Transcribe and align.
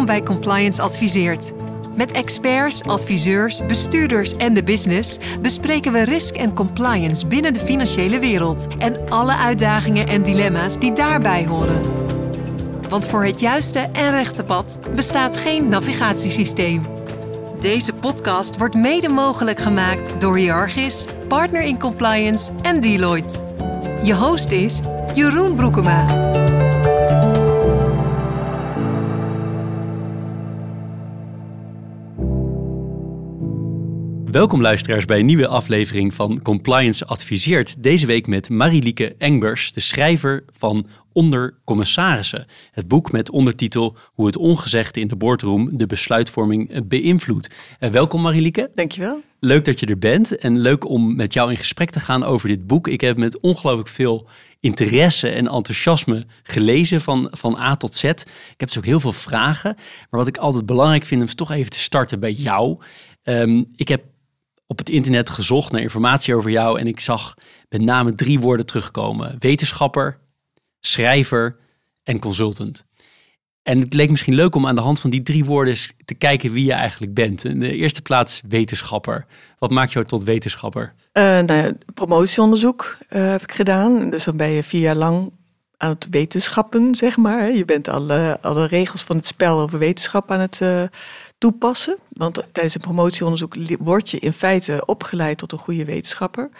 Welkom 0.00 0.18
bij 0.18 0.34
Compliance 0.34 0.82
Adviseert. 0.82 1.52
Met 1.96 2.12
experts, 2.12 2.82
adviseurs, 2.82 3.66
bestuurders 3.66 4.36
en 4.36 4.54
de 4.54 4.62
business 4.62 5.18
bespreken 5.42 5.92
we 5.92 6.04
risk 6.04 6.34
en 6.34 6.54
compliance 6.54 7.26
binnen 7.26 7.54
de 7.54 7.60
financiële 7.60 8.18
wereld 8.18 8.66
en 8.78 9.10
alle 9.10 9.36
uitdagingen 9.36 10.06
en 10.06 10.22
dilemma's 10.22 10.78
die 10.78 10.92
daarbij 10.92 11.46
horen. 11.46 11.80
Want 12.88 13.06
voor 13.06 13.24
het 13.24 13.40
juiste 13.40 13.78
en 13.78 14.10
rechte 14.10 14.44
pad 14.44 14.78
bestaat 14.94 15.36
geen 15.36 15.68
navigatiesysteem. 15.68 16.82
Deze 17.60 17.92
podcast 17.92 18.58
wordt 18.58 18.74
mede 18.74 19.08
mogelijk 19.08 19.58
gemaakt 19.58 20.20
door 20.20 20.36
Hiargis, 20.36 21.04
Partner 21.28 21.62
in 21.62 21.78
Compliance 21.78 22.50
en 22.62 22.80
Deloitte. 22.80 23.38
Je 24.02 24.14
host 24.14 24.50
is 24.50 24.80
Jeroen 25.14 25.54
Broekema. 25.54 26.04
Welkom 34.30 34.60
luisteraars 34.60 35.04
bij 35.04 35.18
een 35.18 35.26
nieuwe 35.26 35.46
aflevering 35.46 36.14
van 36.14 36.42
Compliance 36.42 37.06
Adviseert. 37.06 37.82
Deze 37.82 38.06
week 38.06 38.26
met 38.26 38.48
Marilieke 38.48 39.14
Engbers, 39.18 39.72
de 39.72 39.80
schrijver 39.80 40.44
van 40.56 40.86
Onder 41.12 41.54
Commissarissen. 41.64 42.46
Het 42.72 42.88
boek 42.88 43.12
met 43.12 43.30
ondertitel 43.30 43.96
Hoe 44.12 44.26
het 44.26 44.36
ongezegde 44.36 45.00
in 45.00 45.08
de 45.08 45.16
boardroom 45.16 45.76
de 45.76 45.86
besluitvorming 45.86 46.88
beïnvloedt. 46.88 47.54
Uh, 47.80 47.90
welkom 47.90 48.20
Marilieke. 48.20 48.70
Dankjewel. 48.74 49.20
Leuk 49.40 49.64
dat 49.64 49.80
je 49.80 49.86
er 49.86 49.98
bent 49.98 50.38
en 50.38 50.58
leuk 50.58 50.88
om 50.88 51.16
met 51.16 51.32
jou 51.32 51.50
in 51.50 51.58
gesprek 51.58 51.90
te 51.90 52.00
gaan 52.00 52.24
over 52.24 52.48
dit 52.48 52.66
boek. 52.66 52.88
Ik 52.88 53.00
heb 53.00 53.16
met 53.16 53.40
ongelooflijk 53.40 53.88
veel 53.88 54.28
interesse 54.60 55.28
en 55.28 55.48
enthousiasme 55.48 56.26
gelezen 56.42 57.00
van, 57.00 57.28
van 57.30 57.60
A 57.62 57.76
tot 57.76 57.94
Z. 57.94 58.04
Ik 58.04 58.24
heb 58.56 58.68
dus 58.68 58.78
ook 58.78 58.84
heel 58.84 59.00
veel 59.00 59.12
vragen. 59.12 59.74
Maar 60.10 60.20
wat 60.20 60.28
ik 60.28 60.36
altijd 60.36 60.66
belangrijk 60.66 61.04
vind, 61.04 61.22
is 61.22 61.34
toch 61.34 61.50
even 61.50 61.70
te 61.70 61.78
starten 61.78 62.20
bij 62.20 62.32
jou. 62.32 62.78
Um, 63.24 63.66
ik 63.76 63.88
heb 63.88 64.02
op 64.70 64.78
het 64.78 64.88
internet 64.88 65.30
gezocht 65.30 65.72
naar 65.72 65.80
informatie 65.80 66.34
over 66.34 66.50
jou 66.50 66.78
en 66.80 66.86
ik 66.86 67.00
zag 67.00 67.34
met 67.68 67.80
name 67.80 68.14
drie 68.14 68.40
woorden 68.40 68.66
terugkomen: 68.66 69.36
wetenschapper, 69.38 70.18
schrijver 70.80 71.56
en 72.02 72.18
consultant. 72.18 72.84
En 73.62 73.80
het 73.80 73.94
leek 73.94 74.10
misschien 74.10 74.34
leuk 74.34 74.54
om 74.54 74.66
aan 74.66 74.74
de 74.74 74.80
hand 74.80 75.00
van 75.00 75.10
die 75.10 75.22
drie 75.22 75.44
woorden 75.44 75.76
te 76.04 76.14
kijken 76.14 76.52
wie 76.52 76.64
je 76.64 76.72
eigenlijk 76.72 77.14
bent. 77.14 77.44
In 77.44 77.60
de 77.60 77.76
eerste 77.76 78.02
plaats 78.02 78.42
wetenschapper. 78.48 79.26
Wat 79.58 79.70
maakt 79.70 79.92
jou 79.92 80.06
tot 80.06 80.24
wetenschapper? 80.24 80.94
Uh, 81.12 81.22
nou 81.22 81.52
ja, 81.52 81.72
promotieonderzoek 81.94 82.96
uh, 83.08 83.30
heb 83.30 83.42
ik 83.42 83.52
gedaan. 83.52 84.10
Dus 84.10 84.24
dan 84.24 84.36
ben 84.36 84.50
je 84.50 84.62
vier 84.62 84.80
jaar 84.80 84.94
lang 84.94 85.32
aan 85.76 85.90
het 85.90 86.06
wetenschappen, 86.10 86.94
zeg 86.94 87.16
maar. 87.16 87.52
Je 87.52 87.64
bent 87.64 87.88
alle, 87.88 88.38
alle 88.40 88.66
regels 88.66 89.02
van 89.02 89.16
het 89.16 89.26
spel 89.26 89.60
over 89.60 89.78
wetenschap 89.78 90.30
aan 90.30 90.40
het 90.40 90.60
uh, 90.62 90.82
toepassen. 91.40 91.96
Want 92.08 92.44
tijdens 92.52 92.74
een 92.74 92.80
promotieonderzoek 92.80 93.56
word 93.78 94.10
je 94.10 94.18
in 94.18 94.32
feite 94.32 94.82
opgeleid 94.86 95.38
tot 95.38 95.52
een 95.52 95.58
goede 95.58 95.84
wetenschapper. 95.84 96.50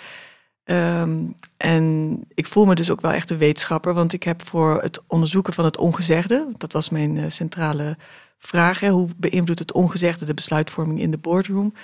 Um, 0.65 1.35
en 1.57 2.17
ik 2.35 2.47
voel 2.47 2.65
me 2.65 2.75
dus 2.75 2.91
ook 2.91 3.01
wel 3.01 3.13
echt 3.13 3.31
een 3.31 3.39
wetenschapper, 3.39 3.95
want 3.95 4.13
ik 4.13 4.23
heb 4.23 4.47
voor 4.47 4.83
het 4.83 5.01
onderzoeken 5.07 5.53
van 5.53 5.65
het 5.65 5.77
ongezegde, 5.77 6.47
dat 6.59 6.73
was 6.73 6.91
mijn 6.91 7.17
uh, 7.17 7.25
centrale 7.29 7.97
vraag, 8.37 8.81
hè, 8.81 8.89
hoe 8.89 9.09
beïnvloedt 9.17 9.59
het 9.59 9.73
ongezegde 9.73 10.25
de 10.25 10.35
besluitvorming 10.35 11.01
in 11.01 11.11
de 11.11 11.19
boardroom, 11.19 11.75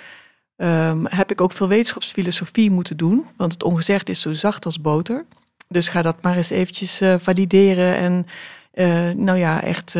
um, 0.55 1.05
heb 1.05 1.31
ik 1.31 1.41
ook 1.41 1.51
veel 1.51 1.67
wetenschapsfilosofie 1.67 2.71
moeten 2.71 2.97
doen, 2.97 3.25
want 3.37 3.53
het 3.53 3.63
ongezegde 3.63 4.11
is 4.11 4.21
zo 4.21 4.33
zacht 4.33 4.65
als 4.65 4.81
boter. 4.81 5.25
Dus 5.67 5.89
ga 5.89 6.01
dat 6.01 6.21
maar 6.21 6.35
eens 6.35 6.49
eventjes 6.49 7.01
uh, 7.01 7.15
valideren 7.17 7.95
en 7.95 8.27
uh, 8.73 9.09
nou 9.15 9.37
ja, 9.37 9.63
echt 9.63 9.95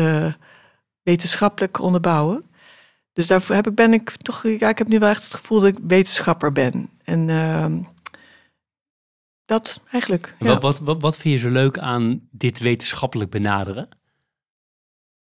wetenschappelijk 1.02 1.80
onderbouwen. 1.80 2.44
Dus 3.18 3.26
daarvoor 3.26 3.54
heb 3.54 3.66
ik, 3.66 3.74
ben 3.74 3.92
ik 3.92 4.10
toch, 4.16 4.42
ja, 4.58 4.68
ik 4.68 4.78
heb 4.78 4.88
nu 4.88 4.98
wel 4.98 5.08
echt 5.08 5.24
het 5.24 5.34
gevoel 5.34 5.60
dat 5.60 5.68
ik 5.68 5.78
wetenschapper 5.86 6.52
ben. 6.52 6.90
En 7.04 7.28
uh, 7.28 7.66
dat 9.44 9.80
eigenlijk. 9.90 10.34
Ja. 10.38 10.46
Wat, 10.46 10.62
wat, 10.62 10.78
wat, 10.78 11.02
wat 11.02 11.16
vind 11.16 11.34
je 11.34 11.40
zo 11.40 11.50
leuk 11.50 11.78
aan 11.78 12.28
dit 12.30 12.58
wetenschappelijk 12.58 13.30
benaderen? 13.30 13.88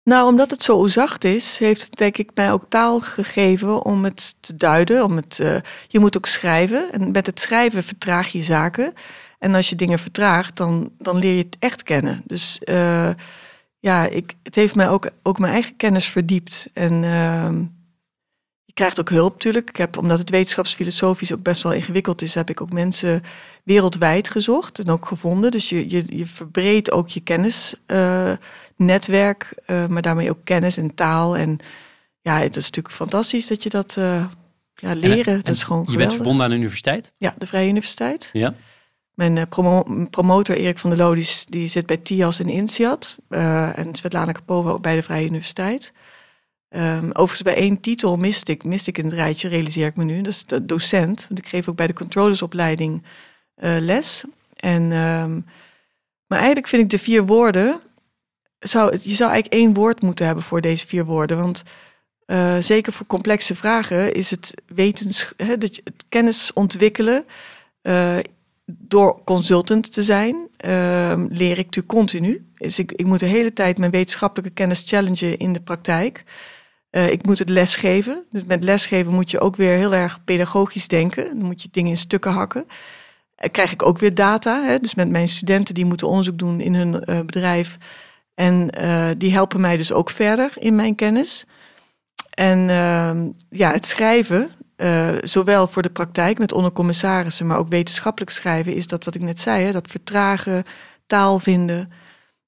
Nou, 0.03 0.27
omdat 0.27 0.49
het 0.49 0.63
zo 0.63 0.87
zacht 0.87 1.23
is, 1.23 1.57
heeft 1.57 1.83
het 1.83 1.97
denk 1.97 2.17
ik 2.17 2.31
mij 2.33 2.51
ook 2.51 2.65
taal 2.69 2.99
gegeven 2.99 3.85
om 3.85 4.03
het 4.03 4.35
te 4.39 4.55
duiden. 4.55 5.03
Om 5.03 5.15
het, 5.15 5.37
uh, 5.41 5.57
je 5.87 5.99
moet 5.99 6.17
ook 6.17 6.25
schrijven. 6.25 6.91
En 6.91 7.11
met 7.11 7.25
het 7.25 7.39
schrijven 7.39 7.83
vertraag 7.83 8.27
je 8.27 8.43
zaken. 8.43 8.93
En 9.39 9.55
als 9.55 9.69
je 9.69 9.75
dingen 9.75 9.99
vertraagt, 9.99 10.55
dan, 10.55 10.91
dan 10.97 11.17
leer 11.17 11.35
je 11.35 11.43
het 11.43 11.57
echt 11.59 11.83
kennen. 11.83 12.23
Dus 12.25 12.61
uh, 12.63 13.09
ja, 13.79 14.05
ik, 14.05 14.33
het 14.43 14.55
heeft 14.55 14.75
mij 14.75 14.89
ook, 14.89 15.09
ook 15.23 15.39
mijn 15.39 15.53
eigen 15.53 15.75
kennis 15.75 16.05
verdiept. 16.05 16.67
En 16.73 17.03
uh, 17.03 17.49
krijgt 18.75 18.99
ook 18.99 19.09
hulp 19.09 19.33
natuurlijk. 19.33 19.69
Ik 19.69 19.75
heb, 19.75 19.97
omdat 19.97 20.19
het 20.19 20.29
wetenschapsfilosofisch 20.29 21.33
ook 21.33 21.43
best 21.43 21.63
wel 21.63 21.73
ingewikkeld 21.73 22.21
is, 22.21 22.33
heb 22.33 22.49
ik 22.49 22.61
ook 22.61 22.71
mensen 22.71 23.23
wereldwijd 23.63 24.29
gezocht 24.29 24.79
en 24.79 24.89
ook 24.89 25.05
gevonden. 25.05 25.51
Dus 25.51 25.69
je, 25.69 25.89
je, 25.89 26.03
je 26.07 26.25
verbreedt 26.25 26.91
ook 26.91 27.09
je 27.09 27.19
kennisnetwerk, 27.19 29.53
uh, 29.67 29.81
uh, 29.81 29.87
maar 29.87 30.01
daarmee 30.01 30.29
ook 30.29 30.43
kennis 30.43 30.77
en 30.77 30.95
taal. 30.95 31.37
En 31.37 31.59
ja, 32.21 32.39
het 32.39 32.55
is 32.55 32.65
natuurlijk 32.65 32.95
fantastisch 32.95 33.47
dat 33.47 33.63
je 33.63 33.69
dat 33.69 33.95
uh, 33.99 34.25
ja, 34.73 34.95
leren. 34.95 35.33
En, 35.33 35.41
dat 35.41 35.55
is 35.55 35.63
gewoon 35.63 35.85
je 35.89 35.97
bent 35.97 36.13
verbonden 36.13 36.43
aan 36.43 36.51
de 36.51 36.57
universiteit? 36.57 37.11
Ja, 37.17 37.35
de 37.37 37.47
Vrije 37.47 37.69
Universiteit. 37.69 38.29
Ja. 38.33 38.53
Mijn 39.13 39.49
promo 39.49 40.07
promotor 40.09 40.55
Erik 40.55 40.79
van 40.79 40.89
der 40.89 40.99
Lodis, 40.99 41.45
die 41.49 41.67
zit 41.67 41.85
bij 41.85 41.97
TIAS 41.97 42.39
en 42.39 42.49
INSEAD. 42.49 43.17
en 43.29 43.89
Svetlana 43.91 44.31
Kapova 44.31 44.69
ook 44.69 44.81
bij 44.81 44.95
de 44.95 45.03
Vrije 45.03 45.27
Universiteit. 45.27 45.93
Um, 46.75 47.09
overigens 47.09 47.41
bij 47.41 47.55
één 47.55 47.79
titel 47.79 48.17
miste 48.17 48.51
ik, 48.51 48.63
miste 48.63 48.89
ik 48.89 48.97
rijtje, 48.97 49.47
realiseer 49.47 49.87
ik 49.87 49.95
me 49.95 50.03
nu. 50.03 50.21
Dat 50.21 50.31
is 50.31 50.45
de 50.45 50.65
docent. 50.65 51.25
Want 51.27 51.39
ik 51.39 51.47
geef 51.47 51.69
ook 51.69 51.75
bij 51.75 51.87
de 51.87 51.93
controllersopleiding 51.93 53.03
uh, 53.57 53.75
les. 53.79 54.23
En, 54.55 54.81
um, 54.81 55.45
maar 56.27 56.37
eigenlijk 56.37 56.67
vind 56.67 56.81
ik 56.83 56.89
de 56.89 56.99
vier 56.99 57.25
woorden... 57.25 57.79
Zou, 58.59 58.97
je 59.01 59.15
zou 59.15 59.31
eigenlijk 59.31 59.61
één 59.63 59.73
woord 59.73 60.01
moeten 60.01 60.25
hebben 60.25 60.43
voor 60.43 60.61
deze 60.61 60.87
vier 60.87 61.05
woorden. 61.05 61.37
Want 61.37 61.63
uh, 62.27 62.57
zeker 62.59 62.93
voor 62.93 63.05
complexe 63.05 63.55
vragen 63.55 64.13
is 64.13 64.31
het, 64.31 64.53
wetens, 64.65 65.33
hè, 65.37 65.57
dat 65.57 65.75
je 65.75 65.83
kennis 66.09 66.53
ontwikkelen... 66.53 67.25
Uh, 67.81 68.17
door 68.65 69.23
consultant 69.23 69.93
te 69.93 70.03
zijn, 70.03 70.47
ehm, 70.57 71.25
leer 71.29 71.57
ik 71.57 71.65
natuurlijk 71.65 71.87
continu. 71.87 72.45
Dus 72.57 72.79
ik, 72.79 72.91
ik 72.91 73.05
moet 73.05 73.19
de 73.19 73.25
hele 73.25 73.53
tijd 73.53 73.77
mijn 73.77 73.91
wetenschappelijke 73.91 74.53
kennis 74.53 74.83
challengen 74.85 75.37
in 75.37 75.53
de 75.53 75.61
praktijk. 75.61 76.23
Uh, 76.95 77.11
ik 77.11 77.25
moet 77.25 77.39
het 77.39 77.49
lesgeven. 77.49 78.23
Dus 78.31 78.43
met 78.43 78.63
lesgeven 78.63 79.13
moet 79.13 79.31
je 79.31 79.39
ook 79.39 79.55
weer 79.55 79.71
heel 79.71 79.93
erg 79.93 80.23
pedagogisch 80.23 80.87
denken. 80.87 81.25
Dan 81.25 81.45
moet 81.45 81.61
je 81.61 81.67
dingen 81.71 81.89
in 81.89 81.97
stukken 81.97 82.31
hakken. 82.31 82.65
Uh, 82.67 83.49
krijg 83.51 83.71
ik 83.71 83.83
ook 83.83 83.97
weer 83.97 84.13
data. 84.13 84.63
Hè? 84.63 84.79
Dus 84.79 84.95
met 84.95 85.09
mijn 85.09 85.27
studenten 85.27 85.73
die 85.73 85.85
moeten 85.85 86.07
onderzoek 86.07 86.37
doen 86.37 86.59
in 86.59 86.75
hun 86.75 87.03
uh, 87.05 87.19
bedrijf. 87.19 87.77
En 88.33 88.69
die 89.17 89.33
helpen 89.33 89.61
mij 89.61 89.77
dus 89.77 89.91
ook 89.91 90.09
verder 90.09 90.51
in 90.55 90.75
mijn 90.75 90.95
kennis. 90.95 91.45
En 92.29 92.69
ehm, 92.69 93.29
ja, 93.49 93.71
het 93.71 93.85
schrijven, 93.85 94.49
zowel 95.23 95.67
voor 95.67 95.81
de 95.81 95.89
praktijk 95.89 96.37
met 96.37 96.51
ondercommissarissen, 96.51 97.47
maar 97.47 97.57
ook 97.57 97.67
wetenschappelijk 97.67 98.31
schrijven, 98.31 98.75
is 98.75 98.87
dat 98.87 99.05
wat 99.05 99.15
ik 99.15 99.21
net 99.21 99.39
zei, 99.39 99.65
hè? 99.65 99.71
dat 99.71 99.87
vertragen, 99.89 100.63
taal 101.07 101.39
vinden. 101.39 101.91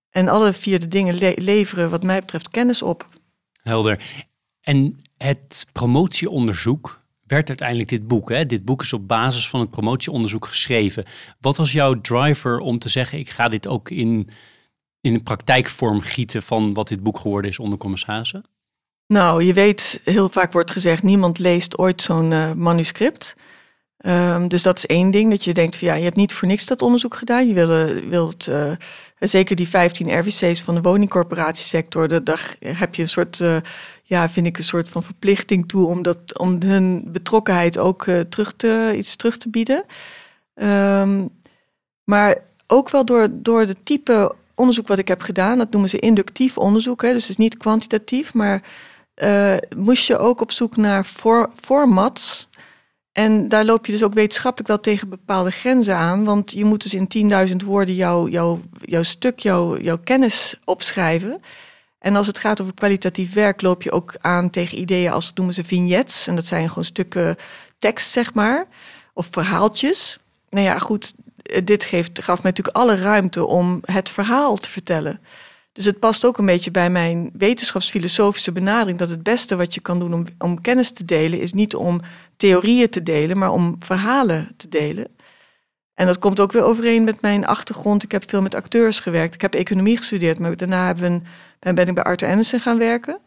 En 0.09 0.27
alle 0.27 0.53
vier 0.53 0.79
de 0.79 0.87
dingen 0.87 1.17
le 1.17 1.33
leveren 1.35 1.89
wat 1.89 2.03
mij 2.03 2.19
betreft 2.19 2.49
kennis 2.49 2.81
op. 2.81 3.07
Helder. 3.63 4.25
En 4.67 4.99
het 5.17 5.67
promotieonderzoek 5.71 7.01
werd 7.27 7.47
uiteindelijk 7.47 7.89
dit 7.89 8.07
boek. 8.07 8.29
Hè? 8.29 8.45
Dit 8.45 8.65
boek 8.65 8.81
is 8.81 8.93
op 8.93 9.07
basis 9.07 9.49
van 9.49 9.59
het 9.59 9.69
promotieonderzoek 9.69 10.45
geschreven. 10.45 11.05
Wat 11.39 11.57
was 11.57 11.71
jouw 11.71 12.01
driver 12.01 12.59
om 12.59 12.79
te 12.79 12.89
zeggen: 12.89 13.19
ik 13.19 13.29
ga 13.29 13.49
dit 13.49 13.67
ook 13.67 13.89
in, 13.89 14.29
in 15.01 15.13
een 15.13 15.23
praktijkvorm 15.23 16.01
gieten 16.01 16.43
van 16.43 16.73
wat 16.73 16.87
dit 16.87 17.03
boek 17.03 17.19
geworden 17.19 17.51
is 17.51 17.59
onder 17.59 17.77
commissarissen? 17.77 18.43
Nou, 19.07 19.43
je 19.43 19.53
weet, 19.53 20.01
heel 20.03 20.29
vaak 20.29 20.51
wordt 20.53 20.71
gezegd: 20.71 21.03
niemand 21.03 21.39
leest 21.39 21.77
ooit 21.77 22.01
zo'n 22.01 22.31
uh, 22.31 22.53
manuscript. 22.53 23.35
Um, 24.05 24.47
dus 24.47 24.61
dat 24.61 24.77
is 24.77 24.85
één 24.85 25.11
ding, 25.11 25.29
dat 25.29 25.43
je 25.43 25.53
denkt 25.53 25.77
van 25.77 25.87
ja, 25.87 25.93
je 25.93 26.03
hebt 26.03 26.15
niet 26.15 26.33
voor 26.33 26.47
niks 26.47 26.65
dat 26.65 26.81
onderzoek 26.81 27.15
gedaan. 27.15 27.47
Je 27.47 27.53
wil, 27.53 27.67
wilt, 28.09 28.47
uh, 28.47 28.71
zeker 29.19 29.55
die 29.55 29.67
15 29.67 30.19
RVC's 30.19 30.61
van 30.61 30.75
de 30.75 30.81
woningcorporatiesector, 30.81 32.23
daar 32.23 32.55
heb 32.59 32.95
je 32.95 33.01
een 33.01 33.09
soort 33.09 33.41
ja, 34.09 34.29
vind 34.29 34.47
ik 34.47 34.57
een 34.57 34.63
soort 34.63 34.89
van 34.89 35.03
verplichting 35.03 35.67
toe 35.67 35.85
om, 35.85 36.01
dat, 36.01 36.39
om 36.39 36.57
hun 36.65 37.03
betrokkenheid 37.11 37.77
ook 37.77 38.05
uh, 38.05 38.19
terug 38.19 38.53
te, 38.55 38.93
iets 38.97 39.15
terug 39.15 39.37
te 39.37 39.49
bieden. 39.49 39.83
Um, 40.53 41.29
maar 42.03 42.37
ook 42.67 42.89
wel 42.89 43.05
door, 43.05 43.27
door 43.31 43.65
de 43.65 43.75
type 43.83 44.35
onderzoek 44.55 44.87
wat 44.87 44.97
ik 44.97 45.07
heb 45.07 45.21
gedaan, 45.21 45.57
dat 45.57 45.71
noemen 45.71 45.89
ze 45.89 45.99
inductief 45.99 46.57
onderzoek, 46.57 47.01
hè, 47.01 47.11
dus 47.11 47.21
het 47.21 47.29
is 47.29 47.37
niet 47.37 47.57
kwantitatief, 47.57 48.33
maar 48.33 48.63
uh, 49.15 49.55
moest 49.75 50.07
je 50.07 50.17
ook 50.17 50.41
op 50.41 50.51
zoek 50.51 50.77
naar 50.77 51.03
for, 51.03 51.49
formats. 51.55 52.47
En 53.11 53.47
daar 53.47 53.65
loop 53.65 53.85
je 53.85 53.91
dus 53.91 54.03
ook 54.03 54.13
wetenschappelijk 54.13 54.67
wel 54.67 54.79
tegen 54.79 55.09
bepaalde 55.09 55.51
grenzen 55.51 55.95
aan. 55.95 56.25
Want 56.25 56.51
je 56.51 56.65
moet 56.65 56.83
dus 56.83 56.93
in 56.93 57.47
10.000 57.49 57.55
woorden 57.65 57.95
jouw 57.95 58.27
jou, 58.27 58.59
jouw 58.81 59.03
stuk, 59.03 59.39
jouw, 59.39 59.77
jouw 59.77 59.97
kennis 60.03 60.55
opschrijven. 60.63 61.41
En 61.99 62.15
als 62.15 62.27
het 62.27 62.37
gaat 62.37 62.61
over 62.61 62.73
kwalitatief 62.73 63.33
werk, 63.33 63.61
loop 63.61 63.83
je 63.83 63.91
ook 63.91 64.15
aan 64.19 64.49
tegen 64.49 64.79
ideeën 64.79 65.11
als 65.11 65.31
noemen 65.33 65.53
ze 65.53 65.63
vignettes. 65.63 66.27
En 66.27 66.35
dat 66.35 66.45
zijn 66.45 66.67
gewoon 66.67 66.83
stukken 66.83 67.35
tekst, 67.79 68.11
zeg 68.11 68.33
maar, 68.33 68.67
of 69.13 69.27
verhaaltjes. 69.31 70.19
Nou 70.49 70.65
ja, 70.65 70.79
goed, 70.79 71.13
dit 71.63 71.83
geeft, 71.85 72.23
gaf 72.23 72.43
mij 72.43 72.51
natuurlijk 72.51 72.77
alle 72.77 72.95
ruimte 72.95 73.45
om 73.45 73.79
het 73.81 74.09
verhaal 74.09 74.55
te 74.55 74.69
vertellen. 74.69 75.19
Dus 75.77 75.85
het 75.85 75.99
past 75.99 76.25
ook 76.25 76.37
een 76.37 76.45
beetje 76.45 76.71
bij 76.71 76.89
mijn 76.89 77.29
wetenschapsfilosofische 77.33 78.51
benadering 78.51 78.97
dat 78.97 79.09
het 79.09 79.23
beste 79.23 79.55
wat 79.55 79.73
je 79.73 79.79
kan 79.79 79.99
doen 79.99 80.13
om, 80.13 80.25
om 80.37 80.61
kennis 80.61 80.91
te 80.91 81.05
delen 81.05 81.39
is 81.39 81.53
niet 81.53 81.75
om 81.75 82.01
theorieën 82.37 82.89
te 82.89 83.03
delen, 83.03 83.37
maar 83.37 83.51
om 83.51 83.75
verhalen 83.79 84.53
te 84.57 84.67
delen. 84.67 85.07
En 85.97 86.05
dat 86.05 86.19
komt 86.19 86.39
ook 86.39 86.51
weer 86.51 86.63
overeen 86.63 87.03
met 87.03 87.21
mijn 87.21 87.45
achtergrond. 87.45 88.03
Ik 88.03 88.11
heb 88.11 88.29
veel 88.29 88.41
met 88.41 88.55
acteurs 88.55 88.99
gewerkt. 88.99 89.33
Ik 89.33 89.41
heb 89.41 89.53
economie 89.53 89.97
gestudeerd, 89.97 90.39
maar 90.39 90.57
daarna 90.57 90.93
ben 90.93 91.23
ik 91.59 91.93
bij 91.93 92.03
Arthur 92.03 92.29
Andersen 92.29 92.59
gaan 92.59 92.77
werken. 92.77 93.19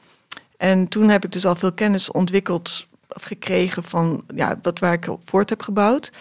En 0.56 0.88
toen 0.88 1.08
heb 1.08 1.24
ik 1.24 1.32
dus 1.32 1.46
al 1.46 1.56
veel 1.56 1.72
kennis 1.72 2.10
ontwikkeld 2.10 2.86
of 3.08 3.22
gekregen 3.22 3.84
van 3.84 4.24
ja, 4.34 4.58
wat 4.62 4.78
waar 4.78 4.92
ik 4.92 5.08
op 5.08 5.20
voort 5.24 5.50
heb 5.50 5.62
gebouwd. 5.62 6.12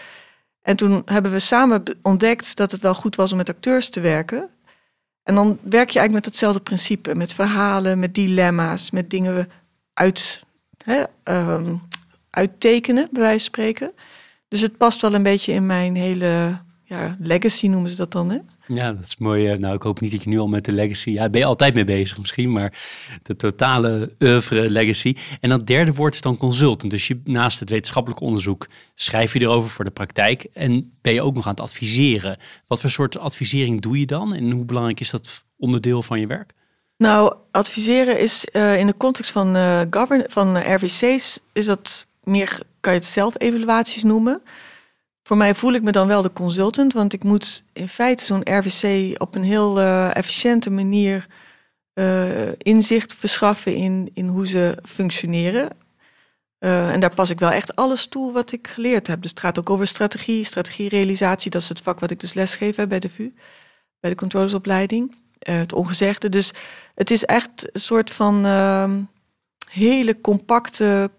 En 0.62 0.76
toen 0.76 1.02
hebben 1.04 1.32
we 1.32 1.38
samen 1.38 1.82
ontdekt 2.02 2.56
dat 2.56 2.70
het 2.70 2.82
wel 2.82 2.94
goed 2.94 3.16
was 3.16 3.30
om 3.30 3.36
met 3.36 3.48
acteurs 3.48 3.88
te 3.88 4.00
werken. 4.00 4.48
En 5.22 5.34
dan 5.34 5.46
werk 5.62 5.90
je 5.90 5.98
eigenlijk 5.98 6.12
met 6.12 6.24
hetzelfde 6.24 6.60
principe, 6.60 7.14
met 7.14 7.32
verhalen, 7.32 7.98
met 7.98 8.14
dilemma's, 8.14 8.90
met 8.90 9.10
dingen 9.10 9.50
uit, 9.94 10.44
hè, 10.84 11.02
um, 11.24 11.82
uittekenen, 12.30 13.08
bij 13.10 13.22
wijze 13.22 13.38
van 13.38 13.46
spreken. 13.46 13.92
Dus 14.50 14.60
het 14.60 14.76
past 14.76 15.00
wel 15.00 15.14
een 15.14 15.22
beetje 15.22 15.52
in 15.52 15.66
mijn 15.66 15.96
hele 15.96 16.60
ja, 16.84 17.16
legacy, 17.18 17.66
noemen 17.66 17.90
ze 17.90 17.96
dat 17.96 18.12
dan. 18.12 18.30
Hè? 18.30 18.38
Ja, 18.66 18.92
dat 18.92 19.04
is 19.04 19.18
mooi. 19.18 19.48
Eh, 19.48 19.58
nou, 19.58 19.74
ik 19.74 19.82
hoop 19.82 20.00
niet 20.00 20.10
dat 20.10 20.22
je 20.22 20.28
nu 20.28 20.38
al 20.38 20.48
met 20.48 20.64
de 20.64 20.72
legacy... 20.72 21.10
Ja, 21.10 21.28
ben 21.28 21.40
je 21.40 21.46
altijd 21.46 21.74
mee 21.74 21.84
bezig 21.84 22.18
misschien, 22.18 22.52
maar 22.52 22.78
de 23.22 23.36
totale 23.36 24.12
oeuvre 24.20 24.70
legacy. 24.70 25.16
En 25.40 25.48
dat 25.48 25.66
derde 25.66 25.92
woord 25.92 26.14
is 26.14 26.20
dan 26.20 26.36
consultant. 26.36 26.90
Dus 26.90 27.06
je, 27.06 27.20
naast 27.24 27.60
het 27.60 27.70
wetenschappelijk 27.70 28.20
onderzoek 28.20 28.66
schrijf 28.94 29.32
je 29.32 29.40
erover 29.40 29.70
voor 29.70 29.84
de 29.84 29.90
praktijk. 29.90 30.46
En 30.52 30.92
ben 31.00 31.12
je 31.12 31.22
ook 31.22 31.34
nog 31.34 31.44
aan 31.44 31.50
het 31.50 31.60
adviseren. 31.60 32.38
Wat 32.66 32.80
voor 32.80 32.90
soort 32.90 33.18
advisering 33.18 33.80
doe 33.80 33.98
je 33.98 34.06
dan? 34.06 34.34
En 34.34 34.50
hoe 34.50 34.64
belangrijk 34.64 35.00
is 35.00 35.10
dat 35.10 35.44
onderdeel 35.58 36.02
van 36.02 36.20
je 36.20 36.26
werk? 36.26 36.52
Nou, 36.96 37.34
adviseren 37.50 38.20
is 38.20 38.46
uh, 38.52 38.78
in 38.78 38.86
de 38.86 38.96
context 38.96 39.30
van, 39.30 39.56
uh, 39.56 39.80
govern 39.90 40.24
van 40.26 40.74
RVC's... 40.74 41.38
is 41.52 41.64
dat 41.64 42.06
meer, 42.22 42.60
kan 42.80 42.92
je 42.92 42.98
het 42.98 43.08
zelf-evaluaties 43.08 44.02
noemen... 44.02 44.42
Voor 45.30 45.38
mij 45.38 45.54
voel 45.54 45.72
ik 45.72 45.82
me 45.82 45.92
dan 45.92 46.06
wel 46.06 46.22
de 46.22 46.32
consultant, 46.32 46.92
want 46.92 47.12
ik 47.12 47.24
moet 47.24 47.64
in 47.72 47.88
feite 47.88 48.24
zo'n 48.24 48.58
RVC 48.58 49.14
op 49.20 49.34
een 49.34 49.42
heel 49.42 49.78
uh, 49.78 50.16
efficiënte 50.16 50.70
manier 50.70 51.26
uh, 51.94 52.52
inzicht 52.58 53.14
verschaffen 53.14 53.74
in, 53.74 54.10
in 54.14 54.26
hoe 54.26 54.46
ze 54.46 54.78
functioneren. 54.84 55.68
Uh, 56.58 56.92
en 56.92 57.00
daar 57.00 57.14
pas 57.14 57.30
ik 57.30 57.38
wel 57.38 57.50
echt 57.50 57.76
alles 57.76 58.06
toe 58.06 58.32
wat 58.32 58.52
ik 58.52 58.68
geleerd 58.68 59.06
heb. 59.06 59.22
Dus 59.22 59.30
het 59.30 59.40
gaat 59.40 59.58
ook 59.58 59.70
over 59.70 59.86
strategie, 59.86 60.44
strategierealisatie. 60.44 61.50
Dat 61.50 61.62
is 61.62 61.68
het 61.68 61.80
vak 61.80 62.00
wat 62.00 62.10
ik 62.10 62.20
dus 62.20 62.34
lesgeef 62.34 62.76
hè, 62.76 62.86
bij 62.86 63.00
de 63.00 63.08
VU, 63.08 63.32
bij 64.00 64.10
de 64.10 64.16
controllersopleiding. 64.16 65.16
het 65.38 65.72
ongezegde. 65.72 66.28
Dus 66.28 66.52
het 66.94 67.10
is 67.10 67.24
echt 67.24 67.74
een 67.74 67.80
soort 67.80 68.10
van 68.10 68.44
ehm, 68.44 69.02
hele 69.70 70.20
compacte 70.20 71.10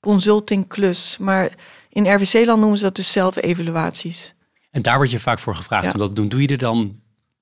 consultingklus. 0.00 1.16
Maar 1.18 1.52
in 1.88 2.14
RVC-land 2.14 2.60
noemen 2.60 2.78
ze 2.78 2.84
dat 2.84 2.96
dus 2.96 3.12
zelf-evaluaties. 3.12 4.34
En 4.70 4.82
daar 4.82 4.96
word 4.96 5.10
je 5.10 5.18
vaak 5.18 5.38
voor 5.38 5.54
gevraagd 5.54 5.92
om 5.92 5.98
dat 5.98 6.08
te 6.08 6.14
doen. 6.14 6.28
Doe 6.28 6.42
je 6.42 6.48
er 6.48 6.58
dan 6.58 7.00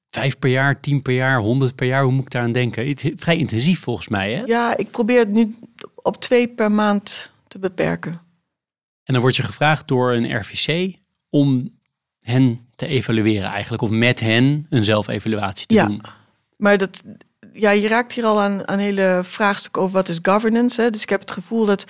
vijf 0.09 0.39
per 0.39 0.51
jaar, 0.51 0.81
tien 0.81 1.03
per 1.03 1.15
jaar, 1.15 1.39
honderd 1.39 1.75
per 1.75 1.87
jaar? 1.87 2.03
Hoe 2.03 2.13
moet 2.13 2.25
ik 2.25 2.31
daar 2.31 2.43
aan 2.43 2.53
denken? 2.53 2.89
Het 2.89 3.05
is 3.05 3.13
vrij 3.17 3.37
intensief 3.37 3.81
volgens 3.81 4.09
mij, 4.09 4.33
hè? 4.33 4.43
Ja, 4.43 4.77
ik 4.77 4.91
probeer 4.91 5.19
het 5.19 5.31
nu 5.31 5.55
op 5.95 6.21
twee 6.21 6.49
per 6.49 6.73
maand 6.73 7.31
te 7.49 7.59
beperken. 7.59 8.21
En 9.05 9.13
dan 9.13 9.23
word 9.23 9.37
je 9.37 9.43
gevraagd 9.43 9.89
door 9.89 10.13
een 10.13 10.41
RVC 10.41 10.97
om 11.31 11.75
hen 12.21 12.69
te 12.77 12.87
evalueren 12.87 13.51
eigenlijk. 13.51 13.83
Of 13.83 13.91
met 13.91 14.21
hen 14.21 14.67
een 14.69 14.85
zelfevaluatie 14.85 15.67
te 15.67 15.75
ja, 15.75 15.87
doen. 15.87 16.03
Maar 16.57 16.79
dat, 16.79 17.03
ja, 17.53 17.71
je 17.71 17.89
raakt 17.89 18.13
hier 18.13 18.25
al 18.25 18.41
aan 18.41 18.63
een 18.65 18.79
hele 18.79 19.21
vraagstuk 19.25 19.77
over 19.77 19.95
wat 19.95 20.09
is 20.09 20.19
governance. 20.23 20.81
Hè? 20.81 20.91
Dus 20.91 21.03
ik 21.03 21.09
heb 21.09 21.21
het 21.21 21.31
gevoel 21.31 21.67
dat 21.67 21.85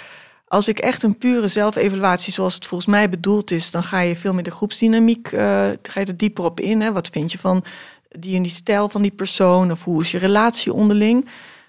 als 0.49 0.69
ik 0.69 0.79
echt 0.79 1.03
een 1.03 1.19
pure 1.19 1.49
zelfevaluatie 1.49 2.33
zoals 2.33 2.55
het 2.55 2.67
volgens 2.67 2.91
mij 2.91 3.11
bedoeld 3.11 3.51
is, 3.51 3.71
dan 3.71 3.83
ga 3.83 4.01
je 4.01 4.17
veel 4.17 4.35
meer 4.35 4.43
de 4.43 4.51
groepsdynamiek, 4.51 5.33
uh, 5.33 5.41
ga 5.83 6.01
je 6.01 6.07
er 6.07 6.17
dieper 6.17 6.45
op 6.45 6.61
in. 6.61 6.81
Hè? 6.81 6.93
Wat 6.93 7.09
vind 7.09 7.33
je 7.33 7.39
van 7.39 7.65
die 8.09 8.37
en 8.37 8.43
die 8.43 8.51
stijl 8.51 8.89
van 8.89 9.03
die 9.03 9.11
persoon 9.11 9.71
of 9.71 9.85
hoe 9.85 10.03
is 10.03 10.11
je 10.11 10.19
relatie 10.19 10.73
onderling? 10.73 11.29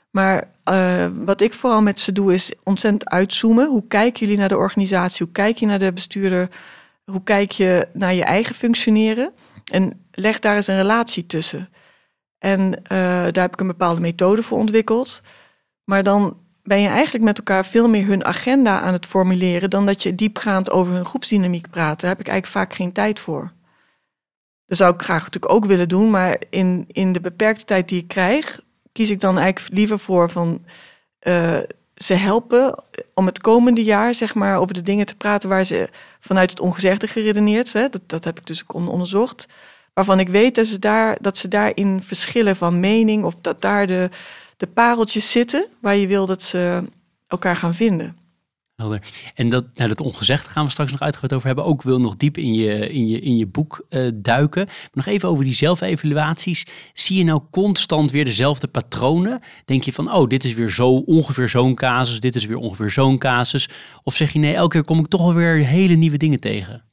Maar 0.10 0.50
uh, 0.70 1.08
wat 1.14 1.42
ik 1.42 1.54
vooral 1.54 1.82
met 1.82 2.00
ze 2.00 2.12
doe 2.12 2.34
is 2.34 2.52
ontzettend 2.64 3.10
uitzoomen. 3.10 3.68
Hoe 3.68 3.88
kijken 3.88 4.20
jullie 4.20 4.38
naar 4.38 4.50
de 4.50 4.58
organisatie? 4.58 5.26
Hoe 5.26 5.34
kijk 5.34 5.58
je 5.58 5.66
naar 5.66 5.80
de 5.80 5.94
bestuurder? 5.94 6.50
Hoe 7.06 7.24
kijk 7.24 7.52
je 7.52 7.88
naar 7.94 8.14
je 8.14 8.24
eigen 8.24 8.56
functioneren? 8.56 9.32
En 9.72 10.06
leg 10.12 10.40
daar 10.40 10.56
eens 10.56 10.68
een 10.68 10.78
relatie 10.78 11.26
tussen. 11.26 11.70
En 12.40 12.62
uh, 12.62 12.80
daar 13.32 13.42
heb 13.42 13.54
ik 13.54 13.60
een 13.60 13.68
bepaalde 13.68 14.02
methode 14.02 14.44
voor 14.44 14.58
ontwikkeld. 14.58 15.22
Maar 15.84 16.04
dan 16.04 16.38
ben 16.68 16.82
je 16.82 16.88
eigenlijk 16.88 17.24
met 17.24 17.38
elkaar 17.38 17.66
veel 17.66 17.90
meer 17.90 18.06
hun 18.06 18.26
agenda 18.26 18.82
aan 18.82 18.94
het 18.94 19.06
formuleren 19.06 19.70
dan 19.70 19.86
dat 19.86 20.04
je 20.04 20.16
diepgaand 20.16 20.72
over 20.72 20.94
hun 20.94 21.06
groepsdynamiek 21.06 21.70
praat. 21.70 22.00
Daar 22.00 22.10
heb 22.10 22.20
ik 22.20 22.28
eigenlijk 22.28 22.58
vaak 22.58 22.76
geen 22.76 22.92
tijd 22.92 23.20
voor. 23.20 23.52
Dat 24.66 24.78
zou 24.78 24.94
ik 24.94 25.02
graag 25.02 25.24
natuurlijk 25.24 25.54
ook 25.54 25.66
willen 25.66 25.90
doen, 25.90 26.10
maar 26.10 26.38
in, 26.50 26.86
in 26.88 27.14
de 27.14 27.22
beperkte 27.22 27.66
tijd 27.66 27.90
die 27.90 28.02
ik 28.02 28.08
krijg, 28.08 28.62
kies 28.92 29.10
ik 29.10 29.20
dan 29.20 29.38
eigenlijk 29.38 29.76
liever 29.76 30.00
voor 30.00 30.30
van 30.30 30.66
uh, 31.28 31.58
ze 31.96 32.14
helpen 32.14 32.84
om 33.14 33.26
het 33.26 33.42
komende 33.42 33.84
jaar 33.84 34.14
zeg 34.14 34.36
maar 34.36 34.58
over 34.58 34.74
de 34.74 34.82
dingen 34.82 35.06
te 35.06 35.16
praten 35.16 35.50
waar 35.50 35.64
ze 35.64 35.90
vanuit 36.20 36.50
het 36.50 36.60
ongezegde 36.60 37.08
geredeneerd, 37.08 37.74
hè, 37.74 37.90
dat, 37.90 38.02
dat 38.06 38.24
heb 38.24 38.40
ik 38.40 38.48
dus 38.48 38.64
ook 38.64 38.74
onderzocht, 38.74 39.48
waarvan 39.94 40.20
ik 40.20 40.30
weet 40.30 40.56
dat 40.56 40.68
ze, 40.68 40.80
daar, 40.80 41.18
dat 41.22 41.38
ze 41.38 41.48
daarin 41.48 42.02
verschillen 42.02 42.56
van 42.56 42.80
mening 42.80 43.24
of 43.24 43.36
dat 43.42 43.62
daar 43.62 43.88
de, 43.88 44.10
de 44.58 44.68
pareltjes 44.68 45.32
zitten 45.32 45.68
waar 45.82 45.96
je 45.96 46.08
wil 46.08 46.26
dat 46.26 46.42
ze 46.42 46.84
elkaar 47.28 47.56
gaan 47.56 47.76
vinden. 47.76 48.18
Helder. 48.76 49.02
En 49.36 49.50
dat, 49.50 49.66
nou, 49.74 49.90
dat 49.90 50.02
ongezegd 50.02 50.48
gaan 50.48 50.66
we 50.66 50.72
straks 50.72 50.92
nog 50.92 51.02
uitgebreid 51.02 51.34
over 51.34 51.48
hebben. 51.48 51.66
Ook 51.66 51.82
wil 51.82 52.00
nog 52.00 52.16
diep 52.16 52.38
in 52.38 52.54
je, 52.54 52.90
in 52.90 53.08
je, 53.08 53.20
in 53.20 53.38
je 53.38 53.46
boek 53.46 53.86
uh, 53.90 54.10
duiken. 54.16 54.66
Maar 54.66 54.90
nog 54.92 55.06
even 55.06 55.30
over 55.30 55.44
die 55.44 55.54
zelfevaluaties. 55.54 56.66
Zie 56.94 57.18
je 57.18 57.24
nou 57.24 57.42
constant 57.52 58.12
weer 58.12 58.26
dezelfde 58.26 58.68
patronen? 58.68 59.40
Denk 59.66 59.84
je 59.84 59.94
van, 59.94 60.14
oh, 60.14 60.28
dit 60.28 60.44
is 60.44 60.54
weer 60.54 60.70
zo 60.70 60.90
ongeveer 60.90 61.50
zo'n 61.50 61.76
casus, 61.76 62.20
dit 62.20 62.36
is 62.36 62.46
weer 62.46 62.58
ongeveer 62.58 62.92
zo'n 62.92 63.18
casus? 63.18 63.70
Of 64.04 64.16
zeg 64.16 64.34
je 64.34 64.40
nee, 64.40 64.54
elke 64.54 64.74
keer 64.74 64.86
kom 64.86 65.00
ik 65.00 65.08
toch 65.08 65.22
alweer 65.22 65.66
hele 65.66 65.96
nieuwe 65.96 66.18
dingen 66.18 66.40
tegen? 66.40 66.84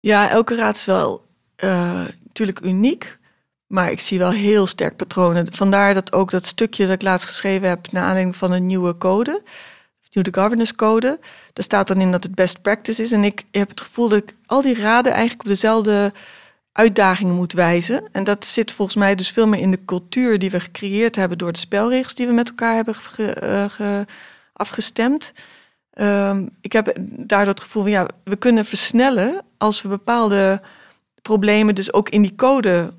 Ja, 0.00 0.30
elke 0.30 0.54
raad 0.54 0.76
is 0.76 0.84
wel 0.84 1.26
uh, 1.64 2.04
natuurlijk 2.26 2.60
uniek. 2.60 3.18
Maar 3.66 3.90
ik 3.90 4.00
zie 4.00 4.18
wel 4.18 4.30
heel 4.30 4.66
sterk 4.66 4.96
patronen. 4.96 5.52
Vandaar 5.52 5.94
dat 5.94 6.12
ook 6.12 6.30
dat 6.30 6.46
stukje 6.46 6.84
dat 6.84 6.94
ik 6.94 7.02
laatst 7.02 7.26
geschreven 7.26 7.68
heb 7.68 7.92
naar 7.92 8.02
aanleiding 8.02 8.36
van 8.36 8.52
een 8.52 8.66
nieuwe 8.66 8.98
code, 8.98 9.42
de 10.22 10.40
governance 10.40 10.74
code, 10.74 11.18
daar 11.52 11.64
staat 11.64 11.88
dan 11.88 12.00
in 12.00 12.10
dat 12.10 12.22
het 12.22 12.34
best 12.34 12.62
practice 12.62 13.02
is. 13.02 13.12
En 13.12 13.24
ik 13.24 13.44
heb 13.50 13.68
het 13.68 13.80
gevoel 13.80 14.08
dat 14.08 14.18
ik 14.18 14.34
al 14.46 14.62
die 14.62 14.80
raden 14.80 15.12
eigenlijk 15.12 15.42
op 15.42 15.48
dezelfde 15.48 16.12
uitdagingen 16.72 17.34
moet 17.34 17.52
wijzen. 17.52 18.08
En 18.12 18.24
dat 18.24 18.44
zit 18.44 18.72
volgens 18.72 18.96
mij 18.96 19.14
dus 19.14 19.30
veel 19.30 19.46
meer 19.46 19.60
in 19.60 19.70
de 19.70 19.84
cultuur 19.84 20.38
die 20.38 20.50
we 20.50 20.60
gecreëerd 20.60 21.16
hebben 21.16 21.38
door 21.38 21.52
de 21.52 21.58
spelregels 21.58 22.14
die 22.14 22.26
we 22.26 22.32
met 22.32 22.48
elkaar 22.48 22.74
hebben 22.74 22.94
ge, 22.94 24.06
afgestemd. 24.52 25.32
Um, 26.00 26.50
ik 26.60 26.72
heb 26.72 26.92
daardoor 27.08 27.54
het 27.54 27.62
gevoel 27.62 27.82
van 27.82 27.90
ja, 27.92 28.06
we 28.24 28.36
kunnen 28.36 28.64
versnellen 28.64 29.44
als 29.58 29.82
we 29.82 29.88
bepaalde 29.88 30.62
problemen 31.22 31.74
dus 31.74 31.92
ook 31.92 32.08
in 32.08 32.22
die 32.22 32.34
code 32.34 32.92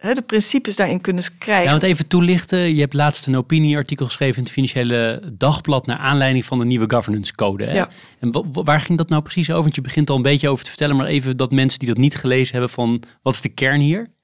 de 0.00 0.22
principes 0.26 0.76
daarin 0.76 1.00
kunnen 1.00 1.24
krijgen. 1.38 1.64
Ja, 1.64 1.70
want 1.70 1.82
even 1.82 2.06
toelichten. 2.06 2.74
Je 2.74 2.80
hebt 2.80 2.94
laatst 2.94 3.26
een 3.26 3.36
opinieartikel 3.36 4.06
geschreven 4.06 4.36
in 4.36 4.42
het 4.42 4.52
Financiële 4.52 5.22
Dagblad... 5.32 5.86
naar 5.86 5.98
aanleiding 5.98 6.44
van 6.44 6.58
de 6.58 6.64
nieuwe 6.64 6.90
governance 6.90 7.34
code. 7.34 7.64
Hè? 7.64 7.72
Ja. 7.72 7.88
En 8.18 8.44
waar 8.52 8.80
ging 8.80 8.98
dat 8.98 9.08
nou 9.08 9.22
precies 9.22 9.50
over? 9.50 9.62
Want 9.62 9.74
je 9.74 9.80
begint 9.80 10.10
al 10.10 10.16
een 10.16 10.22
beetje 10.22 10.48
over 10.48 10.64
te 10.64 10.70
vertellen... 10.70 10.96
maar 10.96 11.06
even 11.06 11.36
dat 11.36 11.50
mensen 11.50 11.78
die 11.78 11.88
dat 11.88 11.96
niet 11.96 12.16
gelezen 12.16 12.52
hebben 12.52 12.70
van... 12.70 13.02
wat 13.22 13.34
is 13.34 13.40
de 13.40 13.48
kern 13.48 13.80
hier? 13.80 14.16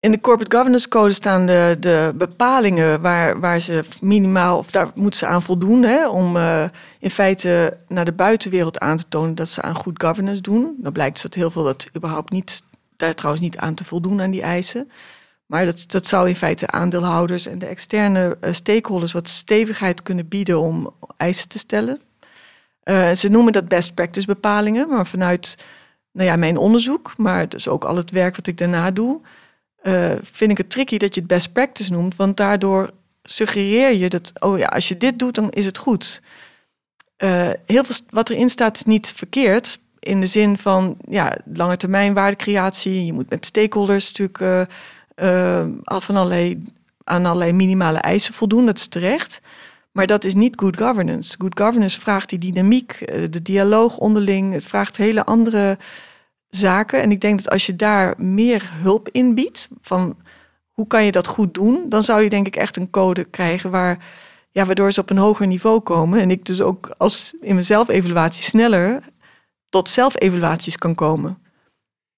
In 0.00 0.10
de 0.10 0.20
Corporate 0.20 0.56
Governance 0.56 0.88
Code 0.88 1.12
staan 1.12 1.46
de, 1.46 1.76
de 1.80 2.12
bepalingen 2.14 3.00
waar, 3.00 3.40
waar 3.40 3.60
ze 3.60 3.84
minimaal, 4.00 4.58
of 4.58 4.70
daar 4.70 4.90
moeten 4.94 5.18
ze 5.18 5.26
aan 5.26 5.42
voldoen, 5.42 5.82
hè, 5.82 6.08
om 6.08 6.36
uh, 6.36 6.64
in 6.98 7.10
feite 7.10 7.76
naar 7.88 8.04
de 8.04 8.12
buitenwereld 8.12 8.78
aan 8.78 8.96
te 8.96 9.04
tonen 9.08 9.34
dat 9.34 9.48
ze 9.48 9.62
aan 9.62 9.74
goed 9.74 10.02
governance 10.02 10.40
doen. 10.40 10.74
Dan 10.78 10.92
blijkt 10.92 11.12
dus 11.12 11.22
dat 11.22 11.34
heel 11.34 11.50
veel 11.50 11.64
dat 11.64 11.88
überhaupt 11.96 12.30
niet 12.30 12.62
daar 12.96 13.14
trouwens 13.14 13.44
niet 13.44 13.56
aan 13.56 13.74
te 13.74 13.84
voldoen 13.84 14.20
aan 14.20 14.30
die 14.30 14.42
eisen. 14.42 14.90
Maar 15.46 15.64
dat, 15.64 15.84
dat 15.86 16.06
zou 16.06 16.28
in 16.28 16.36
feite 16.36 16.66
aandeelhouders 16.66 17.46
en 17.46 17.58
de 17.58 17.66
externe 17.66 18.36
uh, 18.40 18.52
stakeholders 18.52 19.12
wat 19.12 19.28
stevigheid 19.28 20.02
kunnen 20.02 20.28
bieden 20.28 20.60
om 20.60 20.94
eisen 21.16 21.48
te 21.48 21.58
stellen. 21.58 22.00
Uh, 22.84 23.12
ze 23.12 23.28
noemen 23.28 23.52
dat 23.52 23.68
best 23.68 23.94
practice 23.94 24.26
bepalingen, 24.26 24.88
maar 24.88 25.06
vanuit 25.06 25.56
nou 26.12 26.28
ja, 26.28 26.36
mijn 26.36 26.56
onderzoek, 26.56 27.16
maar 27.16 27.48
dus 27.48 27.68
ook 27.68 27.84
al 27.84 27.96
het 27.96 28.10
werk 28.10 28.36
wat 28.36 28.46
ik 28.46 28.58
daarna 28.58 28.90
doe, 28.90 29.20
uh, 29.82 30.12
vind 30.22 30.50
ik 30.50 30.58
het 30.58 30.70
tricky 30.70 30.96
dat 30.96 31.14
je 31.14 31.20
het 31.20 31.28
best 31.28 31.52
practice 31.52 31.92
noemt, 31.92 32.16
want 32.16 32.36
daardoor 32.36 32.90
suggereer 33.22 33.92
je 33.92 34.08
dat, 34.08 34.32
oh 34.40 34.58
ja, 34.58 34.66
als 34.66 34.88
je 34.88 34.96
dit 34.96 35.18
doet, 35.18 35.34
dan 35.34 35.50
is 35.50 35.64
het 35.64 35.78
goed. 35.78 36.22
Heel 37.66 37.84
veel 37.84 37.96
wat 38.10 38.30
erin 38.30 38.48
staat 38.50 38.76
is 38.76 38.84
niet 38.84 39.12
verkeerd. 39.12 39.78
In 40.04 40.20
de 40.20 40.26
zin 40.26 40.58
van 40.58 40.96
ja, 41.08 41.36
lange 41.54 41.76
termijn 41.76 42.14
waardecreatie. 42.14 43.06
Je 43.06 43.12
moet 43.12 43.30
met 43.30 43.46
stakeholders 43.46 44.12
natuurlijk 44.12 44.38
uh, 45.18 45.60
uh, 45.60 45.66
van 45.84 46.16
allerlei, 46.16 46.64
aan 47.04 47.26
allerlei 47.26 47.52
minimale 47.52 47.98
eisen 47.98 48.34
voldoen. 48.34 48.66
Dat 48.66 48.76
is 48.76 48.86
terecht. 48.86 49.40
Maar 49.92 50.06
dat 50.06 50.24
is 50.24 50.34
niet 50.34 50.60
good 50.60 50.76
governance. 50.76 51.34
Good 51.38 51.60
governance 51.60 52.00
vraagt 52.00 52.28
die 52.28 52.38
dynamiek, 52.38 52.98
de 53.30 53.42
dialoog 53.42 53.98
onderling. 53.98 54.52
Het 54.52 54.66
vraagt 54.66 54.96
hele 54.96 55.24
andere 55.24 55.78
zaken. 56.48 57.02
En 57.02 57.10
ik 57.10 57.20
denk 57.20 57.38
dat 57.38 57.52
als 57.52 57.66
je 57.66 57.76
daar 57.76 58.14
meer 58.16 58.70
hulp 58.72 59.08
in 59.12 59.34
biedt, 59.34 59.68
van 59.80 60.16
hoe 60.74 60.86
kan 60.86 61.04
je 61.04 61.12
dat 61.12 61.26
goed 61.26 61.54
doen, 61.54 61.88
dan 61.88 62.02
zou 62.02 62.22
je 62.22 62.28
denk 62.28 62.46
ik 62.46 62.56
echt 62.56 62.76
een 62.76 62.90
code 62.90 63.24
krijgen 63.24 63.70
waar, 63.70 63.98
ja, 64.50 64.66
waardoor 64.66 64.92
ze 64.92 65.00
op 65.00 65.10
een 65.10 65.18
hoger 65.18 65.46
niveau 65.46 65.80
komen. 65.80 66.20
En 66.20 66.30
ik 66.30 66.44
dus 66.44 66.60
ook 66.60 66.94
als 66.96 67.34
in 67.40 67.54
mijn 67.54 67.66
zelfevaluatie 67.66 68.44
sneller 68.44 69.02
tot 69.74 69.88
zelfevaluaties 69.88 70.76
kan 70.76 70.94
komen. 70.94 71.38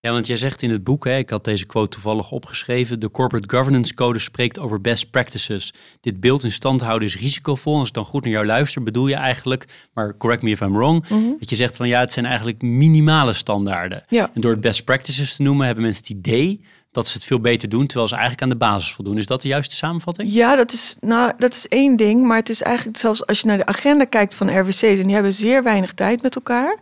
Ja, 0.01 0.13
want 0.13 0.27
jij 0.27 0.37
zegt 0.37 0.63
in 0.63 0.71
het 0.71 0.85
boek, 0.85 1.05
hè, 1.05 1.17
ik 1.17 1.31
had 1.31 1.45
deze 1.45 1.67
quote 1.67 1.89
toevallig 1.89 2.31
opgeschreven, 2.31 3.01
de 3.01 3.11
Corporate 3.11 3.57
Governance 3.57 3.95
Code 3.95 4.19
spreekt 4.19 4.59
over 4.59 4.81
best 4.81 5.11
practices. 5.11 5.73
Dit 6.01 6.21
beeld 6.21 6.45
in 6.45 6.53
stand 6.53 6.81
houden 6.81 7.09
is 7.09 7.17
risicovol. 7.17 7.79
Als 7.79 7.89
ik 7.89 7.95
dan 7.95 8.05
goed 8.05 8.23
naar 8.23 8.33
jou 8.33 8.47
luister, 8.47 8.83
bedoel 8.83 9.07
je 9.07 9.15
eigenlijk, 9.15 9.89
maar 9.95 10.17
correct 10.17 10.43
me 10.43 10.51
if 10.51 10.61
I'm 10.61 10.73
wrong, 10.73 11.09
mhm. 11.09 11.23
dat 11.39 11.51
je 11.51 11.57
zegt 11.57 11.77
van 11.77 11.89
ja, 11.89 12.01
het 12.01 12.13
zijn 12.13 12.27
eigenlijk 12.27 12.63
minimale 12.63 13.33
standaarden. 13.33 14.05
Ja. 14.09 14.31
En 14.35 14.41
door 14.41 14.51
het 14.51 14.61
best 14.61 14.85
practices 14.85 15.37
te 15.37 15.43
noemen, 15.43 15.67
hebben 15.67 15.85
mensen 15.85 16.03
het 16.07 16.17
idee 16.17 16.61
dat 16.91 17.09
ze 17.09 17.17
het 17.17 17.27
veel 17.27 17.41
beter 17.41 17.69
doen, 17.69 17.87
terwijl 17.87 18.09
ze 18.09 18.15
eigenlijk 18.15 18.43
aan 18.43 18.59
de 18.59 18.65
basis 18.65 18.93
voldoen. 18.93 19.19
Is 19.19 19.27
dat 19.27 19.43
de 19.43 19.49
juiste 19.49 19.75
samenvatting? 19.75 20.33
Ja, 20.33 20.57
dat 20.57 20.73
is, 20.73 20.97
nou, 21.01 21.33
dat 21.39 21.53
is 21.53 21.69
één 21.69 21.97
ding, 21.97 22.27
maar 22.27 22.37
het 22.37 22.49
is 22.49 22.63
eigenlijk 22.63 22.99
zelfs 22.99 23.27
als 23.27 23.41
je 23.41 23.47
naar 23.47 23.57
de 23.57 23.67
agenda 23.67 24.05
kijkt 24.05 24.35
van 24.35 24.59
RWC's 24.59 24.83
en 24.83 25.07
die 25.07 25.15
hebben 25.15 25.35
zeer 25.35 25.63
weinig 25.63 25.95
tijd 25.95 26.23
met 26.23 26.35
elkaar 26.35 26.79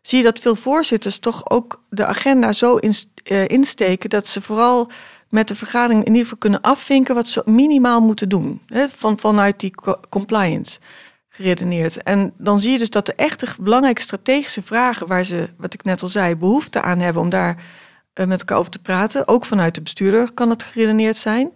zie 0.00 0.18
je 0.18 0.24
dat 0.24 0.38
veel 0.38 0.56
voorzitters 0.56 1.18
toch 1.18 1.50
ook 1.50 1.82
de 1.90 2.06
agenda 2.06 2.52
zo 2.52 2.78
uh, 2.78 3.48
insteken 3.48 4.10
dat 4.10 4.26
ze 4.26 4.42
vooral 4.42 4.90
met 5.28 5.48
de 5.48 5.54
vergadering 5.54 6.00
in 6.00 6.06
ieder 6.06 6.22
geval 6.22 6.38
kunnen 6.38 6.60
afvinken 6.60 7.14
wat 7.14 7.28
ze 7.28 7.42
minimaal 7.44 8.00
moeten 8.00 8.28
doen. 8.28 8.60
Hè, 8.66 8.88
van, 8.88 9.18
vanuit 9.18 9.60
die 9.60 9.74
compliance 10.08 10.78
geredeneerd. 11.28 12.02
En 12.02 12.32
dan 12.36 12.60
zie 12.60 12.70
je 12.72 12.78
dus 12.78 12.90
dat 12.90 13.06
de 13.06 13.14
echte 13.14 13.46
belangrijke 13.60 14.00
strategische 14.00 14.62
vragen 14.62 15.06
waar 15.06 15.24
ze, 15.24 15.48
wat 15.56 15.74
ik 15.74 15.84
net 15.84 16.02
al 16.02 16.08
zei, 16.08 16.36
behoefte 16.36 16.82
aan 16.82 16.98
hebben 16.98 17.22
om 17.22 17.30
daar 17.30 17.64
uh, 18.14 18.26
met 18.26 18.38
elkaar 18.38 18.58
over 18.58 18.70
te 18.70 18.78
praten, 18.78 19.28
ook 19.28 19.44
vanuit 19.44 19.74
de 19.74 19.82
bestuurder 19.82 20.32
kan 20.32 20.50
het 20.50 20.62
geredeneerd 20.62 21.16
zijn. 21.16 21.50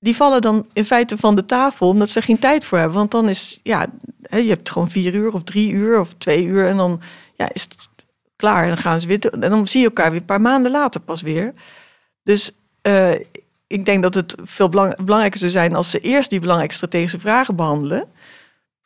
Die 0.00 0.16
vallen 0.16 0.40
dan 0.40 0.66
in 0.72 0.84
feite 0.84 1.16
van 1.16 1.36
de 1.36 1.46
tafel 1.46 1.88
omdat 1.88 2.08
ze 2.08 2.22
geen 2.22 2.38
tijd 2.38 2.64
voor 2.64 2.78
hebben. 2.78 2.96
Want 2.96 3.10
dan 3.10 3.28
is, 3.28 3.60
ja, 3.62 3.86
je 4.30 4.48
hebt 4.48 4.70
gewoon 4.70 4.90
vier 4.90 5.14
uur 5.14 5.32
of 5.32 5.42
drie 5.42 5.72
uur 5.72 6.00
of 6.00 6.14
twee 6.18 6.44
uur 6.44 6.68
en 6.68 6.76
dan 6.76 7.00
ja, 7.38 7.48
is 7.52 7.62
het 7.62 7.88
klaar. 8.36 8.62
En 8.62 8.68
dan 8.68 8.78
gaan 8.78 9.00
ze 9.00 9.06
weer. 9.06 9.30
En 9.30 9.50
dan 9.50 9.68
zie 9.68 9.80
je 9.80 9.86
elkaar 9.86 10.10
weer 10.10 10.20
een 10.20 10.26
paar 10.26 10.40
maanden 10.40 10.70
later 10.70 11.00
pas 11.00 11.22
weer. 11.22 11.54
Dus 12.22 12.52
uh, 12.82 13.10
ik 13.66 13.84
denk 13.84 14.02
dat 14.02 14.14
het 14.14 14.34
veel 14.42 14.68
belang, 14.68 14.96
belangrijker 14.96 15.38
zou 15.38 15.50
zijn 15.50 15.74
als 15.74 15.90
ze 15.90 16.00
eerst 16.00 16.30
die 16.30 16.40
belangrijke 16.40 16.74
strategische 16.74 17.18
vragen 17.18 17.56
behandelen. 17.56 18.04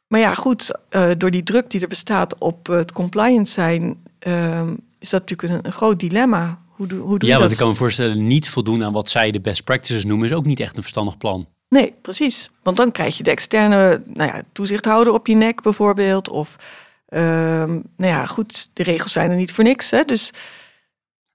Maar 0.06 0.21
ja, 0.21 0.35
goed, 0.35 0.71
uh, 0.90 1.11
door 1.18 1.30
die 1.30 1.42
druk 1.42 1.71
die 1.71 1.80
er 1.80 1.88
bestaat 1.88 2.38
op 2.38 2.66
het 2.66 2.92
compliance 2.92 3.52
zijn, 3.52 4.02
uh, 4.26 4.62
is 4.99 5.11
dat 5.11 5.21
natuurlijk 5.21 5.52
een, 5.52 5.66
een, 5.66 5.73
groot 5.73 6.00
dilemma. 6.00 6.59
Hoe, 6.68 6.87
doe, 6.87 7.00
hoe 7.00 7.18
doe 7.18 7.28
ja, 7.28 7.35
je 7.35 7.40
want 7.40 7.52
ik 7.52 7.59
kan 7.59 7.68
me 7.68 7.75
voorstellen, 7.75 8.26
niet 8.26 8.49
voldoen 8.49 8.85
aan 8.85 8.92
wat 8.92 9.11
zij 9.11 9.30
de 9.30 9.40
best 9.40 9.64
practices 9.64 10.04
noemen, 10.04 10.26
is 10.28 10.35
ook 10.35 10.47
niet 10.47 10.61
echt 10.61 10.76
een 10.76 10.82
verstandig 10.82 11.16
plan. 11.16 11.49
Nee, 11.68 11.94
precies. 12.02 12.50
Want 12.62 12.76
dan 12.76 12.92
krijg 12.92 13.16
je 13.16 13.23
de 13.23 13.30
externe 13.30 14.02
nou 14.06 14.30
ja, 14.30 14.42
toezichthouder 14.52 15.12
op 15.12 15.26
je 15.26 15.35
nek 15.35 15.62
bijvoorbeeld. 15.62 16.28
Of 16.28 16.56
Ehm, 16.56 16.82
nou 17.16 17.83
ja, 17.97 18.26
goed, 18.26 18.69
de 18.73 18.83
regels 18.83 19.12
zijn 19.12 19.31
er 19.31 19.37
niet 19.37 19.52
voor 19.52 19.64
niks. 19.64 19.90
Hè? 19.90 20.04
Dus... 20.04 20.31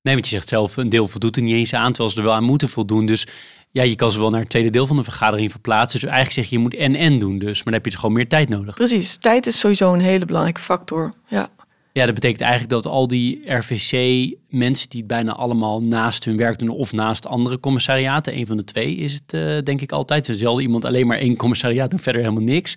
Nee, 0.01 0.13
want 0.13 0.25
je 0.25 0.31
zegt 0.31 0.47
zelf, 0.47 0.77
een 0.77 0.89
deel 0.89 1.07
voldoet 1.07 1.35
er 1.35 1.41
niet 1.41 1.53
eens 1.53 1.73
aan, 1.73 1.91
terwijl 1.91 2.09
ze 2.09 2.17
er 2.17 2.23
wel 2.23 2.33
aan 2.33 2.43
moeten 2.43 2.69
voldoen. 2.69 3.05
Dus 3.05 3.27
ja, 3.71 3.83
je 3.83 3.95
kan 3.95 4.11
ze 4.11 4.19
wel 4.19 4.29
naar 4.29 4.39
het 4.39 4.49
tweede 4.49 4.69
deel 4.69 4.87
van 4.87 4.95
de 4.95 5.03
vergadering 5.03 5.51
verplaatsen. 5.51 5.99
Dus 5.99 6.09
eigenlijk 6.09 6.39
zeg 6.39 6.49
je, 6.49 6.55
je 6.55 6.61
moet 6.61 6.75
en-en 6.75 7.19
doen 7.19 7.37
dus. 7.37 7.55
Maar 7.55 7.63
dan 7.63 7.73
heb 7.73 7.83
je 7.83 7.89
dus 7.89 7.99
gewoon 7.99 8.15
meer 8.15 8.27
tijd 8.27 8.49
nodig. 8.49 8.75
Precies, 8.75 9.15
tijd 9.15 9.47
is 9.47 9.59
sowieso 9.59 9.93
een 9.93 9.99
hele 9.99 10.25
belangrijke 10.25 10.61
factor, 10.61 11.13
ja. 11.27 11.49
Ja, 11.93 12.05
dat 12.05 12.13
betekent 12.13 12.41
eigenlijk 12.41 12.71
dat 12.71 12.85
al 12.85 13.07
die 13.07 13.53
RVC-mensen 13.53 14.89
die 14.89 14.99
het 14.99 15.07
bijna 15.07 15.35
allemaal 15.35 15.83
naast 15.83 16.25
hun 16.25 16.37
werk 16.37 16.59
doen 16.59 16.69
of 16.69 16.91
naast 16.91 17.27
andere 17.27 17.59
commissariaten, 17.59 18.37
een 18.37 18.47
van 18.47 18.57
de 18.57 18.63
twee 18.63 18.95
is 18.95 19.13
het 19.13 19.33
uh, 19.33 19.57
denk 19.63 19.81
ik 19.81 19.91
altijd. 19.91 20.27
Er 20.27 20.35
zelden 20.35 20.63
iemand 20.63 20.85
alleen 20.85 21.07
maar 21.07 21.17
één 21.17 21.35
commissariaat 21.35 21.91
en 21.91 21.99
verder 21.99 22.21
helemaal 22.21 22.43
niks 22.43 22.75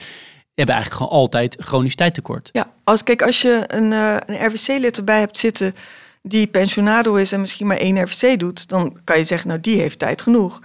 hebben 0.60 0.74
eigenlijk 0.74 1.04
gewoon 1.04 1.22
altijd 1.22 1.56
chronisch 1.60 1.94
tijdtekort. 1.94 2.48
Ja, 2.52 2.70
als, 2.84 3.02
kijk, 3.02 3.22
als 3.22 3.42
je 3.42 3.64
een, 3.66 3.92
uh, 3.92 4.16
een 4.26 4.46
RVC-lid 4.46 4.96
erbij 4.96 5.18
hebt 5.18 5.38
zitten 5.38 5.74
die 6.22 6.46
pensionado 6.46 7.14
is 7.14 7.32
en 7.32 7.40
misschien 7.40 7.66
maar 7.66 7.76
één 7.76 8.02
RVC 8.02 8.38
doet, 8.38 8.68
dan 8.68 8.98
kan 9.04 9.18
je 9.18 9.24
zeggen, 9.24 9.48
nou 9.48 9.60
die 9.60 9.80
heeft 9.80 9.98
tijd 9.98 10.22
genoeg. 10.22 10.60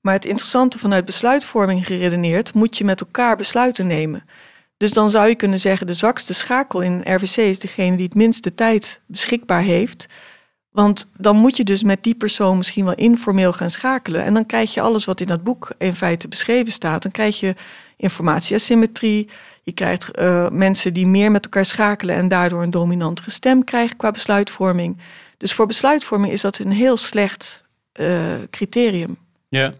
Maar 0.00 0.14
het 0.14 0.24
interessante 0.24 0.78
vanuit 0.78 1.04
besluitvorming 1.04 1.86
geredeneerd, 1.86 2.54
moet 2.54 2.78
je 2.78 2.84
met 2.84 3.00
elkaar 3.00 3.36
besluiten 3.36 3.86
nemen. 3.86 4.24
Dus 4.76 4.92
dan 4.92 5.10
zou 5.10 5.28
je 5.28 5.34
kunnen 5.34 5.60
zeggen, 5.60 5.86
de 5.86 5.94
zwakste 5.94 6.34
schakel 6.34 6.80
in 6.80 6.92
een 6.92 7.14
RVC 7.14 7.36
is 7.36 7.58
degene 7.58 7.96
die 7.96 8.06
het 8.06 8.14
minste 8.14 8.54
tijd 8.54 9.00
beschikbaar 9.06 9.62
heeft. 9.62 10.06
Want 10.70 11.10
dan 11.18 11.36
moet 11.36 11.56
je 11.56 11.64
dus 11.64 11.82
met 11.82 12.02
die 12.02 12.14
persoon 12.14 12.56
misschien 12.56 12.84
wel 12.84 12.94
informeel 12.94 13.52
gaan 13.52 13.70
schakelen. 13.70 14.24
En 14.24 14.34
dan 14.34 14.46
krijg 14.46 14.74
je 14.74 14.80
alles 14.80 15.04
wat 15.04 15.20
in 15.20 15.26
dat 15.26 15.42
boek 15.42 15.72
in 15.78 15.96
feite 15.96 16.28
beschreven 16.28 16.72
staat. 16.72 17.02
Dan 17.02 17.12
krijg 17.12 17.40
je 17.40 17.54
informatieasymmetrie. 18.00 19.28
Je 19.62 19.72
krijgt 19.72 20.18
uh, 20.18 20.48
mensen 20.48 20.94
die 20.94 21.06
meer 21.06 21.30
met 21.30 21.44
elkaar 21.44 21.64
schakelen 21.64 22.14
en 22.14 22.28
daardoor 22.28 22.62
een 22.62 22.70
dominantere 22.70 23.30
stem 23.30 23.64
krijgen 23.64 23.96
qua 23.96 24.10
besluitvorming. 24.10 24.98
Dus 25.36 25.52
voor 25.52 25.66
besluitvorming 25.66 26.32
is 26.32 26.40
dat 26.40 26.58
een 26.58 26.72
heel 26.72 26.96
slecht 26.96 27.64
uh, 28.00 28.08
criterium. 28.50 29.16
Ja. 29.48 29.74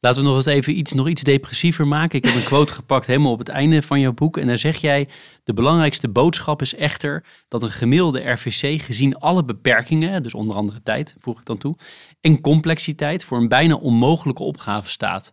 Laten 0.00 0.22
we 0.22 0.28
nog 0.28 0.36
eens 0.36 0.46
even 0.46 0.78
iets, 0.78 0.92
nog 0.92 1.08
iets 1.08 1.22
depressiever 1.22 1.86
maken. 1.86 2.18
Ik 2.18 2.24
heb 2.24 2.34
een 2.34 2.44
quote 2.44 2.72
gepakt 2.72 3.06
helemaal 3.06 3.32
op 3.32 3.38
het 3.38 3.48
einde 3.48 3.82
van 3.82 4.00
jouw 4.00 4.12
boek. 4.12 4.36
En 4.36 4.46
daar 4.46 4.58
zeg 4.58 4.76
jij: 4.76 5.08
De 5.44 5.54
belangrijkste 5.54 6.08
boodschap 6.08 6.60
is 6.60 6.74
echter 6.74 7.24
dat 7.48 7.62
een 7.62 7.70
gemiddelde 7.70 8.30
RVC, 8.30 8.82
gezien 8.82 9.18
alle 9.18 9.44
beperkingen, 9.44 10.22
dus 10.22 10.34
onder 10.34 10.56
andere 10.56 10.82
tijd, 10.82 11.14
voeg 11.18 11.40
ik 11.40 11.46
dan 11.46 11.58
toe, 11.58 11.76
en 12.20 12.40
complexiteit, 12.40 13.24
voor 13.24 13.38
een 13.38 13.48
bijna 13.48 13.74
onmogelijke 13.74 14.42
opgave 14.42 14.88
staat. 14.88 15.32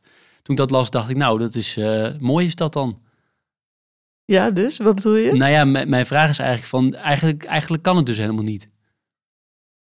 Toen 0.49 0.57
ik 0.57 0.63
dat 0.63 0.77
las, 0.77 0.89
dacht 0.89 1.09
ik: 1.09 1.15
Nou, 1.15 1.39
dat 1.39 1.55
is 1.55 1.77
uh, 1.77 2.09
mooi, 2.19 2.45
is 2.45 2.55
dat 2.55 2.73
dan? 2.73 3.01
Ja, 4.25 4.51
dus 4.51 4.77
wat 4.77 4.95
bedoel 4.95 5.15
je? 5.15 5.33
Nou 5.33 5.51
ja, 5.51 5.65
mijn 5.65 6.05
vraag 6.05 6.29
is 6.29 6.39
eigenlijk: 6.39 6.69
van, 6.69 6.95
eigenlijk, 6.95 7.43
eigenlijk 7.43 7.83
kan 7.83 7.95
het 7.95 8.05
dus 8.05 8.17
helemaal 8.17 8.43
niet. 8.43 8.69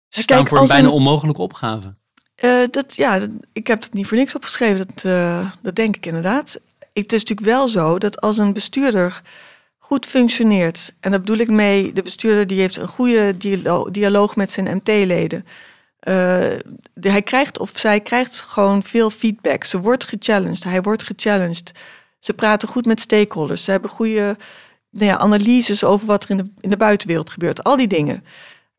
Ze 0.08 0.22
staan 0.22 0.48
voor 0.48 0.58
een 0.58 0.68
bijna 0.68 0.90
onmogelijke 0.90 1.42
opgave. 1.42 1.96
Uh, 2.44 2.64
dat, 2.72 2.96
ja, 2.96 3.28
ik 3.54 3.68
heb 3.68 3.82
het 3.84 3.94
niet 3.94 4.08
voor 4.08 4.18
niks 4.18 4.36
opgeschreven. 4.36 4.88
Dat, 4.88 5.04
uh, 5.04 5.52
dat 5.62 5.76
denk 5.76 5.96
ik 5.96 6.06
inderdaad. 6.06 6.60
Het 6.94 7.14
is 7.14 7.20
natuurlijk 7.22 7.48
wel 7.48 7.68
zo 7.68 7.98
dat 7.98 8.22
als 8.22 8.38
een 8.38 8.54
bestuurder 8.54 9.22
goed 9.78 10.06
functioneert, 10.06 10.94
en 11.00 11.12
dat 11.12 11.20
bedoel 11.20 11.38
ik 11.38 11.50
mee, 11.50 11.94
de 11.94 12.02
bestuurder 12.02 12.48
die 12.48 12.60
heeft 12.60 12.78
een 12.78 12.88
goede 12.88 13.38
dialoog 13.92 14.36
met 14.36 14.52
zijn 14.52 14.76
MT-leden. 14.76 15.46
Uh, 16.08 16.46
hij 17.02 17.22
krijgt 17.22 17.60
of 17.60 17.72
zij 17.74 18.00
krijgt 18.00 18.42
gewoon 18.42 18.84
veel 18.84 19.10
feedback. 19.10 19.64
Ze 19.64 19.80
wordt 19.80 20.04
gechallenged, 20.04 20.64
hij 20.64 20.82
wordt 20.82 21.04
gechallenged. 21.04 21.72
Ze 22.20 22.34
praten 22.34 22.68
goed 22.68 22.86
met 22.86 23.00
stakeholders. 23.00 23.64
Ze 23.64 23.72
hebben 23.72 23.90
goede 23.90 24.38
nou 24.90 25.06
ja, 25.06 25.18
analyses 25.18 25.84
over 25.84 26.08
wat 26.08 26.24
er 26.24 26.30
in 26.30 26.38
de, 26.38 26.46
in 26.60 26.70
de 26.70 26.78
buitenwereld 26.78 27.30
gebeurt. 27.30 27.64
Al 27.64 27.78
die 27.78 27.88
dingen. 27.88 28.24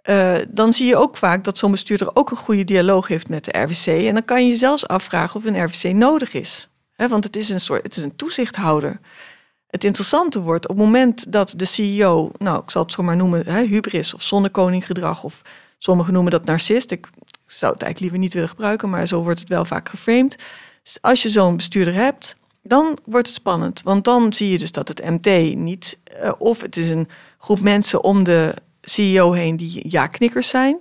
Uh, 0.09 0.37
dan 0.49 0.73
zie 0.73 0.87
je 0.87 0.97
ook 0.97 1.17
vaak 1.17 1.45
dat 1.45 1.59
zo'n 1.59 1.71
bestuurder 1.71 2.17
ook 2.17 2.31
een 2.31 2.37
goede 2.37 2.65
dialoog 2.65 3.09
heeft 3.09 3.29
met 3.29 3.45
de 3.45 3.59
RWC. 3.59 3.87
En 3.87 4.15
dan 4.15 4.25
kan 4.25 4.43
je 4.43 4.49
je 4.49 4.57
zelfs 4.57 4.87
afvragen 4.87 5.37
of 5.37 5.45
een 5.45 5.65
RWC 5.65 5.93
nodig 5.93 6.35
is. 6.35 6.69
Want 6.97 7.25
het 7.25 7.37
is 7.37 7.49
een 7.49 7.61
soort, 7.61 7.83
het 7.83 7.97
is 7.97 8.03
een 8.03 8.17
toezichthouder. 8.17 9.01
Het 9.67 9.85
interessante 9.85 10.41
wordt 10.41 10.69
op 10.69 10.77
het 10.77 10.85
moment 10.85 11.33
dat 11.33 11.55
de 11.57 11.65
CEO, 11.65 12.31
nou 12.39 12.63
ik 12.63 12.71
zal 12.71 12.83
het 12.83 12.93
zo 12.93 13.03
maar 13.03 13.17
noemen, 13.17 13.69
hubris 13.69 14.15
of 14.15 14.23
zonnekoninggedrag, 14.23 15.25
of 15.25 15.43
sommigen 15.83 16.13
noemen 16.13 16.33
dat 16.33 16.45
narcist. 16.45 16.91
Ik 16.91 17.09
zou 17.47 17.73
het 17.73 17.83
eigenlijk 17.83 18.01
liever 18.01 18.19
niet 18.19 18.33
willen 18.33 18.49
gebruiken, 18.49 18.91
maar 18.91 19.07
zo 19.07 19.23
wordt 19.23 19.41
het 19.41 19.49
wel 19.49 19.65
vaak 19.65 19.89
geframed. 19.89 20.37
Dus 20.83 20.99
als 21.01 21.23
je 21.23 21.29
zo'n 21.29 21.57
bestuurder 21.57 21.95
hebt, 21.95 22.37
dan 22.63 22.99
wordt 23.05 23.27
het 23.27 23.37
spannend. 23.37 23.83
Want 23.83 24.05
dan 24.05 24.33
zie 24.33 24.51
je 24.51 24.59
dus 24.59 24.73
dat 24.73 24.89
het 24.89 25.05
MT 25.05 25.57
niet, 25.57 25.99
uh, 26.23 26.31
of 26.39 26.61
het 26.61 26.77
is 26.77 26.89
een 26.89 27.09
groep 27.39 27.61
mensen 27.61 28.05
om 28.05 28.25
de 28.25 28.55
CEO 28.81 29.33
heen 29.33 29.57
die 29.57 29.91
ja-knikkers 29.91 30.49
zijn. 30.49 30.79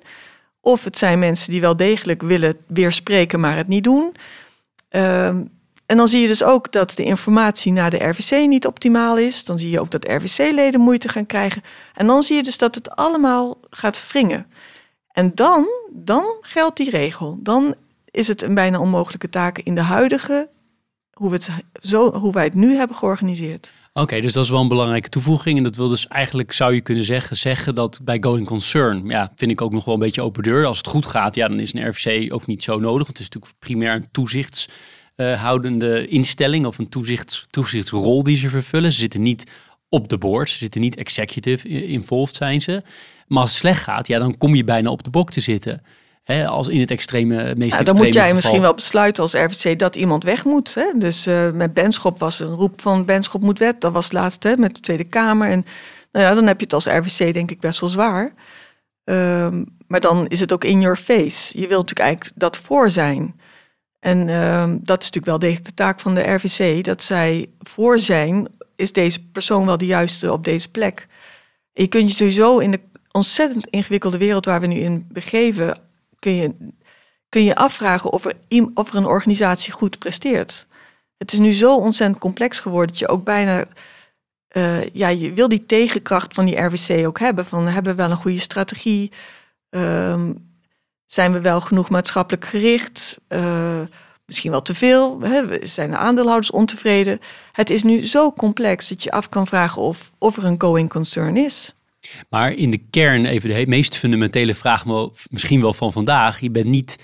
Of 0.62 0.84
het 0.84 0.98
zijn 0.98 1.20
mensen 1.20 1.51
die 1.51 1.62
wel 1.62 1.75
degelijk 1.75 2.22
willen 2.22 2.58
weerspreken, 2.68 3.39
maar 3.39 3.56
het 3.56 3.68
niet 3.68 3.84
doen. 3.84 4.15
Ehm, 4.89 5.44
en 5.86 5.98
dan 5.98 6.08
zie 6.08 6.22
je 6.22 6.27
dus 6.27 6.44
ook 6.44 6.72
dat 6.72 6.91
de 6.96 7.03
informatie 7.03 7.72
naar 7.72 7.89
de 7.89 8.08
RVC 8.08 8.48
niet 8.48 8.65
optimaal 8.65 9.18
is. 9.18 9.44
Dan 9.44 9.60
zie 9.60 9.70
je 9.70 9.79
ook 9.79 9.91
dat 9.91 10.08
RVC-leden 10.08 10.82
moeite 10.82 11.10
gaan 11.10 11.25
krijgen. 11.25 11.63
En 11.94 12.08
dan 12.08 12.24
zie 12.24 12.36
je 12.36 12.44
dus 12.44 12.58
dat 12.58 12.75
het 12.75 12.96
allemaal 12.96 13.58
gaat 13.70 14.08
wringen. 14.12 14.46
En 15.19 15.31
dan, 15.35 15.67
dan 15.93 16.25
geldt 16.41 16.77
die 16.77 16.89
regel. 16.89 17.39
Dan 17.43 17.75
is 18.11 18.27
het 18.27 18.41
een 18.41 18.53
bijna 18.53 18.79
onmogelijke 18.79 19.29
taak 19.29 19.57
in 19.57 19.75
de 19.75 19.81
huidige 19.81 20.49
hoe, 21.13 21.29
we 21.29 21.35
het, 21.35 21.49
zo, 21.81 22.13
hoe 22.13 22.33
wij 22.33 22.43
het 22.43 22.53
nu 22.53 22.75
hebben 22.75 22.95
georganiseerd. 22.95 23.73
Oké, 23.93 24.21
dus 24.21 24.33
dat 24.33 24.43
is 24.43 24.49
wel 24.49 24.61
een 24.61 24.67
belangrijke 24.67 25.09
toevoeging. 25.09 25.57
En 25.57 25.63
dat 25.63 25.75
wil 25.75 25.88
dus 25.88 26.07
eigenlijk, 26.07 26.51
zou 26.51 26.73
je 26.73 26.81
kunnen 26.81 27.03
zeggen, 27.03 27.38
zeggen 27.38 27.75
dat 27.75 27.99
bij 28.03 28.17
going 28.21 28.47
concern, 28.47 29.05
ja, 29.05 29.31
vind 29.35 29.51
ik 29.51 29.61
ook 29.61 29.71
nog 29.71 29.85
wel 29.85 29.93
een 29.93 29.99
beetje 29.99 30.21
open 30.21 30.43
deur. 30.43 30.65
Als 30.65 30.77
het 30.77 30.88
goed 30.88 31.05
gaat, 31.05 31.35
ja, 31.35 31.47
dan 31.47 31.59
is 31.59 31.73
een 31.73 31.89
RFC 31.89 32.33
ook 32.33 32.45
niet 32.45 32.63
zo 32.63 32.79
nodig. 32.79 33.07
Het 33.07 33.19
is 33.19 33.29
natuurlijk 33.29 33.53
primair 33.59 33.95
een 33.95 34.11
toezichtshoudende 34.11 36.07
instelling 36.07 36.65
of 36.65 36.77
een 36.77 36.89
toezichts, 36.89 37.45
toezichtsrol 37.49 38.23
die 38.23 38.38
ze 38.38 38.49
vervullen. 38.49 38.91
Ze 38.91 38.99
zitten 38.99 39.21
niet 39.21 39.51
op 39.89 40.09
de 40.09 40.17
board, 40.17 40.49
ze 40.49 40.57
zitten 40.57 40.81
niet 40.81 40.95
executive 40.95 41.67
involved 41.67 42.35
zijn 42.35 42.61
ze. 42.61 42.83
Maar 43.29 43.41
als 43.41 43.50
het 43.50 43.59
slecht 43.59 43.83
gaat, 43.83 44.07
ja, 44.07 44.19
dan 44.19 44.38
kom 44.38 44.55
je 44.55 44.63
bijna 44.63 44.89
op 44.89 45.03
de 45.03 45.09
bok 45.09 45.31
te 45.31 45.39
zitten. 45.39 45.81
Hè, 46.24 46.48
als 46.48 46.67
in 46.67 46.79
het 46.79 46.91
extreme, 46.91 47.36
meest 47.36 47.57
ja, 47.57 47.63
extreme 47.63 47.86
Dan 47.86 47.95
moet 47.95 48.13
jij 48.13 48.21
geval. 48.21 48.36
misschien 48.36 48.62
wel 48.62 48.74
besluiten 48.74 49.24
als 49.24 49.33
RVC 49.33 49.79
dat 49.79 49.95
iemand 49.95 50.24
weg 50.24 50.45
moet. 50.45 50.74
Hè? 50.74 50.91
Dus 50.95 51.27
uh, 51.27 51.51
met 51.51 51.74
Benschop 51.74 52.19
was 52.19 52.39
een 52.39 52.53
roep 52.53 52.81
van 52.81 53.05
Benschop 53.05 53.41
moet 53.41 53.59
wet. 53.59 53.81
Dat 53.81 53.93
was 53.93 54.03
het 54.03 54.13
laatste 54.13 54.55
met 54.57 54.75
de 54.75 54.81
Tweede 54.81 55.03
Kamer. 55.03 55.50
En 55.50 55.65
nou 56.12 56.25
ja, 56.25 56.33
dan 56.33 56.48
heb 56.48 56.57
je 56.59 56.63
het 56.63 56.74
als 56.74 56.86
RVC 56.86 57.33
denk 57.33 57.51
ik 57.51 57.59
best 57.59 57.79
wel 57.79 57.89
zwaar. 57.89 58.33
Um, 59.03 59.77
maar 59.88 60.00
dan 60.00 60.27
is 60.27 60.39
het 60.39 60.53
ook 60.53 60.63
in 60.63 60.81
your 60.81 60.98
face. 60.98 61.59
Je 61.59 61.67
wilt 61.67 61.81
natuurlijk 61.81 62.00
eigenlijk 62.00 62.39
dat 62.39 62.57
voor 62.57 62.89
zijn. 62.89 63.39
En 64.00 64.17
um, 64.29 64.79
dat 64.83 65.01
is 65.01 65.05
natuurlijk 65.12 65.25
wel 65.25 65.39
degelijk 65.39 65.65
de 65.65 65.74
taak 65.74 66.00
van 66.00 66.15
de 66.15 66.33
RVC. 66.33 66.83
Dat 66.83 67.03
zij 67.03 67.50
voor 67.59 68.00
zijn, 68.00 68.48
is 68.75 68.91
deze 68.91 69.29
persoon 69.29 69.65
wel 69.65 69.77
de 69.77 69.86
juiste 69.86 70.31
op 70.31 70.43
deze 70.43 70.71
plek. 70.71 71.07
Je 71.74 71.88
kunt 71.88 72.09
je 72.09 72.15
sowieso 72.15 72.57
in 72.57 72.71
de 72.71 72.79
ontzettend 73.11 73.67
ingewikkelde 73.67 74.17
wereld 74.17 74.45
waar 74.45 74.61
we 74.61 74.67
nu 74.67 74.75
in 74.75 75.05
begeven 75.11 75.81
kun 76.19 76.35
je, 76.35 76.55
kun 77.29 77.43
je 77.43 77.55
afvragen 77.55 78.11
of 78.11 78.25
er, 78.25 78.35
of 78.73 78.93
een 78.93 79.05
organisatie 79.05 79.73
goed 79.73 79.99
presteert. 79.99 80.67
Het 81.17 81.33
is 81.33 81.39
nu 81.39 81.53
zo 81.53 81.75
ontzettend 81.75 82.19
complex 82.19 82.59
geworden 82.59 82.87
dat 82.87 82.99
je 82.99 83.07
ook 83.07 83.23
bijna. 83.23 83.65
Uh, 84.57 84.85
ja, 84.85 85.07
je 85.07 85.33
wil 85.33 85.47
die 85.47 85.65
tegenkracht 85.65 86.33
van 86.33 86.45
die 86.45 86.57
RWC 86.57 87.05
ook 87.07 87.19
hebben. 87.19 87.45
Van 87.45 87.67
hebben 87.67 87.91
we 87.91 88.01
wel 88.01 88.11
een 88.11 88.17
goede 88.17 88.39
strategie? 88.39 89.11
Um, 89.69 90.49
zijn 91.05 91.31
we 91.31 91.41
wel 91.41 91.61
genoeg 91.61 91.89
maatschappelijk 91.89 92.45
gericht? 92.45 93.17
Uh, 93.29 93.81
misschien 94.25 94.51
wel 94.51 94.61
te 94.61 94.75
veel. 94.75 95.21
Hè? 95.21 95.67
Zijn 95.67 95.89
de 95.89 95.97
aandeelhouders 95.97 96.51
ontevreden? 96.51 97.19
Het 97.51 97.69
is 97.69 97.83
nu 97.83 98.05
zo 98.05 98.31
complex 98.31 98.89
dat 98.89 99.03
je 99.03 99.11
af 99.11 99.29
kan 99.29 99.47
vragen 99.47 99.81
of, 99.81 100.11
of 100.17 100.37
er 100.37 100.43
een 100.43 100.61
going 100.61 100.89
concern 100.89 101.37
is. 101.37 101.75
Maar 102.29 102.53
in 102.53 102.69
de 102.69 102.81
kern, 102.89 103.25
even 103.25 103.49
de 103.49 103.67
meest 103.67 103.97
fundamentele 103.97 104.55
vraag, 104.55 104.85
misschien 105.29 105.61
wel 105.61 105.73
van 105.73 105.91
vandaag. 105.91 106.39
Je 106.39 106.51
bent 106.51 106.65
niet 106.65 106.97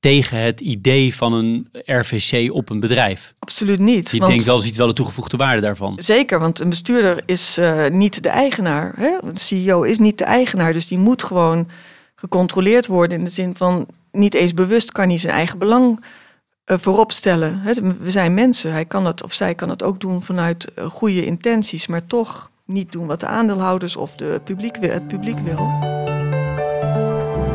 tegen 0.00 0.38
het 0.38 0.60
idee 0.60 1.14
van 1.14 1.32
een 1.32 1.68
RVC 1.72 2.52
op 2.52 2.70
een 2.70 2.80
bedrijf. 2.80 3.32
Absoluut 3.38 3.78
niet. 3.78 4.10
Je 4.10 4.18
want, 4.18 4.30
denkt 4.30 4.46
wel, 4.46 4.58
ziet 4.58 4.76
wel 4.76 4.86
de 4.86 4.92
toegevoegde 4.92 5.36
waarde 5.36 5.60
daarvan. 5.60 5.98
Zeker, 6.00 6.38
want 6.38 6.60
een 6.60 6.68
bestuurder 6.68 7.22
is 7.26 7.58
uh, 7.58 7.86
niet 7.86 8.22
de 8.22 8.28
eigenaar. 8.28 8.92
Hè? 8.96 9.16
Een 9.22 9.38
CEO 9.38 9.82
is 9.82 9.98
niet 9.98 10.18
de 10.18 10.24
eigenaar, 10.24 10.72
dus 10.72 10.88
die 10.88 10.98
moet 10.98 11.22
gewoon 11.22 11.68
gecontroleerd 12.14 12.86
worden 12.86 13.18
in 13.18 13.24
de 13.24 13.30
zin 13.30 13.56
van 13.56 13.86
niet 14.12 14.34
eens 14.34 14.54
bewust 14.54 14.92
kan 14.92 15.08
hij 15.08 15.18
zijn 15.18 15.34
eigen 15.34 15.58
belang 15.58 16.04
uh, 16.66 16.78
voorop 16.78 17.12
stellen. 17.12 17.60
Hè? 17.60 17.72
We 17.98 18.10
zijn 18.10 18.34
mensen, 18.34 18.72
hij 18.72 18.84
kan 18.84 19.06
het 19.06 19.22
of 19.22 19.32
zij 19.32 19.54
kan 19.54 19.68
het 19.68 19.82
ook 19.82 20.00
doen 20.00 20.22
vanuit 20.22 20.72
uh, 20.78 20.84
goede 20.84 21.24
intenties, 21.24 21.86
maar 21.86 22.06
toch 22.06 22.49
niet 22.72 22.92
doen 22.92 23.06
wat 23.06 23.20
de 23.20 23.26
aandeelhouders 23.26 23.96
of 23.96 24.14
de 24.14 24.40
publiek, 24.44 24.76
het 24.80 25.08
publiek 25.08 25.38
wil. 25.38 25.88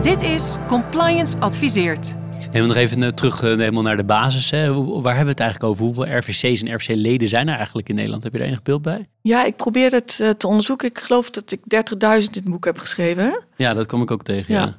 Dit 0.01 0.21
is 0.21 0.55
Compliance 0.67 1.37
Adviseert. 1.37 2.15
En 2.51 2.61
we 2.61 2.67
nog 2.67 2.75
even 2.75 3.03
eh, 3.03 3.09
terug 3.09 3.43
uh, 3.43 3.49
helemaal 3.49 3.83
naar 3.83 3.97
de 3.97 4.03
basis. 4.03 4.51
Hè. 4.51 4.73
Waar 4.73 5.15
hebben 5.15 5.23
we 5.23 5.29
het 5.29 5.39
eigenlijk 5.39 5.63
over? 5.63 5.83
Hoeveel 5.83 6.17
RVC's 6.17 6.63
en 6.63 6.75
RVC-leden 6.75 7.27
zijn 7.27 7.47
er 7.47 7.55
eigenlijk 7.55 7.89
in 7.89 7.95
Nederland? 7.95 8.23
Heb 8.23 8.33
je 8.33 8.39
er 8.39 8.45
enig 8.45 8.61
beeld 8.61 8.81
bij? 8.81 9.09
Ja, 9.21 9.45
ik 9.45 9.55
probeer 9.55 9.91
het 9.91 10.17
uh, 10.21 10.29
te 10.29 10.47
onderzoeken. 10.47 10.87
Ik 10.87 10.99
geloof 10.99 11.29
dat 11.29 11.51
ik 11.51 11.59
30.000 11.59 11.67
in 12.01 12.27
het 12.31 12.43
boek 12.43 12.65
heb 12.65 12.77
geschreven. 12.77 13.43
Ja, 13.57 13.73
dat 13.73 13.87
kom 13.87 14.01
ik 14.01 14.11
ook 14.11 14.23
tegen. 14.23 14.53
Ja. 14.53 14.73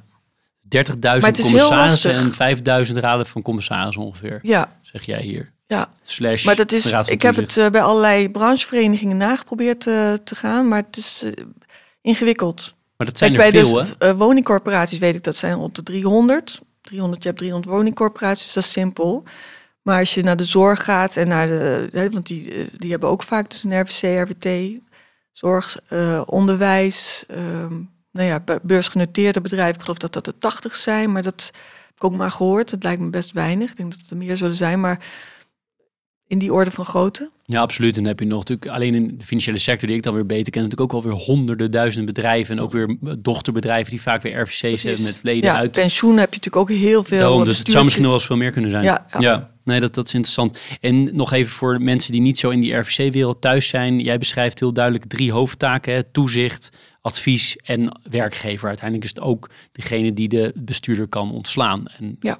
ja. 0.69 0.83
30.000 0.83 1.41
commissarissen 1.41 2.13
en 2.13 2.87
5.000 2.87 2.93
raden 2.93 3.25
van 3.25 3.41
commissarissen 3.41 4.03
ongeveer. 4.03 4.39
Ja. 4.41 4.77
Zeg 4.81 5.03
jij 5.03 5.21
hier. 5.21 5.53
Ja, 5.67 5.89
Slash 6.01 6.45
maar 6.45 6.55
dat 6.55 6.71
is, 6.71 6.85
ik 7.07 7.21
heb 7.21 7.35
het 7.35 7.55
uh, 7.55 7.69
bij 7.69 7.81
allerlei 7.81 8.29
brancheverenigingen 8.29 9.17
nageprobeerd 9.17 9.85
uh, 9.85 10.13
te 10.13 10.35
gaan, 10.35 10.67
maar 10.67 10.83
het 10.87 10.97
is 10.97 11.21
uh, 11.23 11.31
ingewikkeld. 12.01 12.75
Maar 12.97 13.07
dat 13.07 13.17
zijn 13.17 13.33
Kijk, 13.33 13.53
er 13.53 13.65
veel, 13.65 13.83
bij 13.97 14.07
de 14.07 14.15
woningcorporaties 14.15 14.97
weet 14.97 15.15
ik 15.15 15.23
dat 15.23 15.35
zijn 15.35 15.53
rond 15.53 15.75
de 15.75 15.83
300. 15.83 16.61
300, 16.81 17.21
je 17.21 17.27
hebt 17.27 17.39
300 17.39 17.73
woningcorporaties, 17.73 18.53
dat 18.53 18.63
is 18.63 18.71
simpel. 18.71 19.23
Maar 19.81 19.99
als 19.99 20.13
je 20.13 20.23
naar 20.23 20.37
de 20.37 20.43
zorg 20.43 20.83
gaat 20.83 21.17
en 21.17 21.27
naar 21.27 21.47
de, 21.47 21.87
hè, 21.91 22.09
want 22.09 22.27
die, 22.27 22.69
die 22.77 22.91
hebben 22.91 23.09
ook 23.09 23.23
vaak 23.23 23.49
dus 23.49 23.63
een 23.63 23.81
RVC, 23.81 24.29
RWT, 24.29 24.79
zorg, 25.31 25.79
onderwijs, 26.25 27.23
ehm, 27.27 27.73
nou 28.11 28.27
ja, 28.27 28.43
beursgenoteerde 28.61 29.41
bedrijven, 29.41 29.75
ik 29.75 29.81
geloof 29.81 29.97
dat 29.97 30.13
dat 30.13 30.27
er 30.27 30.37
80 30.39 30.75
zijn, 30.75 31.11
maar 31.11 31.23
dat 31.23 31.51
heb 31.85 31.95
ik 31.95 32.03
ook 32.03 32.15
maar 32.15 32.31
gehoord. 32.31 32.71
Het 32.71 32.83
lijkt 32.83 33.01
me 33.01 33.09
best 33.09 33.31
weinig. 33.31 33.69
Ik 33.69 33.77
denk 33.77 33.91
dat 33.91 33.99
het 33.99 34.09
er 34.09 34.17
meer 34.17 34.37
zullen 34.37 34.55
zijn, 34.55 34.79
maar 34.79 34.99
in 36.27 36.39
die 36.39 36.53
orde 36.53 36.71
van 36.71 36.85
grootte? 36.85 37.29
Ja, 37.45 37.61
absoluut. 37.61 37.95
En 37.95 38.01
dan 38.01 38.11
heb 38.11 38.19
je 38.19 38.25
nog 38.25 38.39
natuurlijk 38.39 38.67
alleen 38.67 38.95
in 38.95 39.17
de 39.17 39.25
financiële 39.25 39.57
sector, 39.57 39.87
die 39.87 39.97
ik 39.97 40.03
dan 40.03 40.13
weer 40.13 40.25
beter 40.25 40.51
ken, 40.51 40.61
natuurlijk 40.61 40.93
ook 40.93 41.03
alweer 41.03 41.19
honderden 41.19 41.71
duizenden 41.71 42.13
bedrijven 42.13 42.57
en 42.57 42.63
ook 42.63 42.71
weer 42.71 42.97
dochterbedrijven 43.19 43.89
die 43.89 44.01
vaak 44.01 44.21
weer 44.21 44.39
RVC's 44.41 44.83
hebben 44.83 45.03
met 45.03 45.19
leden 45.23 45.43
ja, 45.43 45.57
uit. 45.57 45.71
Pensioen 45.71 46.17
heb 46.17 46.33
je 46.33 46.39
natuurlijk 46.39 46.71
ook 46.71 46.77
heel 46.77 47.03
veel. 47.03 47.19
Daarom, 47.19 47.43
dus 47.43 47.57
het 47.57 47.71
zou 47.71 47.83
misschien 47.83 48.03
nog 48.03 48.11
wel 48.11 48.19
eens 48.19 48.29
veel 48.29 48.37
meer 48.37 48.51
kunnen 48.51 48.71
zijn. 48.71 48.83
Ja, 48.83 49.05
ja. 49.09 49.19
ja. 49.19 49.51
nee, 49.63 49.79
dat, 49.79 49.93
dat 49.95 50.05
is 50.05 50.13
interessant. 50.13 50.59
En 50.81 51.15
nog 51.15 51.33
even 51.33 51.51
voor 51.51 51.81
mensen 51.81 52.11
die 52.11 52.21
niet 52.21 52.39
zo 52.39 52.49
in 52.49 52.59
die 52.59 52.73
RVC-wereld 52.73 53.41
thuis 53.41 53.67
zijn. 53.67 53.99
Jij 53.99 54.17
beschrijft 54.17 54.59
heel 54.59 54.73
duidelijk 54.73 55.05
drie 55.05 55.31
hoofdtaken: 55.31 55.93
hè? 55.93 56.03
toezicht, 56.03 56.69
advies 57.01 57.57
en 57.57 57.99
werkgever. 58.09 58.67
Uiteindelijk 58.67 59.09
is 59.09 59.15
het 59.15 59.23
ook 59.23 59.49
degene 59.71 60.13
die 60.13 60.27
de 60.27 60.53
bestuurder 60.55 61.07
kan 61.07 61.31
ontslaan. 61.31 61.87
En 61.87 62.17
ja 62.19 62.39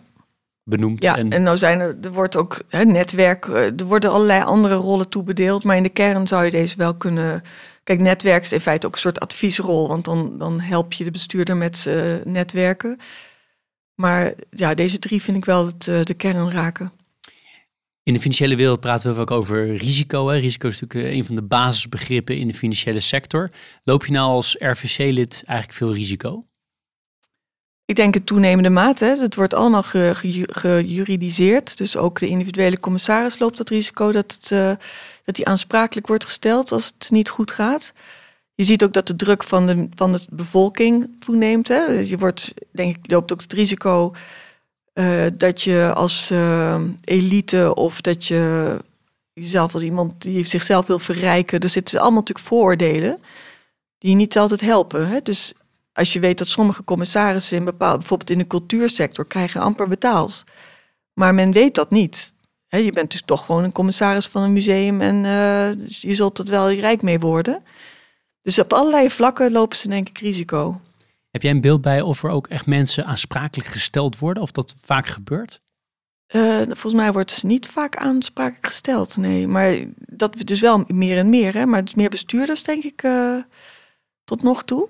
benoemd. 0.67 1.03
Ja, 1.03 1.17
en, 1.17 1.43
nou 1.43 1.58
zijn 1.58 1.80
er, 1.80 1.97
er 2.01 2.12
wordt 2.12 2.36
ook 2.36 2.62
hè, 2.69 2.84
netwerk, 2.84 3.45
eh, 3.45 3.80
er 3.80 3.86
worden 3.86 4.12
allerlei 4.12 4.43
andere 4.43 4.75
rollen 4.75 5.10
toebedeeld, 5.10 5.63
maar 5.63 5.77
in 5.77 5.84
de 5.84 5.89
kern 5.89 6.27
zou 6.27 6.45
je 6.45 6.51
deze 6.51 6.77
wel 6.77 6.95
kunnen. 6.95 7.41
Kijk, 7.84 7.99
netwerk 7.99 8.43
is 8.43 8.51
in 8.51 8.62
feite 8.62 8.88
ook 8.88 8.93
een 8.93 8.99
soort 8.99 9.19
adviesrol, 9.19 9.88
want 9.88 10.06
dan, 10.06 10.38
dan 10.38 10.60
help 10.60 10.93
je 10.93 11.03
de 11.03 11.12
bestuurder 11.12 11.58
met 11.58 11.86
uh, 11.88 12.03
netwerken. 12.23 12.97
Maar 13.95 14.34
ja, 14.49 14.73
deze 14.73 14.99
drie 14.99 15.21
vind 15.21 15.38
ik 15.38 15.45
wel 15.45 15.65
het, 15.65 15.88
uh, 15.88 16.03
de 16.03 16.13
kern 16.13 16.51
raken. 16.51 16.91
In 18.03 18.13
de 18.13 18.19
financiële 18.19 18.56
wereld 18.56 18.80
praten 18.80 19.15
we 19.15 19.21
ook 19.21 19.32
over 19.32 19.75
risico. 19.75 20.27
Hè. 20.27 20.38
Risico 20.38 20.67
is 20.67 20.80
natuurlijk 20.80 21.15
een 21.15 21.25
van 21.25 21.36
de 21.36 21.43
basisbegrippen 21.43 22.38
in 22.38 22.47
de 22.47 22.53
financiële 22.53 22.99
sector. 22.99 23.51
Loop 23.84 24.06
je 24.06 24.12
nou 24.12 24.30
als 24.30 24.56
RVC-lid 24.60 25.43
eigenlijk 25.45 25.77
veel 25.77 25.93
risico? 25.93 26.47
Ik 27.88 27.95
denk 27.95 28.13
het 28.13 28.26
toenemende 28.26 28.69
mate. 28.69 29.06
Het 29.06 29.36
wordt 29.36 29.54
allemaal 29.54 29.84
gejuridiseerd. 29.84 31.69
Ge, 31.69 31.76
ge 31.76 31.84
dus 31.84 31.97
ook 31.97 32.19
de 32.19 32.28
individuele 32.28 32.80
commissaris 32.80 33.39
loopt 33.39 33.58
het 33.58 33.69
risico 33.69 34.12
dat, 34.12 34.38
het, 34.41 34.52
uh, 34.52 34.71
dat 35.23 35.36
die 35.36 35.47
aansprakelijk 35.47 36.08
wordt 36.08 36.26
gesteld 36.26 36.71
als 36.71 36.93
het 36.97 37.12
niet 37.12 37.30
goed 37.30 37.52
gaat. 37.52 37.93
Je 38.56 38.63
ziet 38.63 38.84
ook 38.84 38.93
dat 38.93 39.08
de 39.08 39.15
druk 39.15 39.43
van 39.43 39.67
de, 39.67 39.88
van 39.95 40.12
de 40.12 40.21
bevolking 40.30 41.10
toeneemt. 41.19 41.67
Hè. 41.67 41.84
Je 41.84 42.17
wordt, 42.17 42.54
denk 42.71 42.97
ik, 42.97 43.12
loopt 43.12 43.32
ook 43.32 43.41
het 43.41 43.54
risico 43.54 44.13
uh, 44.93 45.26
dat 45.34 45.62
je 45.62 45.91
als 45.93 46.32
uh, 46.32 46.82
elite 47.04 47.76
of 47.76 48.02
dat 48.02 48.26
je 48.26 48.76
jezelf 49.34 49.73
als 49.73 49.84
iemand 49.84 50.21
die 50.21 50.45
zichzelf 50.45 50.88
wil 50.88 51.00
verrijken. 51.00 51.60
Er 51.60 51.69
zitten 51.69 52.00
allemaal 52.00 52.19
natuurlijk 52.19 52.47
vooroordelen 52.47 53.17
die 53.97 54.15
niet 54.15 54.38
altijd 54.38 54.62
helpen. 54.62 55.08
Hè. 55.08 55.21
Dus 55.21 55.54
als 55.98 56.14
je 56.14 56.20
weet 56.20 56.38
dat 56.38 56.48
sommige 56.48 56.84
commissarissen 56.84 57.58
in 57.58 57.66
bepaalde, 57.66 57.98
bijvoorbeeld 57.98 58.30
in 58.30 58.38
de 58.38 58.48
cultuursector, 58.48 59.26
krijgen 59.26 59.62
amper 59.62 59.88
betaald. 59.88 60.44
Maar 61.14 61.34
men 61.34 61.52
weet 61.52 61.76
dat 61.76 61.90
niet. 61.90 62.34
je 62.68 62.92
bent 62.92 63.12
dus 63.12 63.22
toch 63.26 63.46
gewoon 63.46 63.64
een 63.64 63.72
commissaris 63.72 64.28
van 64.28 64.42
een 64.42 64.54
museum 64.54 65.02
en 65.02 65.16
uh, 65.16 65.88
je 65.88 66.16
zult 66.16 66.38
er 66.38 66.46
wel 66.46 66.72
rijk 66.72 67.02
mee 67.02 67.20
worden. 67.20 67.64
Dus 68.42 68.60
op 68.60 68.74
allerlei 68.74 69.10
vlakken 69.10 69.52
lopen 69.52 69.78
ze 69.78 69.88
denk 69.88 70.10
ik 70.10 70.18
risico. 70.18 70.82
Heb 71.32 71.42
jij 71.42 71.52
een 71.52 71.62
beeld 71.62 71.82
bij 71.82 72.02
of 72.02 72.24
er 72.24 72.30
ook 72.30 72.48
echt 72.48 72.66
mensen 72.66 73.06
aansprakelijk 73.06 73.70
gesteld 73.70 74.20
worden, 74.20 74.44
of 74.44 74.52
dat 74.52 74.76
vaak 74.82 75.08
gebeurt? 75.08 75.62
Uh, 76.36 76.58
volgens 76.58 76.94
mij 76.94 77.12
wordt 77.12 77.32
ze 77.32 77.46
niet 77.46 77.68
vaak 77.68 77.96
aansprakelijk 77.96 78.66
gesteld, 78.66 79.18
nee. 79.18 79.48
Maar 79.48 79.76
dat 79.96 80.36
dus 80.44 80.62
wel 80.62 80.84
meer 80.88 81.18
en 81.18 81.30
meer, 81.30 81.54
hè. 81.54 81.66
Maar 81.66 81.80
het 81.80 81.88
is 81.88 81.96
meer 81.96 82.10
bestuurders, 82.10 82.64
denk 82.64 82.84
ik, 82.84 83.04
uh, 83.04 83.38
tot 84.24 84.44
nog 84.44 84.64
toe. 84.64 84.90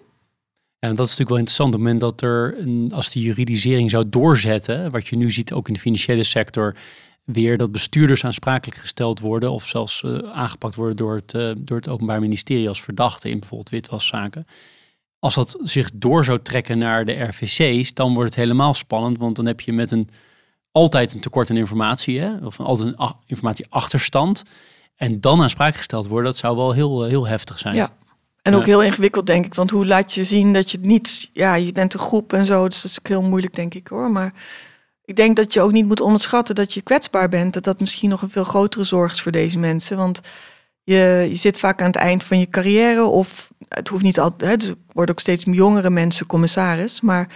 En 0.79 0.89
dat 0.95 1.05
is 1.05 1.17
natuurlijk 1.17 1.29
wel 1.29 1.37
interessant. 1.37 1.73
Op 1.73 1.79
het 1.79 1.83
moment 1.83 2.01
dat 2.01 2.21
er, 2.21 2.59
een, 2.59 2.91
als 2.93 3.11
die 3.11 3.23
juridisering 3.23 3.89
zou 3.89 4.09
doorzetten, 4.09 4.91
wat 4.91 5.07
je 5.07 5.15
nu 5.15 5.31
ziet 5.31 5.53
ook 5.53 5.67
in 5.67 5.73
de 5.73 5.79
financiële 5.79 6.23
sector, 6.23 6.75
weer 7.23 7.57
dat 7.57 7.71
bestuurders 7.71 8.25
aansprakelijk 8.25 8.79
gesteld 8.79 9.19
worden 9.19 9.51
of 9.51 9.65
zelfs 9.65 10.01
uh, 10.01 10.17
aangepakt 10.17 10.75
worden 10.75 10.95
door 10.95 11.15
het, 11.15 11.33
uh, 11.33 11.51
door 11.57 11.77
het 11.77 11.87
Openbaar 11.87 12.19
Ministerie 12.19 12.67
als 12.67 12.81
verdachte 12.81 13.29
in 13.29 13.39
bijvoorbeeld 13.39 13.69
witwaszaken. 13.69 14.47
Als 15.19 15.35
dat 15.35 15.57
zich 15.61 15.89
door 15.93 16.25
zou 16.25 16.39
trekken 16.41 16.77
naar 16.77 17.05
de 17.05 17.23
RVC's, 17.23 17.93
dan 17.93 18.13
wordt 18.13 18.29
het 18.29 18.39
helemaal 18.39 18.73
spannend, 18.73 19.17
want 19.17 19.35
dan 19.35 19.45
heb 19.45 19.61
je 19.61 19.73
met 19.73 19.91
een 19.91 20.09
altijd 20.71 21.13
een 21.13 21.19
tekort 21.19 21.49
aan 21.49 21.57
informatie, 21.57 22.19
hè? 22.19 22.45
of 22.45 22.59
altijd 22.59 22.87
een 22.97 23.15
informatieachterstand. 23.25 24.43
En 24.95 25.21
dan 25.21 25.41
aan 25.41 25.49
spraak 25.49 25.75
gesteld 25.75 26.07
worden, 26.07 26.31
dat 26.31 26.37
zou 26.37 26.55
wel 26.55 26.71
heel, 26.71 27.03
heel 27.03 27.27
heftig 27.27 27.59
zijn. 27.59 27.75
Ja. 27.75 27.91
En 28.47 28.55
ook 28.55 28.65
heel 28.65 28.83
ingewikkeld, 28.83 29.25
denk 29.25 29.45
ik. 29.45 29.53
Want 29.53 29.69
hoe 29.69 29.86
laat 29.86 30.13
je 30.13 30.23
zien 30.23 30.53
dat 30.53 30.71
je 30.71 30.79
niet... 30.81 31.29
Ja, 31.33 31.55
je 31.55 31.71
bent 31.71 31.93
een 31.93 31.99
groep 31.99 32.33
en 32.33 32.45
zo. 32.45 32.67
Dus 32.67 32.81
dat 32.81 32.91
is 32.91 32.99
ook 32.99 33.07
heel 33.07 33.21
moeilijk, 33.21 33.55
denk 33.55 33.73
ik, 33.73 33.88
hoor. 33.88 34.12
Maar 34.12 34.33
ik 35.05 35.15
denk 35.15 35.36
dat 35.36 35.53
je 35.53 35.62
ook 35.62 35.71
niet 35.71 35.86
moet 35.86 36.01
onderschatten 36.01 36.55
dat 36.55 36.73
je 36.73 36.81
kwetsbaar 36.81 37.29
bent. 37.29 37.53
Dat 37.53 37.63
dat 37.63 37.79
misschien 37.79 38.10
nog 38.10 38.21
een 38.21 38.29
veel 38.29 38.43
grotere 38.43 38.83
zorg 38.83 39.12
is 39.12 39.21
voor 39.21 39.31
deze 39.31 39.60
mensen. 39.60 39.97
Want 39.97 40.21
je, 40.83 41.27
je 41.29 41.36
zit 41.36 41.57
vaak 41.57 41.81
aan 41.81 41.88
het 41.88 41.95
eind 41.95 42.23
van 42.23 42.39
je 42.39 42.49
carrière. 42.49 43.03
Of 43.03 43.51
het 43.69 43.88
hoeft 43.88 44.03
niet 44.03 44.19
altijd... 44.19 44.62
Hè, 44.62 44.69
er 44.69 44.75
worden 44.93 45.15
ook 45.15 45.21
steeds 45.21 45.43
jongere 45.47 45.89
mensen 45.89 46.25
commissaris. 46.25 47.01
Maar 47.01 47.27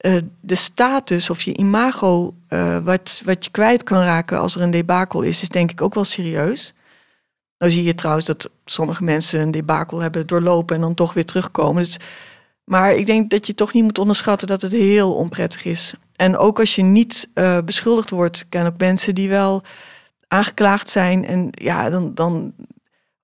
uh, 0.00 0.16
de 0.40 0.54
status 0.54 1.30
of 1.30 1.42
je 1.42 1.56
imago... 1.56 2.34
Uh, 2.48 2.78
wat, 2.78 3.22
wat 3.24 3.44
je 3.44 3.50
kwijt 3.50 3.82
kan 3.82 4.02
raken 4.02 4.38
als 4.38 4.54
er 4.54 4.62
een 4.62 4.70
debakel 4.70 5.22
is... 5.22 5.42
is 5.42 5.48
denk 5.48 5.70
ik 5.70 5.82
ook 5.82 5.94
wel 5.94 6.04
serieus. 6.04 6.74
Nou 7.60 7.72
zie 7.72 7.82
je 7.82 7.94
trouwens 7.94 8.26
dat 8.26 8.50
sommige 8.64 9.04
mensen 9.04 9.40
een 9.40 9.50
debakel 9.50 9.98
hebben 9.98 10.26
doorlopen 10.26 10.76
en 10.76 10.80
dan 10.82 10.94
toch 10.94 11.12
weer 11.12 11.24
terugkomen. 11.24 11.82
Dus, 11.82 11.98
maar 12.64 12.94
ik 12.94 13.06
denk 13.06 13.30
dat 13.30 13.46
je 13.46 13.54
toch 13.54 13.72
niet 13.72 13.82
moet 13.82 13.98
onderschatten 13.98 14.48
dat 14.48 14.62
het 14.62 14.72
heel 14.72 15.14
onprettig 15.14 15.64
is. 15.64 15.94
En 16.16 16.36
ook 16.36 16.58
als 16.58 16.74
je 16.74 16.82
niet 16.82 17.28
uh, 17.34 17.58
beschuldigd 17.64 18.10
wordt, 18.10 18.46
ken 18.48 18.66
ook 18.66 18.78
mensen 18.78 19.14
die 19.14 19.28
wel 19.28 19.62
aangeklaagd 20.28 20.90
zijn. 20.90 21.26
En 21.26 21.48
ja, 21.50 21.90
dan, 21.90 22.14
dan, 22.14 22.54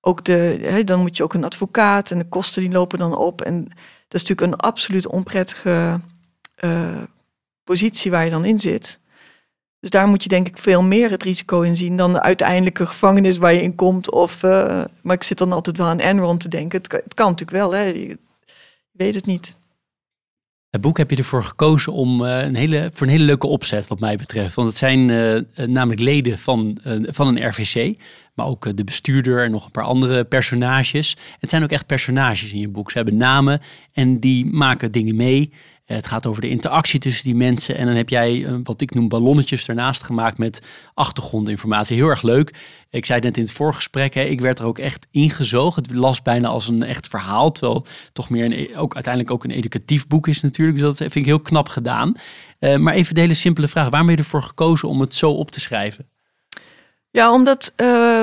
ook 0.01 0.25
de, 0.25 0.59
hè, 0.61 0.83
dan 0.83 0.99
moet 0.99 1.17
je 1.17 1.23
ook 1.23 1.33
een 1.33 1.43
advocaat 1.43 2.11
en 2.11 2.17
de 2.17 2.27
kosten 2.27 2.61
die 2.61 2.71
lopen 2.71 2.99
dan 2.99 3.17
op. 3.17 3.41
En 3.41 3.63
dat 4.07 4.21
is 4.21 4.21
natuurlijk 4.23 4.41
een 4.41 4.59
absoluut 4.59 5.07
onprettige 5.07 5.99
uh, 6.63 7.01
positie 7.63 8.11
waar 8.11 8.25
je 8.25 8.31
dan 8.31 8.45
in 8.45 8.59
zit. 8.59 8.99
Dus 9.79 9.89
daar 9.89 10.07
moet 10.07 10.23
je 10.23 10.29
denk 10.29 10.47
ik 10.47 10.57
veel 10.57 10.83
meer 10.83 11.09
het 11.09 11.23
risico 11.23 11.61
in 11.61 11.75
zien 11.75 11.97
dan 11.97 12.13
de 12.13 12.21
uiteindelijke 12.21 12.85
gevangenis 12.85 13.37
waar 13.37 13.53
je 13.53 13.61
in 13.61 13.75
komt. 13.75 14.11
Of, 14.11 14.43
uh, 14.43 14.83
maar 15.01 15.15
ik 15.15 15.23
zit 15.23 15.37
dan 15.37 15.51
altijd 15.51 15.77
wel 15.77 15.87
aan 15.87 15.99
Enron 15.99 16.37
te 16.37 16.49
denken. 16.49 16.79
Het 16.81 17.13
kan, 17.13 17.29
natuurlijk 17.29 17.57
wel, 17.57 17.71
hè. 17.71 17.81
Je 17.83 18.17
weet 18.91 19.15
het 19.15 19.25
niet. 19.25 19.55
Het 20.69 20.81
boek 20.81 20.97
heb 20.97 21.09
je 21.09 21.15
ervoor 21.15 21.43
gekozen 21.43 21.93
om 21.93 22.21
uh, 22.21 22.41
een 22.41 22.55
hele, 22.55 22.89
voor 22.93 23.07
een 23.07 23.13
hele 23.13 23.23
leuke 23.23 23.47
opzet 23.47 23.87
wat 23.87 23.99
mij 23.99 24.15
betreft. 24.15 24.55
Want 24.55 24.67
het 24.67 24.77
zijn 24.77 25.09
uh, 25.09 25.67
namelijk 25.67 26.01
leden 26.01 26.37
van, 26.37 26.77
van 27.01 27.27
een 27.27 27.47
RVC, 27.47 27.97
maar 28.33 28.45
ook 28.45 28.77
de 28.77 28.83
bestuurder 28.83 29.43
en 29.43 29.51
nog 29.51 29.65
een 29.65 29.71
paar 29.71 29.83
andere 29.83 30.23
personages. 30.23 31.17
Het 31.39 31.49
zijn 31.49 31.63
ook 31.63 31.71
echt 31.71 31.85
personages 31.85 32.51
in 32.51 32.59
je 32.59 32.67
boek. 32.69 32.91
Ze 32.91 32.97
hebben 32.97 33.17
namen 33.17 33.61
en 33.93 34.19
die 34.19 34.45
maken 34.45 34.91
dingen 34.91 35.15
mee. 35.15 35.51
Het 35.95 36.07
gaat 36.07 36.25
over 36.25 36.41
de 36.41 36.49
interactie 36.49 36.99
tussen 36.99 37.23
die 37.23 37.35
mensen. 37.35 37.77
En 37.77 37.85
dan 37.85 37.95
heb 37.95 38.09
jij 38.09 38.45
eh, 38.45 38.53
wat 38.63 38.81
ik 38.81 38.93
noem 38.93 39.07
ballonnetjes 39.07 39.67
ernaast 39.67 40.03
gemaakt 40.03 40.37
met 40.37 40.65
achtergrondinformatie. 40.93 41.95
Heel 41.95 42.07
erg 42.07 42.21
leuk. 42.21 42.53
Ik 42.89 43.05
zei 43.05 43.19
net 43.19 43.37
in 43.37 43.43
het 43.43 43.51
voorgesprek, 43.51 44.13
hè, 44.13 44.21
ik 44.21 44.41
werd 44.41 44.59
er 44.59 44.65
ook 44.65 44.79
echt 44.79 45.07
ingezogen. 45.11 45.81
Het 45.81 45.95
las 45.95 46.21
bijna 46.21 46.47
als 46.47 46.67
een 46.67 46.83
echt 46.83 47.07
verhaal. 47.07 47.51
Terwijl 47.51 47.85
toch 48.13 48.29
meer 48.29 48.45
een, 48.45 48.51
e-, 48.51 48.77
ook, 48.77 48.93
uiteindelijk 48.93 49.33
ook 49.33 49.43
een 49.43 49.51
educatief 49.51 50.07
boek 50.07 50.27
is 50.27 50.41
natuurlijk. 50.41 50.77
Dus 50.77 50.85
dat 50.85 50.97
vind 50.97 51.15
ik 51.15 51.25
heel 51.25 51.39
knap 51.39 51.69
gedaan. 51.69 52.13
Uh, 52.59 52.75
maar 52.75 52.93
even 52.93 53.15
de 53.15 53.21
hele 53.21 53.33
simpele 53.33 53.67
vraag. 53.67 53.89
Waarom 53.89 54.07
ben 54.07 54.15
je 54.15 54.21
ervoor 54.21 54.43
gekozen 54.43 54.89
om 54.89 55.01
het 55.01 55.15
zo 55.15 55.31
op 55.31 55.51
te 55.51 55.59
schrijven? 55.59 56.09
Ja, 57.09 57.33
omdat 57.33 57.73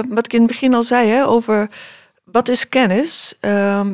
wat 0.08 0.24
ik 0.24 0.32
in 0.32 0.38
het 0.38 0.50
begin 0.50 0.74
al 0.74 0.82
zei 0.82 1.08
hè, 1.08 1.26
over 1.26 1.70
wat 2.24 2.48
is 2.48 2.68
kennis. 2.68 3.34
Uh, 3.40 3.86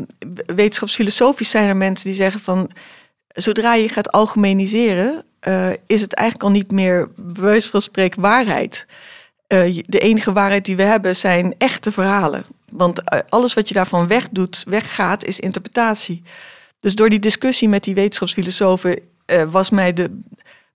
wetenschapsfilosofisch 0.46 1.50
zijn 1.50 1.68
er 1.68 1.76
mensen 1.76 2.06
die 2.06 2.14
zeggen 2.14 2.40
van 2.40 2.70
zodra 3.32 3.74
je 3.74 3.88
gaat 3.88 4.12
algemeniseren, 4.12 5.24
uh, 5.48 5.70
is 5.86 6.00
het 6.00 6.14
eigenlijk 6.14 6.48
al 6.48 6.56
niet 6.56 6.70
meer 6.70 7.08
bewijs 7.16 7.66
van 7.66 7.82
spreken 7.82 8.20
waarheid. 8.20 8.86
Uh, 9.48 9.82
de 9.86 9.98
enige 9.98 10.32
waarheid 10.32 10.64
die 10.64 10.76
we 10.76 10.82
hebben 10.82 11.16
zijn 11.16 11.54
echte 11.58 11.92
verhalen. 11.92 12.44
Want 12.72 12.98
uh, 12.98 13.18
alles 13.28 13.54
wat 13.54 13.68
je 13.68 13.74
daarvan 13.74 14.06
wegdoet, 14.06 14.64
weggaat, 14.68 15.24
is 15.24 15.40
interpretatie. 15.40 16.22
Dus 16.80 16.94
door 16.94 17.08
die 17.08 17.18
discussie 17.18 17.68
met 17.68 17.84
die 17.84 17.94
wetenschapsfilosofen 17.94 18.98
was 19.50 19.70
mij 19.70 19.92
de, 19.92 20.20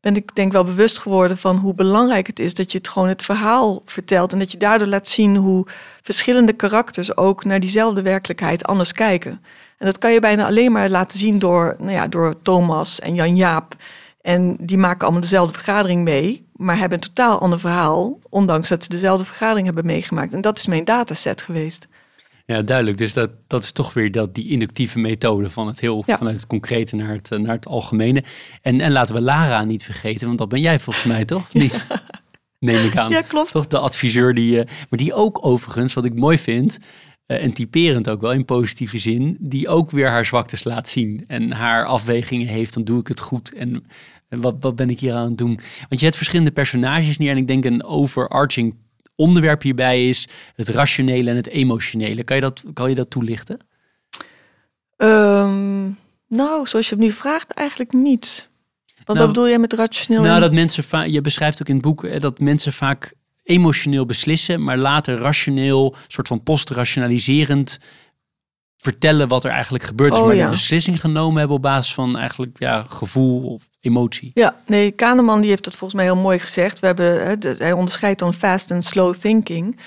ben 0.05 0.15
ik 0.15 0.35
denk 0.35 0.51
wel 0.51 0.63
bewust 0.63 0.97
geworden 0.97 1.37
van 1.37 1.55
hoe 1.55 1.73
belangrijk 1.73 2.27
het 2.27 2.39
is 2.39 2.53
dat 2.53 2.71
je 2.71 2.77
het 2.77 2.87
gewoon 2.87 3.07
het 3.07 3.23
verhaal 3.23 3.81
vertelt 3.85 4.33
en 4.33 4.39
dat 4.39 4.51
je 4.51 4.57
daardoor 4.57 4.87
laat 4.87 5.07
zien 5.07 5.35
hoe 5.35 5.67
verschillende 6.01 6.53
karakters 6.53 7.17
ook 7.17 7.45
naar 7.45 7.59
diezelfde 7.59 8.01
werkelijkheid 8.01 8.65
anders 8.65 8.91
kijken. 8.91 9.41
En 9.77 9.85
dat 9.85 9.97
kan 9.97 10.13
je 10.13 10.19
bijna 10.19 10.45
alleen 10.45 10.71
maar 10.71 10.89
laten 10.89 11.19
zien 11.19 11.39
door, 11.39 11.75
nou 11.79 11.91
ja, 11.91 12.07
door 12.07 12.41
Thomas 12.41 12.99
en 12.99 13.15
Jan 13.15 13.35
Jaap. 13.35 13.75
En 14.21 14.57
die 14.59 14.77
maken 14.77 15.01
allemaal 15.01 15.21
dezelfde 15.21 15.53
vergadering 15.53 16.03
mee, 16.03 16.47
maar 16.55 16.77
hebben 16.77 16.97
een 16.97 17.07
totaal 17.07 17.39
ander 17.39 17.59
verhaal, 17.59 18.19
ondanks 18.29 18.69
dat 18.69 18.83
ze 18.83 18.89
dezelfde 18.89 19.25
vergadering 19.25 19.65
hebben 19.65 19.85
meegemaakt. 19.85 20.33
En 20.33 20.41
dat 20.41 20.57
is 20.57 20.67
mijn 20.67 20.83
dataset 20.83 21.41
geweest. 21.41 21.87
Ja, 22.45 22.61
duidelijk. 22.61 22.97
Dus 22.97 23.13
dat, 23.13 23.29
dat 23.47 23.63
is 23.63 23.71
toch 23.71 23.93
weer 23.93 24.11
dat, 24.11 24.35
die 24.35 24.49
inductieve 24.49 24.99
methode 24.99 25.49
van 25.49 25.67
het 25.67 25.79
heel 25.79 26.03
ja. 26.05 26.17
vanuit 26.17 26.35
het 26.35 26.47
concrete 26.47 26.95
naar 26.95 27.13
het, 27.13 27.29
naar 27.29 27.55
het 27.55 27.67
algemene. 27.67 28.23
En, 28.61 28.79
en 28.79 28.91
laten 28.91 29.15
we 29.15 29.21
Lara 29.21 29.63
niet 29.63 29.83
vergeten, 29.83 30.27
want 30.27 30.39
dat 30.39 30.49
ben 30.49 30.61
jij 30.61 30.79
volgens 30.79 31.05
mij 31.05 31.25
toch? 31.25 31.53
Niet? 31.53 31.85
Neem 32.59 32.85
ik 32.85 32.97
aan. 32.97 33.11
Ja, 33.11 33.21
klopt. 33.21 33.51
Toch 33.51 33.67
de 33.67 33.77
adviseur 33.77 34.33
die, 34.33 34.57
uh, 34.57 34.65
maar 34.65 34.99
die 34.99 35.13
ook 35.13 35.45
overigens, 35.45 35.93
wat 35.93 36.05
ik 36.05 36.15
mooi 36.15 36.37
vind, 36.37 36.79
uh, 37.27 37.43
en 37.43 37.53
typerend 37.53 38.09
ook 38.09 38.21
wel 38.21 38.31
in 38.31 38.45
positieve 38.45 38.97
zin, 38.97 39.37
die 39.39 39.67
ook 39.67 39.91
weer 39.91 40.09
haar 40.09 40.25
zwaktes 40.25 40.63
laat 40.63 40.89
zien 40.89 41.23
en 41.27 41.51
haar 41.51 41.85
afwegingen 41.85 42.47
heeft, 42.47 42.73
dan 42.73 42.83
doe 42.83 42.99
ik 42.99 43.07
het 43.07 43.19
goed 43.19 43.53
en 43.53 43.85
wat, 44.29 44.55
wat 44.59 44.75
ben 44.75 44.89
ik 44.89 44.99
hier 44.99 45.13
aan 45.13 45.25
het 45.25 45.37
doen? 45.37 45.59
Want 45.89 45.99
je 45.99 46.05
hebt 46.05 46.17
verschillende 46.17 46.51
personages 46.51 47.17
neer 47.17 47.31
en 47.31 47.37
ik 47.37 47.47
denk 47.47 47.65
een 47.65 47.83
overarching 47.83 48.75
onderwerp 49.15 49.61
hierbij 49.61 50.09
is 50.09 50.27
het 50.55 50.69
rationele 50.69 51.29
en 51.29 51.35
het 51.35 51.47
emotionele. 51.47 52.23
Kan 52.23 52.35
je 52.35 52.41
dat, 52.41 52.63
kan 52.73 52.89
je 52.89 52.95
dat 52.95 53.09
toelichten? 53.09 53.59
Um, 54.97 55.97
nou, 56.27 56.67
zoals 56.67 56.89
je 56.89 56.95
het 56.95 57.03
nu 57.03 57.11
vraagt, 57.11 57.51
eigenlijk 57.51 57.93
niet. 57.93 58.49
Wat, 59.05 59.15
nou, 59.15 59.27
bedoel 59.27 59.47
jij 59.47 59.59
met 59.59 59.73
rationeel? 59.73 60.21
Nou, 60.21 60.39
dat 60.39 60.53
mensen 60.53 61.11
je 61.11 61.21
beschrijft 61.21 61.61
ook 61.61 61.67
in 61.67 61.73
het 61.73 61.83
boek 61.83 62.21
dat 62.21 62.39
mensen 62.39 62.73
vaak 62.73 63.13
emotioneel 63.45 64.05
beslissen, 64.05 64.63
maar 64.63 64.77
later 64.77 65.17
rationeel, 65.17 65.95
soort 66.07 66.27
van 66.27 66.43
postrationaliserend 66.43 67.79
vertellen 68.77 69.27
wat 69.27 69.43
er 69.43 69.51
eigenlijk 69.51 69.83
gebeurt 69.83 70.13
is. 70.13 70.19
Oh, 70.19 70.25
maar 70.25 70.35
ja. 70.35 70.43
een 70.43 70.49
beslissing 70.49 70.99
genomen 70.99 71.37
hebben 71.37 71.55
op 71.55 71.61
basis 71.61 71.93
van 71.93 72.17
eigenlijk 72.17 72.59
ja, 72.59 72.85
gevoel 72.89 73.53
of 73.53 73.69
emotie. 73.79 74.31
Ja, 74.33 74.55
nee, 74.65 74.91
Kahneman 74.91 75.41
die 75.41 75.49
heeft 75.49 75.63
dat 75.63 75.75
volgens 75.75 76.01
mij 76.01 76.11
heel 76.11 76.21
mooi 76.21 76.39
gezegd. 76.39 76.79
We 76.79 76.85
hebben, 76.85 77.39
hij 77.57 77.71
onderscheidt 77.71 78.19
dan 78.19 78.33
fast 78.33 78.71
en 78.71 78.83
slow 78.83 79.15
thinking. 79.15 79.79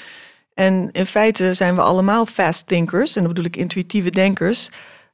En 0.54 0.88
in 0.92 1.06
feite 1.06 1.54
zijn 1.54 1.74
we 1.74 1.80
allemaal 1.80 2.26
fast 2.26 2.66
thinkers. 2.66 3.16
En 3.16 3.22
dat 3.22 3.32
bedoel 3.32 3.50
ik 3.50 3.56
intuïtieve 3.56 4.10
denkers. 4.10 4.68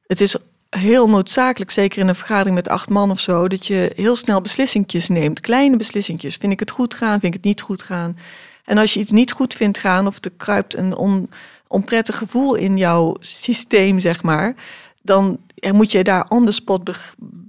Het 0.07 0.21
is 0.21 0.35
heel 0.77 1.09
noodzakelijk, 1.09 1.71
zeker 1.71 1.99
in 2.01 2.07
een 2.07 2.15
vergadering 2.15 2.55
met 2.55 2.69
acht 2.69 2.89
man 2.89 3.11
of 3.11 3.19
zo, 3.19 3.47
dat 3.47 3.67
je 3.67 3.91
heel 3.95 4.15
snel 4.15 4.41
beslissingjes 4.41 5.07
neemt. 5.07 5.39
Kleine 5.39 5.75
beslissingjes. 5.75 6.35
Vind 6.35 6.51
ik 6.51 6.59
het 6.59 6.71
goed 6.71 6.93
gaan? 6.93 7.19
Vind 7.19 7.23
ik 7.23 7.33
het 7.33 7.43
niet 7.43 7.61
goed 7.61 7.83
gaan? 7.83 8.17
En 8.65 8.77
als 8.77 8.93
je 8.93 8.99
iets 8.99 9.11
niet 9.11 9.31
goed 9.31 9.53
vindt 9.53 9.77
gaan 9.77 10.07
of 10.07 10.17
er 10.21 10.31
kruipt 10.37 10.75
een 10.75 10.95
on, 10.95 11.29
onprettig 11.67 12.17
gevoel 12.17 12.55
in 12.55 12.77
jouw 12.77 13.15
systeem, 13.19 13.99
zeg 13.99 14.23
maar, 14.23 14.55
dan 15.01 15.39
moet 15.71 15.91
je 15.91 16.03
daar 16.03 16.27
spot 16.45 16.91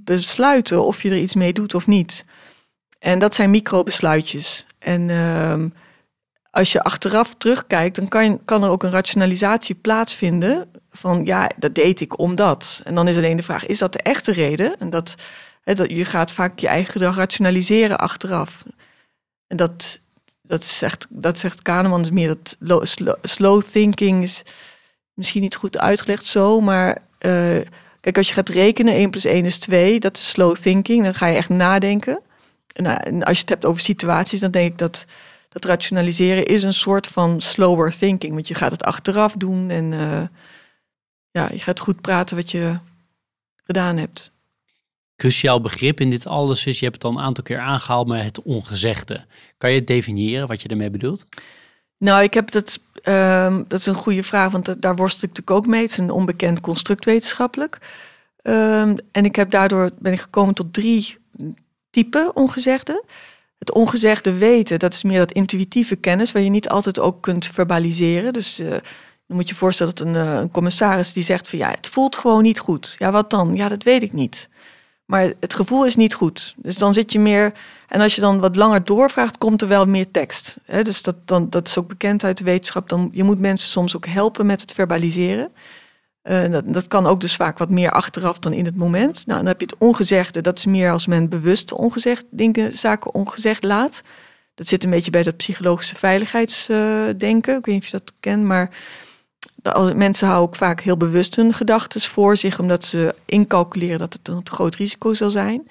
besluiten 0.04 0.84
of 0.84 1.02
je 1.02 1.10
er 1.10 1.18
iets 1.18 1.34
mee 1.34 1.52
doet 1.52 1.74
of 1.74 1.86
niet. 1.86 2.24
En 2.98 3.18
dat 3.18 3.34
zijn 3.34 3.50
microbesluitjes. 3.50 4.66
En 4.78 5.08
uh, 5.08 5.64
als 6.50 6.72
je 6.72 6.82
achteraf 6.82 7.34
terugkijkt, 7.34 7.96
dan 7.96 8.08
kan, 8.08 8.44
kan 8.44 8.64
er 8.64 8.70
ook 8.70 8.82
een 8.82 8.90
rationalisatie 8.90 9.74
plaatsvinden 9.74 10.70
van 10.96 11.24
ja, 11.24 11.50
dat 11.56 11.74
deed 11.74 12.00
ik 12.00 12.18
omdat. 12.18 12.80
En 12.84 12.94
dan 12.94 13.08
is 13.08 13.16
alleen 13.16 13.36
de 13.36 13.42
vraag, 13.42 13.66
is 13.66 13.78
dat 13.78 13.92
de 13.92 14.02
echte 14.02 14.32
reden? 14.32 14.78
En 14.78 14.90
dat, 14.90 15.14
dat 15.64 15.90
je 15.90 16.04
gaat 16.04 16.30
vaak 16.30 16.58
je 16.58 16.68
eigen 16.68 16.92
gedrag 16.92 17.16
rationaliseren 17.16 17.98
achteraf. 17.98 18.64
En 19.46 19.56
dat, 19.56 19.98
dat 20.42 20.64
zegt, 20.64 21.06
dat 21.08 21.38
zegt 21.38 21.62
Kahneman, 21.62 22.00
is 22.00 22.10
meer 22.10 22.36
dat 22.58 23.16
slow, 23.22 23.62
thinking 23.62 24.22
is 24.22 24.42
misschien 25.14 25.42
niet 25.42 25.56
goed 25.56 25.78
uitgelegd 25.78 26.24
zo, 26.24 26.60
maar 26.60 26.98
uh, 27.20 27.60
kijk, 28.00 28.16
als 28.16 28.28
je 28.28 28.34
gaat 28.34 28.48
rekenen, 28.48 28.94
1 28.94 29.10
plus 29.10 29.24
1 29.24 29.44
is 29.44 29.58
2, 29.58 30.00
dat 30.00 30.16
is 30.16 30.30
slow 30.30 30.56
thinking, 30.56 31.04
dan 31.04 31.14
ga 31.14 31.26
je 31.26 31.36
echt 31.36 31.48
nadenken. 31.48 32.20
En, 32.72 33.04
en 33.04 33.22
als 33.22 33.36
je 33.36 33.40
het 33.40 33.50
hebt 33.50 33.64
over 33.64 33.80
situaties, 33.80 34.40
dan 34.40 34.50
denk 34.50 34.72
ik 34.72 34.78
dat 34.78 35.04
dat 35.48 35.64
rationaliseren 35.64 36.46
is 36.46 36.62
een 36.62 36.72
soort 36.72 37.06
van 37.06 37.40
slower 37.40 37.96
thinking, 37.98 38.32
want 38.32 38.48
je 38.48 38.54
gaat 38.54 38.70
het 38.70 38.84
achteraf 38.84 39.34
doen 39.34 39.70
en 39.70 39.92
uh, 39.92 40.20
ja, 41.36 41.48
je 41.52 41.58
gaat 41.58 41.80
goed 41.80 42.00
praten 42.00 42.36
wat 42.36 42.50
je 42.50 42.78
gedaan 43.64 43.96
hebt 43.96 44.34
cruciaal 45.16 45.60
begrip 45.60 46.00
in 46.00 46.10
dit 46.10 46.26
alles 46.26 46.66
is, 46.66 46.78
je 46.78 46.84
hebt 46.84 47.02
het 47.02 47.04
al 47.04 47.18
een 47.18 47.24
aantal 47.24 47.44
keer 47.44 47.58
aangehaald, 47.58 48.06
maar 48.06 48.24
het 48.24 48.42
ongezegde. 48.42 49.24
Kan 49.58 49.72
je 49.72 49.84
definiëren 49.84 50.46
wat 50.46 50.62
je 50.62 50.68
ermee 50.68 50.90
bedoelt? 50.90 51.26
Nou, 51.98 52.22
ik 52.22 52.34
heb 52.34 52.50
dat, 52.50 52.78
um, 53.02 53.64
dat 53.68 53.78
is 53.78 53.86
een 53.86 53.94
goede 53.94 54.22
vraag, 54.22 54.50
want 54.50 54.82
daar 54.82 54.96
worstel 54.96 55.28
ik 55.28 55.34
natuurlijk 55.34 55.50
ook 55.50 55.66
mee. 55.66 55.82
Het 55.82 55.90
is 55.90 55.98
een 55.98 56.10
onbekend 56.10 56.60
construct 56.60 57.04
wetenschappelijk. 57.04 57.78
Um, 58.42 58.96
en 59.12 59.24
ik 59.24 59.36
heb 59.36 59.50
daardoor 59.50 59.90
ben 59.98 60.12
ik 60.12 60.20
gekomen 60.20 60.54
tot 60.54 60.72
drie 60.72 61.16
typen 61.90 62.36
ongezegde. 62.36 63.04
Het 63.58 63.72
ongezegde 63.72 64.32
weten, 64.32 64.78
dat 64.78 64.92
is 64.92 65.02
meer 65.02 65.18
dat 65.18 65.32
intuïtieve 65.32 65.96
kennis, 65.96 66.32
waar 66.32 66.42
je 66.42 66.50
niet 66.50 66.68
altijd 66.68 66.98
ook 66.98 67.22
kunt 67.22 67.46
verbaliseren. 67.46 68.32
Dus 68.32 68.60
uh, 68.60 68.76
dan 69.26 69.36
moet 69.36 69.48
je 69.48 69.54
voorstellen 69.54 69.94
dat 69.94 70.06
een, 70.06 70.14
uh, 70.14 70.34
een, 70.34 70.50
commissaris 70.50 71.12
die 71.12 71.22
zegt 71.22 71.48
van 71.48 71.58
ja, 71.58 71.70
het 71.70 71.86
voelt 71.86 72.16
gewoon 72.16 72.42
niet 72.42 72.58
goed. 72.58 72.94
Ja, 72.98 73.10
wat 73.10 73.30
dan? 73.30 73.54
Ja, 73.54 73.68
dat 73.68 73.82
weet 73.82 74.02
ik 74.02 74.12
niet. 74.12 74.48
Maar 75.04 75.32
het 75.40 75.54
gevoel 75.54 75.86
is 75.86 75.96
niet 75.96 76.14
goed. 76.14 76.54
Dus 76.56 76.76
dan 76.76 76.94
zit 76.94 77.12
je 77.12 77.18
meer. 77.18 77.52
En 77.88 78.00
als 78.00 78.14
je 78.14 78.20
dan 78.20 78.40
wat 78.40 78.56
langer 78.56 78.84
doorvraagt, 78.84 79.38
komt 79.38 79.62
er 79.62 79.68
wel 79.68 79.86
meer 79.86 80.10
tekst. 80.10 80.56
dus 80.82 81.02
dat, 81.02 81.16
dan, 81.24 81.50
dat 81.50 81.68
is 81.68 81.78
ook 81.78 81.88
bekend 81.88 82.24
uit 82.24 82.38
de 82.38 82.44
wetenschap. 82.44 82.88
Dan, 82.88 83.08
je 83.12 83.24
moet 83.24 83.38
mensen 83.38 83.70
soms 83.70 83.96
ook 83.96 84.06
helpen 84.06 84.46
met 84.46 84.60
het 84.60 84.72
verbaliseren. 84.72 85.52
Uh, 86.22 86.50
dat, 86.50 86.64
dat, 86.66 86.88
kan 86.88 87.06
ook 87.06 87.20
dus 87.20 87.36
vaak 87.36 87.58
wat 87.58 87.70
meer 87.70 87.90
achteraf 87.90 88.38
dan 88.38 88.52
in 88.52 88.64
het 88.64 88.76
moment. 88.76 89.26
Nou, 89.26 89.38
dan 89.38 89.48
heb 89.48 89.60
je 89.60 89.66
het 89.66 89.76
ongezegde. 89.78 90.40
Dat 90.40 90.58
is 90.58 90.64
meer 90.64 90.90
als 90.90 91.06
men 91.06 91.28
bewust 91.28 91.72
ongezegd 91.72 92.24
dingen, 92.30 92.76
zaken 92.76 93.14
ongezegd 93.14 93.64
laat. 93.64 94.02
Dat 94.54 94.68
zit 94.68 94.84
een 94.84 94.90
beetje 94.90 95.10
bij 95.10 95.22
dat 95.22 95.36
psychologische 95.36 95.96
veiligheidsdenken. 95.96 97.56
Ik 97.56 97.66
weet 97.66 97.74
niet 97.74 97.82
of 97.82 97.90
je 97.90 97.98
dat 97.98 98.12
kent, 98.20 98.44
maar 98.44 98.70
mensen 99.94 100.26
houden 100.26 100.48
ook 100.48 100.56
vaak 100.56 100.80
heel 100.80 100.96
bewust 100.96 101.36
hun 101.36 101.52
gedachten 101.52 102.00
voor 102.00 102.36
zich, 102.36 102.58
omdat 102.58 102.84
ze 102.84 103.14
incalculeren 103.24 103.98
dat 103.98 104.12
het 104.12 104.28
een 104.28 104.48
groot 104.48 104.74
risico 104.74 105.14
zal 105.14 105.30
zijn. 105.30 105.68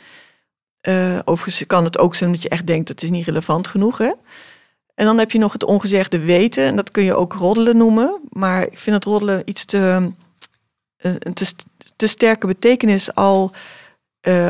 Uh, 0.87 1.19
overigens 1.25 1.65
kan 1.67 1.83
het 1.83 1.97
ook 1.97 2.15
zijn 2.15 2.31
dat 2.31 2.41
je 2.41 2.49
echt 2.49 2.67
denkt 2.67 2.87
dat 2.87 3.01
het 3.01 3.09
is 3.09 3.17
niet 3.17 3.25
relevant 3.25 3.67
genoeg. 3.67 3.97
Hè? 3.97 4.11
En 4.95 5.05
dan 5.05 5.17
heb 5.17 5.31
je 5.31 5.39
nog 5.39 5.53
het 5.53 5.63
ongezegde 5.63 6.19
weten. 6.19 6.65
En 6.65 6.75
dat 6.75 6.91
kun 6.91 7.03
je 7.03 7.15
ook 7.15 7.33
roddelen 7.33 7.77
noemen. 7.77 8.19
Maar 8.29 8.61
ik 8.61 8.79
vind 8.79 8.95
het 8.95 9.05
roddelen 9.05 9.41
iets 9.45 9.65
te, 9.65 10.11
een 10.97 11.33
te, 11.33 11.53
te 11.95 12.07
sterke 12.07 12.47
betekenis 12.47 13.15
al. 13.15 13.51
Uh, 14.27 14.49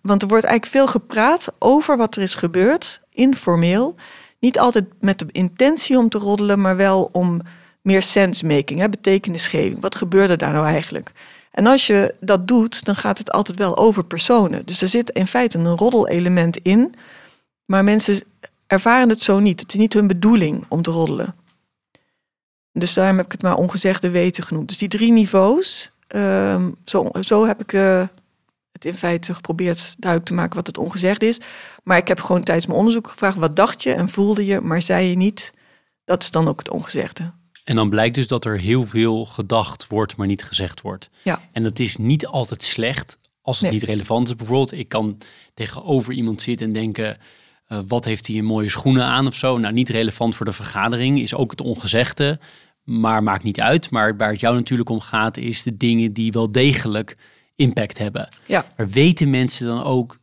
want 0.00 0.22
er 0.22 0.28
wordt 0.28 0.44
eigenlijk 0.44 0.66
veel 0.66 0.86
gepraat 0.86 1.48
over 1.58 1.96
wat 1.96 2.16
er 2.16 2.22
is 2.22 2.34
gebeurd, 2.34 3.00
informeel. 3.10 3.94
Niet 4.40 4.58
altijd 4.58 4.84
met 5.00 5.18
de 5.18 5.26
intentie 5.32 5.98
om 5.98 6.08
te 6.08 6.18
roddelen, 6.18 6.60
maar 6.60 6.76
wel 6.76 7.08
om 7.12 7.40
meer 7.82 8.02
sensemaking, 8.02 8.90
betekenisgeving. 8.90 9.80
Wat 9.80 9.94
gebeurde 9.94 10.36
daar 10.36 10.52
nou 10.52 10.66
eigenlijk? 10.66 11.12
En 11.50 11.66
als 11.66 11.86
je 11.86 12.14
dat 12.20 12.48
doet, 12.48 12.84
dan 12.84 12.96
gaat 12.96 13.18
het 13.18 13.30
altijd 13.30 13.58
wel 13.58 13.76
over 13.76 14.04
personen. 14.04 14.66
Dus 14.66 14.82
er 14.82 14.88
zit 14.88 15.10
in 15.10 15.26
feite 15.26 15.58
een 15.58 15.76
roddelelement 15.76 16.56
in, 16.56 16.94
maar 17.64 17.84
mensen 17.84 18.22
ervaren 18.66 19.08
het 19.08 19.22
zo 19.22 19.38
niet. 19.38 19.60
Het 19.60 19.72
is 19.72 19.78
niet 19.78 19.92
hun 19.92 20.06
bedoeling 20.06 20.64
om 20.68 20.82
te 20.82 20.90
roddelen. 20.90 21.34
Dus 22.72 22.94
daarom 22.94 23.16
heb 23.16 23.26
ik 23.26 23.32
het 23.32 23.42
maar 23.42 23.56
ongezegde 23.56 24.10
weten 24.10 24.44
genoemd. 24.44 24.68
Dus 24.68 24.78
die 24.78 24.88
drie 24.88 25.12
niveaus, 25.12 25.90
ehm, 26.06 26.70
zo, 26.84 27.10
zo 27.20 27.46
heb 27.46 27.60
ik 27.60 27.72
uh, 27.72 28.06
het 28.72 28.84
in 28.84 28.94
feite 28.94 29.34
geprobeerd 29.34 29.94
duidelijk 29.98 30.30
te 30.30 30.36
maken 30.36 30.56
wat 30.56 30.66
het 30.66 30.78
ongezegd 30.78 31.22
is. 31.22 31.40
Maar 31.82 31.96
ik 31.96 32.08
heb 32.08 32.20
gewoon 32.20 32.42
tijdens 32.42 32.66
mijn 32.66 32.78
onderzoek 32.78 33.08
gevraagd, 33.08 33.36
wat 33.36 33.56
dacht 33.56 33.82
je 33.82 33.92
en 33.92 34.08
voelde 34.08 34.46
je, 34.46 34.60
maar 34.60 34.82
zei 34.82 35.08
je 35.08 35.16
niet. 35.16 35.52
Dat 36.04 36.22
is 36.22 36.30
dan 36.30 36.48
ook 36.48 36.58
het 36.58 36.70
ongezegde. 36.70 37.32
En 37.68 37.74
dan 37.74 37.90
blijkt 37.90 38.14
dus 38.14 38.26
dat 38.26 38.44
er 38.44 38.58
heel 38.58 38.86
veel 38.86 39.24
gedacht 39.24 39.86
wordt, 39.86 40.16
maar 40.16 40.26
niet 40.26 40.42
gezegd 40.42 40.80
wordt. 40.80 41.10
Ja. 41.22 41.42
En 41.52 41.62
dat 41.62 41.78
is 41.78 41.96
niet 41.96 42.26
altijd 42.26 42.64
slecht 42.64 43.18
als 43.42 43.60
het 43.60 43.70
niet 43.70 43.82
relevant 43.82 44.28
is. 44.28 44.36
Bijvoorbeeld, 44.36 44.72
ik 44.72 44.88
kan 44.88 45.18
tegenover 45.54 46.12
iemand 46.12 46.42
zitten 46.42 46.66
en 46.66 46.72
denken... 46.72 47.18
Uh, 47.68 47.78
wat 47.86 48.04
heeft 48.04 48.26
hij 48.26 48.38
een 48.38 48.44
mooie 48.44 48.68
schoenen 48.68 49.04
aan 49.04 49.26
of 49.26 49.34
zo? 49.34 49.58
Nou, 49.58 49.74
niet 49.74 49.88
relevant 49.88 50.34
voor 50.34 50.46
de 50.46 50.52
vergadering 50.52 51.20
is 51.20 51.34
ook 51.34 51.50
het 51.50 51.60
ongezegde, 51.60 52.38
maar 52.82 53.22
maakt 53.22 53.42
niet 53.42 53.60
uit. 53.60 53.90
Maar 53.90 54.16
waar 54.16 54.30
het 54.30 54.40
jou 54.40 54.54
natuurlijk 54.54 54.88
om 54.88 55.00
gaat, 55.00 55.36
is 55.36 55.62
de 55.62 55.76
dingen 55.76 56.12
die 56.12 56.32
wel 56.32 56.52
degelijk 56.52 57.16
impact 57.56 57.98
hebben. 57.98 58.28
Ja. 58.46 58.72
Maar 58.76 58.88
weten 58.88 59.30
mensen 59.30 59.66
dan 59.66 59.82
ook, 59.82 60.18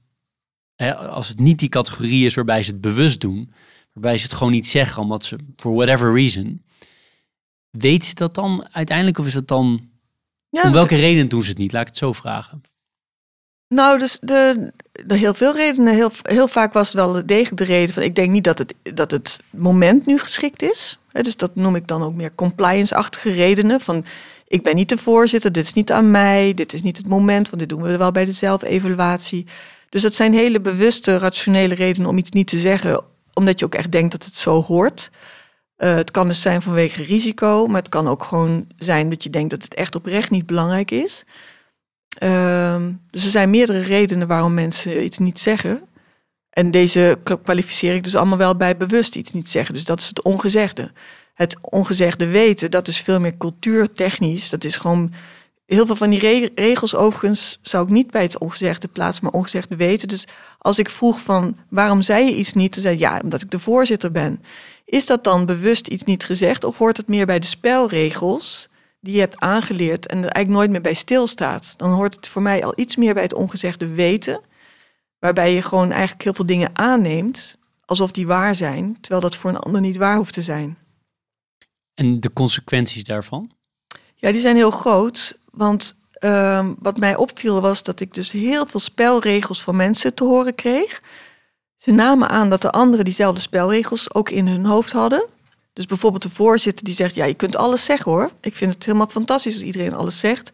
hè, 0.76 0.96
als 0.96 1.28
het 1.28 1.40
niet 1.40 1.60
die 1.60 1.70
categorie 1.70 2.26
is 2.26 2.36
waarbij 2.36 2.64
ze 2.64 2.72
het 2.72 2.82
bewust 2.82 3.22
doen, 3.22 3.52
waarbij 3.94 4.18
ze 4.18 4.24
het 4.24 4.34
gewoon 4.34 4.54
niet 4.54 4.68
zeggen, 4.68 5.02
omdat 5.02 5.26
ze, 5.26 5.38
for 5.56 5.74
whatever 5.74 6.14
reason, 6.14 6.64
Weet 7.78 8.06
ze 8.06 8.16
dat 8.16 8.36
dan 8.36 8.68
uiteindelijk 8.72 9.18
of 9.18 9.26
is 9.26 9.34
het 9.34 9.48
dan... 9.48 9.90
Ja, 10.50 10.64
om 10.64 10.72
welke 10.72 10.96
reden 10.96 11.28
doen 11.28 11.44
ze 11.44 11.50
het 11.50 11.58
niet? 11.58 11.72
Laat 11.72 11.82
ik 11.82 11.88
het 11.88 11.98
zo 11.98 12.12
vragen. 12.12 12.62
Nou, 13.68 14.00
dus 14.00 14.18
de, 14.22 14.72
de 15.06 15.16
heel 15.16 15.34
veel 15.34 15.56
redenen. 15.56 15.94
Heel, 15.94 16.12
heel 16.22 16.48
vaak 16.48 16.74
was 16.74 16.88
het 16.88 16.96
wel 16.96 17.26
degelijk 17.26 17.58
de 17.58 17.64
reden 17.64 17.94
van... 17.94 18.04
ik 18.04 18.16
denk 18.16 18.32
niet 18.32 18.44
dat 18.44 18.58
het, 18.58 18.74
dat 18.94 19.12
het 19.12 19.40
moment 19.50 20.06
nu 20.06 20.20
geschikt 20.20 20.62
is. 20.62 21.00
dus 21.12 21.38
dat 21.38 21.56
noem 21.56 21.76
ik 21.76 21.88
dan 21.88 22.04
ook 22.04 22.14
meer 22.14 22.36
compliance-achtige 22.36 23.30
redenen. 23.30 23.82
Van 23.82 24.06
ik 24.48 24.64
ben 24.64 24.76
niet 24.76 24.90
de 24.90 24.98
voorzitter, 24.98 25.52
dit 25.52 25.64
is 25.64 25.74
niet 25.74 25.92
aan 25.92 26.12
mij... 26.12 26.54
dit 26.54 26.74
is 26.74 26.82
niet 26.82 26.98
het 26.98 27.08
moment, 27.08 27.50
want 27.50 27.60
dit 27.60 27.70
doen 27.70 27.82
we 27.82 27.98
wel 27.98 28.12
bij 28.12 28.26
de 28.26 28.32
zelfevaluatie. 28.32 29.46
Dus 29.90 30.02
dat 30.02 30.14
zijn 30.14 30.34
hele 30.34 30.62
bewuste, 30.62 31.18
rationele 31.18 31.76
redenen 31.76 32.10
om 32.10 32.18
iets 32.18 32.32
niet 32.32 32.48
te 32.48 32.58
zeggen... 32.58 33.04
omdat 33.34 33.60
je 33.60 33.66
ook 33.66 33.76
echt 33.76 33.92
denkt 33.92 34.12
dat 34.12 34.26
het 34.26 34.36
zo 34.36 34.64
hoort... 34.64 35.10
Uh, 35.78 35.96
het 35.96 36.12
kan 36.12 36.28
dus 36.28 36.42
zijn 36.42 36.62
vanwege 36.62 37.04
risico, 37.04 37.68
maar 37.68 37.82
het 37.82 37.90
kan 37.90 38.08
ook 38.08 38.24
gewoon 38.24 38.68
zijn 38.78 39.10
dat 39.10 39.24
je 39.24 39.30
denkt 39.30 39.50
dat 39.50 39.62
het 39.62 39.74
echt 39.74 39.96
oprecht 39.96 40.30
niet 40.30 40.46
belangrijk 40.46 40.92
is. 40.92 41.24
Uh, 42.24 42.86
dus 43.12 43.24
er 43.24 43.30
zijn 43.30 43.50
meerdere 43.50 43.80
redenen 43.82 44.28
waarom 44.28 44.54
mensen 44.54 45.04
iets 45.04 45.18
niet 45.18 45.40
zeggen. 45.40 45.82
En 46.50 46.72
deze 46.72 47.20
kwalificeer 47.44 47.96
ik 47.96 48.04
dus 48.04 48.16
allemaal 48.16 48.38
wel 48.38 48.56
bij 48.56 48.78
bewust 48.78 49.16
iets 49.16 49.32
niet 49.32 49.50
zeggen. 49.50 49.74
Dus 49.74 49.86
dat 49.86 50.00
is 50.00 50.08
het 50.08 50.22
ongezegde. 50.22 50.92
Het 51.34 51.58
ongezegde 51.62 52.28
weten, 52.28 52.72
dat 52.72 52.88
is 52.88 53.02
veel 53.02 53.20
meer 53.20 53.38
cultuurtechnisch. 53.38 54.50
Dat 54.50 54.64
is 54.64 54.78
gewoon 54.78 55.14
heel 55.66 55.86
veel 55.86 55.96
van 55.96 56.10
die 56.10 56.52
regels 56.56 56.96
overigens 56.96 57.60
zou 57.62 57.84
ik 57.86 57.90
niet 57.90 58.12
bij 58.12 58.22
het 58.22 58.38
ongezegde 58.38 58.88
plaatsen, 58.88 59.24
maar 59.24 59.34
ongezegde 59.34 59.76
weten. 59.76 60.08
Dus 60.08 60.28
als 60.58 60.80
ik 60.80 60.90
vroeg 60.90 61.20
van 61.20 61.58
waarom 61.70 62.02
zei 62.02 62.26
je 62.26 62.36
iets 62.36 62.54
niet, 62.54 62.74
dan 62.74 62.84
zei 62.84 62.98
ja, 62.98 63.20
omdat 63.24 63.42
ik 63.42 63.52
de 63.52 63.60
voorzitter 63.60 64.12
ben. 64.12 64.44
Is 64.86 65.06
dat 65.06 65.24
dan 65.24 65.46
bewust 65.46 65.88
iets 65.88 66.04
niet 66.04 66.26
gezegd 66.26 66.64
of 66.64 66.78
hoort 66.78 66.98
het 66.98 67.08
meer 67.08 67.26
bij 67.26 67.40
de 67.40 67.48
spelregels 67.48 68.70
die 69.00 69.14
je 69.14 69.20
hebt 69.20 69.40
aangeleerd 69.40 70.08
en 70.08 70.18
er 70.18 70.24
eigenlijk 70.24 70.50
nooit 70.50 70.70
meer 70.70 70.82
bij 70.82 70.94
stilstaat? 70.94 71.74
Dan 71.78 71.92
hoort 71.92 72.16
het 72.16 72.28
voor 72.28 72.42
mij 72.42 72.66
al 72.66 72.74
iets 72.76 72.96
meer 72.96 73.14
bij 73.14 73.24
het 73.24 73.34
ongezegde 73.34 73.88
weten, 73.88 74.42
waarbij 75.20 75.54
je 75.54 75.62
gewoon 75.62 75.92
eigenlijk 75.92 76.24
heel 76.24 76.34
veel 76.34 76.46
dingen 76.46 76.70
aanneemt 76.74 77.58
alsof 77.86 78.12
die 78.12 78.28
waar 78.28 78.56
zijn, 78.56 78.98
terwijl 79.02 79.22
dat 79.22 79.36
voor 79.36 79.50
een 79.50 79.60
ander 79.60 79.82
niet 79.82 79.98
waar 79.98 80.18
hoeft 80.18 80.34
te 80.34 80.42
zijn. 80.42 80.78
En 81.94 82.20
de 82.20 82.34
consequenties 82.34 83.04
daarvan? 83.04 83.52
Ja, 84.16 84.32
die 84.32 84.42
zijn 84.42 84.56
heel 84.56 84.72
groot. 84.72 85.38
Want 85.52 85.96
uh, 86.20 86.68
wat 86.80 86.98
mij 86.98 87.16
opviel 87.16 87.62
was 87.62 87.84
dat 87.84 88.00
ik 88.00 88.14
dus 88.14 88.32
heel 88.32 88.66
veel 88.66 88.80
spelregels 88.80 89.62
van 89.62 89.76
mensen 89.76 90.14
te 90.14 90.24
horen 90.24 90.56
kreeg. 90.56 91.02
Ze 91.86 91.92
namen 91.92 92.30
aan 92.30 92.50
dat 92.50 92.62
de 92.62 92.72
anderen 92.72 93.06
diezelfde 93.06 93.42
spelregels 93.42 94.14
ook 94.14 94.30
in 94.30 94.48
hun 94.48 94.66
hoofd 94.66 94.92
hadden. 94.92 95.26
Dus 95.74 95.86
bijvoorbeeld 95.86 96.24
de 96.24 96.30
voorzitter 96.30 96.86
die 96.86 96.94
zegt, 96.94 97.16
ja, 97.16 97.26
je 97.26 97.34
kunt 97.34 97.56
alles 97.56 97.86
zeggen 97.86 98.12
hoor. 98.12 98.32
Ik 98.42 98.56
vind 98.56 98.74
het 98.74 98.86
helemaal 98.86 99.08
fantastisch 99.08 99.54
als 99.54 99.64
iedereen 99.64 99.94
alles 99.94 100.20
zegt. 100.20 100.50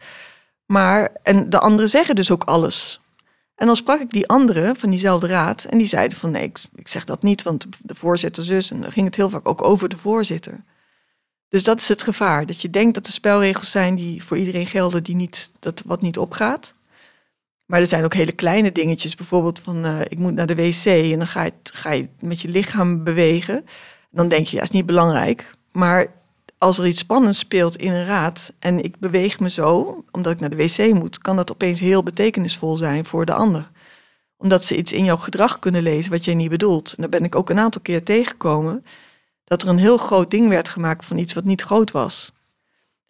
Maar, 0.66 1.12
en 1.22 1.50
de 1.50 1.58
anderen 1.58 1.90
zeggen 1.90 2.14
dus 2.14 2.30
ook 2.30 2.44
alles. 2.44 3.00
En 3.54 3.66
dan 3.66 3.76
sprak 3.76 4.00
ik 4.00 4.10
die 4.10 4.28
anderen 4.28 4.76
van 4.76 4.90
diezelfde 4.90 5.26
raad 5.26 5.64
en 5.64 5.78
die 5.78 5.86
zeiden 5.86 6.18
van 6.18 6.30
nee, 6.30 6.52
ik, 6.74 6.88
zeg 6.88 7.04
dat 7.04 7.22
niet, 7.22 7.42
want 7.42 7.66
de 7.82 7.94
voorzitter 7.94 8.44
zus. 8.44 8.70
En 8.70 8.80
dan 8.80 8.92
ging 8.92 9.06
het 9.06 9.16
heel 9.16 9.30
vaak 9.30 9.48
ook 9.48 9.62
over 9.62 9.88
de 9.88 9.96
voorzitter. 9.96 10.64
Dus 11.48 11.64
dat 11.64 11.80
is 11.80 11.88
het 11.88 12.02
gevaar. 12.02 12.46
Dat 12.46 12.60
je 12.60 12.70
denkt 12.70 12.94
dat 12.94 13.06
er 13.06 13.12
spelregels 13.12 13.70
zijn 13.70 13.94
die 13.94 14.24
voor 14.24 14.36
iedereen 14.36 14.66
gelden, 14.66 15.02
die 15.02 15.16
niet, 15.16 15.50
dat 15.58 15.82
wat 15.84 16.00
niet 16.00 16.18
opgaat. 16.18 16.74
Maar 17.72 17.80
er 17.80 17.86
zijn 17.86 18.04
ook 18.04 18.14
hele 18.14 18.32
kleine 18.32 18.72
dingetjes. 18.72 19.14
Bijvoorbeeld 19.14 19.58
van 19.58 19.86
uh, 19.86 20.00
ik 20.00 20.18
moet 20.18 20.34
naar 20.34 20.46
de 20.46 20.54
wc 20.54 20.84
en 20.84 21.18
dan 21.18 21.26
ga 21.26 21.42
je, 21.42 21.52
ga 21.62 22.00
met 22.20 22.40
je 22.40 22.48
lichaam 22.48 23.04
bewegen. 23.04 23.64
Dan 24.10 24.28
denk 24.28 24.46
je, 24.46 24.56
ja, 24.56 24.62
is 24.62 24.70
niet 24.70 24.86
belangrijk. 24.86 25.54
Maar 25.70 26.06
als 26.58 26.78
er 26.78 26.86
iets 26.86 26.98
spannends 26.98 27.38
speelt 27.38 27.76
in 27.76 27.92
een 27.92 28.06
raad 28.06 28.52
en 28.58 28.84
ik 28.84 28.98
beweeg 28.98 29.40
me 29.40 29.50
zo, 29.50 30.04
omdat 30.10 30.32
ik 30.32 30.40
naar 30.40 30.50
de 30.50 30.56
wc 30.56 30.94
moet, 30.94 31.18
kan 31.18 31.36
dat 31.36 31.50
opeens 31.50 31.80
heel 31.80 32.02
betekenisvol 32.02 32.76
zijn 32.76 33.04
voor 33.04 33.26
de 33.26 33.34
ander. 33.34 33.70
Omdat 34.36 34.64
ze 34.64 34.76
iets 34.76 34.92
in 34.92 35.04
jouw 35.04 35.16
gedrag 35.16 35.58
kunnen 35.58 35.82
lezen 35.82 36.10
wat 36.10 36.24
jij 36.24 36.34
niet 36.34 36.50
bedoelt. 36.50 36.92
En 36.92 37.00
daar 37.00 37.08
ben 37.20 37.24
ik 37.24 37.34
ook 37.34 37.50
een 37.50 37.58
aantal 37.58 37.82
keer 37.82 38.02
tegengekomen 38.02 38.84
dat 39.44 39.62
er 39.62 39.68
een 39.68 39.78
heel 39.78 39.98
groot 39.98 40.30
ding 40.30 40.48
werd 40.48 40.68
gemaakt 40.68 41.04
van 41.04 41.18
iets 41.18 41.34
wat 41.34 41.44
niet 41.44 41.62
groot 41.62 41.90
was. 41.90 42.32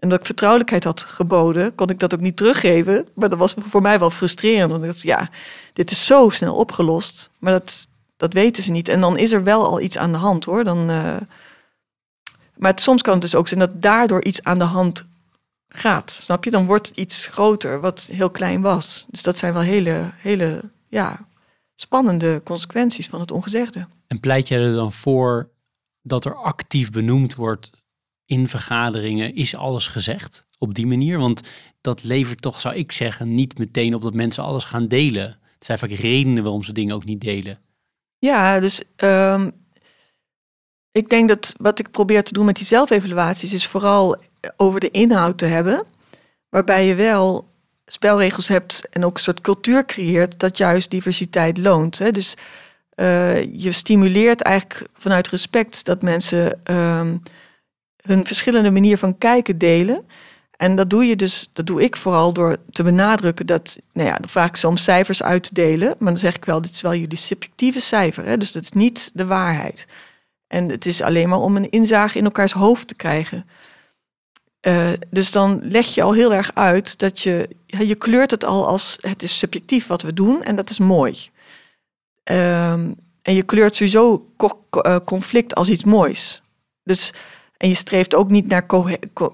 En 0.02 0.08
dat 0.08 0.18
ik 0.18 0.26
vertrouwelijkheid 0.26 0.84
had 0.84 1.02
geboden, 1.02 1.74
kon 1.74 1.88
ik 1.88 1.98
dat 1.98 2.14
ook 2.14 2.20
niet 2.20 2.36
teruggeven. 2.36 3.06
Maar 3.14 3.28
dat 3.28 3.38
was 3.38 3.54
voor 3.58 3.82
mij 3.82 3.98
wel 3.98 4.10
frustrerend. 4.10 4.70
Want 4.70 5.02
ja, 5.02 5.30
dit 5.72 5.90
is 5.90 6.06
zo 6.06 6.28
snel 6.30 6.54
opgelost. 6.54 7.30
Maar 7.38 7.52
dat, 7.52 7.88
dat 8.16 8.32
weten 8.32 8.62
ze 8.62 8.70
niet. 8.70 8.88
En 8.88 9.00
dan 9.00 9.18
is 9.18 9.32
er 9.32 9.44
wel 9.44 9.66
al 9.66 9.80
iets 9.80 9.98
aan 9.98 10.12
de 10.12 10.18
hand 10.18 10.44
hoor. 10.44 10.64
Dan, 10.64 10.90
uh... 10.90 11.16
Maar 12.56 12.72
soms 12.74 13.02
kan 13.02 13.12
het 13.12 13.22
dus 13.22 13.34
ook 13.34 13.48
zijn 13.48 13.60
dat 13.60 13.82
daardoor 13.82 14.24
iets 14.24 14.42
aan 14.42 14.58
de 14.58 14.64
hand 14.64 15.04
gaat. 15.68 16.10
Snap 16.10 16.44
je? 16.44 16.50
Dan 16.50 16.66
wordt 16.66 16.92
iets 16.94 17.26
groter 17.26 17.80
wat 17.80 18.08
heel 18.12 18.30
klein 18.30 18.62
was. 18.62 19.06
Dus 19.08 19.22
dat 19.22 19.38
zijn 19.38 19.52
wel 19.52 19.62
hele, 19.62 20.10
hele 20.16 20.70
ja, 20.88 21.26
spannende 21.74 22.40
consequenties 22.44 23.08
van 23.08 23.20
het 23.20 23.30
ongezegde. 23.30 23.86
En 24.06 24.20
pleit 24.20 24.48
jij 24.48 24.60
er 24.60 24.74
dan 24.74 24.92
voor 24.92 25.50
dat 26.02 26.24
er 26.24 26.34
actief 26.34 26.90
benoemd 26.90 27.34
wordt 27.34 27.81
in 28.32 28.48
vergaderingen, 28.48 29.34
is 29.34 29.56
alles 29.56 29.86
gezegd 29.86 30.46
op 30.58 30.74
die 30.74 30.86
manier? 30.86 31.18
Want 31.18 31.50
dat 31.80 32.02
levert 32.02 32.42
toch, 32.42 32.60
zou 32.60 32.74
ik 32.74 32.92
zeggen, 32.92 33.34
niet 33.34 33.58
meteen 33.58 33.94
op 33.94 34.02
dat 34.02 34.14
mensen 34.14 34.44
alles 34.44 34.64
gaan 34.64 34.86
delen. 34.86 35.38
Het 35.54 35.64
zijn 35.64 35.78
vaak 35.78 35.90
redenen 35.90 36.42
waarom 36.42 36.62
ze 36.62 36.72
dingen 36.72 36.94
ook 36.94 37.04
niet 37.04 37.20
delen. 37.20 37.58
Ja, 38.18 38.60
dus 38.60 38.82
ehm, 38.96 39.50
ik 40.92 41.08
denk 41.08 41.28
dat 41.28 41.54
wat 41.56 41.78
ik 41.78 41.90
probeer 41.90 42.22
te 42.22 42.32
doen 42.32 42.44
met 42.44 42.56
die 42.56 42.66
zelfevaluaties 42.66 43.52
is 43.52 43.66
vooral 43.66 44.16
over 44.56 44.80
de 44.80 44.90
inhoud 44.90 45.38
te 45.38 45.46
hebben, 45.46 45.84
waarbij 46.48 46.86
je 46.86 46.94
wel 46.94 47.48
spelregels 47.86 48.48
hebt 48.48 48.88
en 48.90 49.04
ook 49.04 49.14
een 49.14 49.22
soort 49.22 49.40
cultuur 49.40 49.86
creëert 49.86 50.40
dat 50.40 50.56
juist 50.56 50.90
diversiteit 50.90 51.58
loont. 51.58 51.98
Hè? 51.98 52.10
Dus 52.10 52.34
uh, 52.96 53.42
je 53.42 53.72
stimuleert 53.72 54.40
eigenlijk 54.40 54.88
vanuit 54.96 55.28
respect 55.28 55.84
dat 55.84 56.02
mensen 56.02 56.64
ehm, 56.64 57.16
hun 58.02 58.26
verschillende 58.26 58.70
manier 58.70 58.98
van 58.98 59.18
kijken 59.18 59.58
delen. 59.58 60.06
En 60.56 60.76
dat 60.76 60.90
doe 60.90 61.04
je 61.04 61.16
dus, 61.16 61.50
dat 61.52 61.66
doe 61.66 61.82
ik 61.82 61.96
vooral 61.96 62.32
door 62.32 62.56
te 62.72 62.82
benadrukken 62.82 63.46
dat, 63.46 63.78
nou 63.92 64.08
ja, 64.08 64.48
ze 64.56 64.68
om 64.68 64.76
cijfers 64.76 65.22
uit 65.22 65.42
te 65.42 65.54
delen. 65.54 65.88
Maar 65.98 66.12
dan 66.12 66.16
zeg 66.16 66.36
ik 66.36 66.44
wel, 66.44 66.60
dit 66.60 66.70
is 66.70 66.80
wel 66.80 66.94
jullie 66.94 67.18
subjectieve 67.18 67.80
cijfer. 67.80 68.24
Hè? 68.24 68.36
Dus 68.36 68.52
dat 68.52 68.62
is 68.62 68.72
niet 68.72 69.10
de 69.14 69.26
waarheid. 69.26 69.86
En 70.46 70.68
het 70.68 70.86
is 70.86 71.02
alleen 71.02 71.28
maar 71.28 71.40
om 71.40 71.56
een 71.56 71.70
inzage 71.70 72.18
in 72.18 72.24
elkaars 72.24 72.52
hoofd 72.52 72.88
te 72.88 72.94
krijgen. 72.94 73.46
Uh, 74.66 74.88
dus 75.10 75.32
dan 75.32 75.60
leg 75.62 75.86
je 75.86 76.02
al 76.02 76.12
heel 76.12 76.34
erg 76.34 76.54
uit 76.54 76.98
dat 76.98 77.20
je, 77.20 77.48
je 77.66 77.94
kleurt 77.94 78.30
het 78.30 78.44
al 78.44 78.66
als 78.66 78.98
het 79.00 79.22
is 79.22 79.38
subjectief 79.38 79.86
wat 79.86 80.02
we 80.02 80.12
doen 80.12 80.42
en 80.42 80.56
dat 80.56 80.70
is 80.70 80.78
mooi. 80.78 81.30
Um, 82.24 82.94
en 83.22 83.34
je 83.34 83.42
kleurt 83.42 83.74
sowieso 83.74 84.26
eh, 84.70 84.96
conflict 85.04 85.54
als 85.54 85.68
iets 85.68 85.84
moois. 85.84 86.42
Dus, 86.84 87.12
en 87.62 87.68
je 87.68 87.74
streeft 87.74 88.14
ook 88.14 88.30
niet 88.30 88.46
naar 88.46 88.66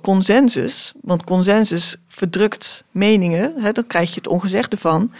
consensus, 0.02 0.92
want 1.02 1.24
consensus 1.24 1.96
verdrukt 2.08 2.84
meningen. 2.90 3.54
Hè, 3.56 3.72
dan 3.72 3.86
krijg 3.86 4.08
je 4.08 4.14
het 4.14 4.26
ongezegde 4.26 4.76
van. 4.76 5.12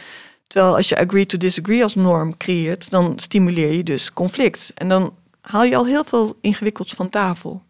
Terwijl 0.47 0.77
als 0.77 0.89
je 0.89 0.99
agree 0.99 1.27
to 1.27 1.39
disagree 1.39 1.83
als 1.83 1.95
norm 1.95 2.37
creëert, 2.37 2.91
dan 2.91 3.13
stimuleer 3.17 3.73
je 3.73 3.83
dus 3.83 4.13
conflict. 4.13 4.73
En 4.75 4.89
dan 4.89 5.15
haal 5.41 5.65
je 5.65 5.77
al 5.77 5.87
heel 5.87 6.05
veel 6.05 6.39
ingewikkelds 6.41 6.93
van 6.93 7.09
tafel. 7.09 7.63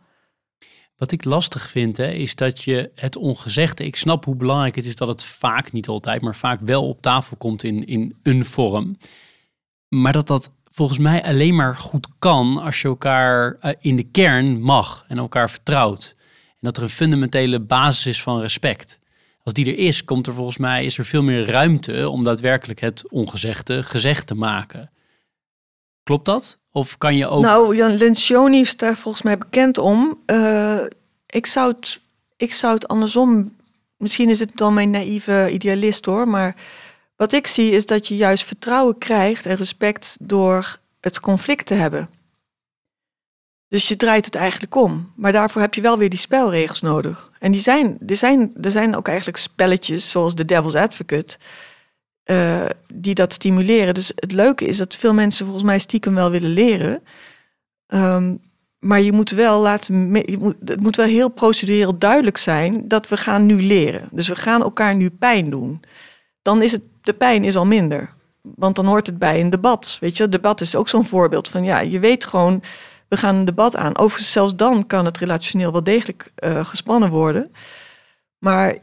Wat 0.97 1.13
ik 1.13 1.25
lastig 1.25 1.69
vind, 1.69 1.97
hè, 1.97 2.11
is 2.11 2.35
dat 2.35 2.63
je 2.63 2.91
het 2.95 3.17
ongezegde. 3.17 3.85
Ik 3.85 3.97
snap 3.97 4.25
hoe 4.25 4.37
belangrijk 4.37 4.75
het 4.75 4.85
is 4.85 4.97
dat 4.97 5.09
het 5.09 5.25
vaak, 5.25 5.73
niet 5.73 5.89
altijd, 5.89 6.23
maar 6.23 6.37
vaak 6.37 6.61
wel 6.65 6.89
op 6.89 7.03
tafel 7.03 7.37
komt 7.37 7.63
in, 7.63 7.87
in 7.87 8.17
een 8.23 8.45
vorm. 8.45 8.97
Maar 9.89 10.13
dat 10.13 10.27
dat 10.27 10.53
volgens 10.71 10.99
mij 10.99 11.25
alleen 11.25 11.55
maar 11.55 11.77
goed 11.77 12.07
kan 12.19 12.59
als 12.63 12.83
je 12.83 12.89
elkaar 12.89 13.57
eh, 13.61 13.73
in 13.81 13.97
de 13.97 14.11
kern 14.11 14.61
mag 14.61 15.05
en 15.09 15.19
elkaar 15.19 15.51
vertrouwt. 15.51 16.15
En 16.49 16.59
dat 16.61 16.77
er 16.77 16.83
een 16.83 16.89
fundamentele 16.89 17.61
basis 17.61 18.07
is 18.07 18.23
van 18.23 18.41
respect. 18.41 18.99
Als 19.43 19.55
die 19.55 19.67
er 19.67 19.79
is, 19.79 20.05
komt 20.05 20.27
er 20.27 20.35
volgens 20.35 20.59
mij 20.59 20.85
is 20.85 20.99
er 20.99 21.05
veel 21.05 21.23
meer 21.23 21.51
ruimte 21.51 22.09
om 22.09 22.25
daadwerkelijk 22.25 22.81
het 22.81 23.11
ongezegde 23.11 23.83
gezegd 23.83 24.27
te 24.27 24.35
maken. 24.35 24.91
Klopt 26.03 26.25
dat? 26.25 26.59
Of 26.73 26.99
kan 26.99 27.17
je 27.17 27.27
ook. 27.27 27.43
Nou, 27.43 27.77
Jan 27.77 27.97
Lencioni 27.97 28.61
is 28.61 28.77
daar 28.77 28.97
volgens 28.97 29.25
mij 29.25 29.39
bekend 29.39 29.79
om. 29.79 30.19
Uh, 30.27 30.85
ik, 31.27 31.47
zou 31.47 31.73
het, 31.73 32.01
ik 32.37 32.53
zou 32.53 32.75
het 32.75 32.89
andersom. 32.89 33.57
Misschien 33.97 34.31
is 34.31 34.39
het 34.39 34.57
dan 34.57 34.75
mijn 34.75 34.91
naïeve 34.91 35.49
idealist 35.53 36.05
hoor, 36.05 36.29
maar 36.29 36.57
wat 37.19 37.33
ik 37.33 37.47
zie 37.47 37.71
is 37.71 37.87
dat 37.87 38.09
je 38.09 38.17
juist 38.17 38.45
vertrouwen 38.45 38.99
krijgt 38.99 39.47
en 39.47 39.57
respect 39.57 40.17
door 40.21 40.79
het 41.01 41.21
conflict 41.21 41.67
te 41.67 41.75
hebben. 41.75 42.11
Dus 43.69 43.89
je 43.89 43.97
draait 43.97 44.25
het 44.25 44.35
eigenlijk 44.35 44.75
om. 44.75 45.13
Maar 45.17 45.33
daarvoor 45.33 45.61
heb 45.61 45.75
je 45.75 45.81
wel 45.81 45.99
weer 45.99 46.11
die 46.11 46.19
spelregels 46.19 46.81
nodig. 46.81 47.31
En 47.39 47.53
die 47.53 47.61
zijn, 47.61 47.99
er, 48.07 48.17
zijn, 48.17 48.53
er 48.61 48.71
zijn 48.71 48.97
ook 48.97 49.09
eigenlijk 49.09 49.39
spelletjes 49.39 50.11
zoals 50.11 50.35
de 50.35 50.45
Devil's 50.45 50.75
Advocate. 50.75 51.37
Uh, 52.25 52.65
die 52.93 53.15
dat 53.15 53.33
stimuleren. 53.33 53.95
Dus 53.95 54.13
het 54.15 54.33
leuke 54.33 54.65
is 54.65 54.77
dat 54.77 54.97
veel 54.97 55.15
mensen 55.15 55.45
volgens 55.45 55.65
mij 55.67 55.79
stiekem 55.79 56.15
wel 56.15 56.31
willen 56.31 56.51
leren. 56.51 57.03
Um, 57.87 58.41
maar 58.79 59.01
je 59.01 59.13
moet 59.13 59.31
wel 59.31 59.61
laten, 59.61 60.15
je 60.15 60.39
moet, 60.39 60.57
het 60.65 60.81
moet 60.81 60.97
wel 60.97 61.07
heel 61.07 61.29
procedureel 61.29 61.99
duidelijk 61.99 62.37
zijn 62.37 62.89
dat 62.89 63.09
we 63.09 63.17
gaan 63.17 63.47
nu 63.47 63.63
leren. 63.63 64.09
Dus 64.13 64.29
we 64.29 64.37
gaan 64.37 64.63
elkaar 64.63 64.95
nu 64.95 65.11
pijn 65.11 65.51
doen. 65.51 65.81
Dan 66.43 66.63
is 66.63 66.73
het 66.73 66.83
de 67.09 67.15
pijn 67.15 67.45
is 67.45 67.57
al 67.57 67.67
minder. 67.67 68.11
Want 68.43 68.77
dan 68.77 68.87
hoort 68.87 69.07
het 69.07 69.19
bij 69.19 69.41
een 69.41 69.51
debat. 69.51 69.97
Weet 70.01 70.17
je, 70.17 70.29
debat 70.29 70.61
is 70.61 70.75
ook 70.75 70.89
zo'n 70.89 71.05
voorbeeld 71.05 71.49
van 71.49 71.65
ja, 71.65 71.81
je 71.81 71.99
weet 71.99 72.25
gewoon, 72.25 72.63
we 73.09 73.17
gaan 73.17 73.35
een 73.35 73.45
debat 73.45 73.77
aan. 73.77 73.99
Overigens, 73.99 74.33
zelfs 74.33 74.57
dan 74.57 74.87
kan 74.87 75.05
het 75.05 75.19
relationeel 75.19 75.73
wel 75.73 75.85
degelijk 75.85 76.33
uh, 76.45 76.67
gespannen 76.67 77.11
worden. 77.11 77.53
Maar 78.39 78.77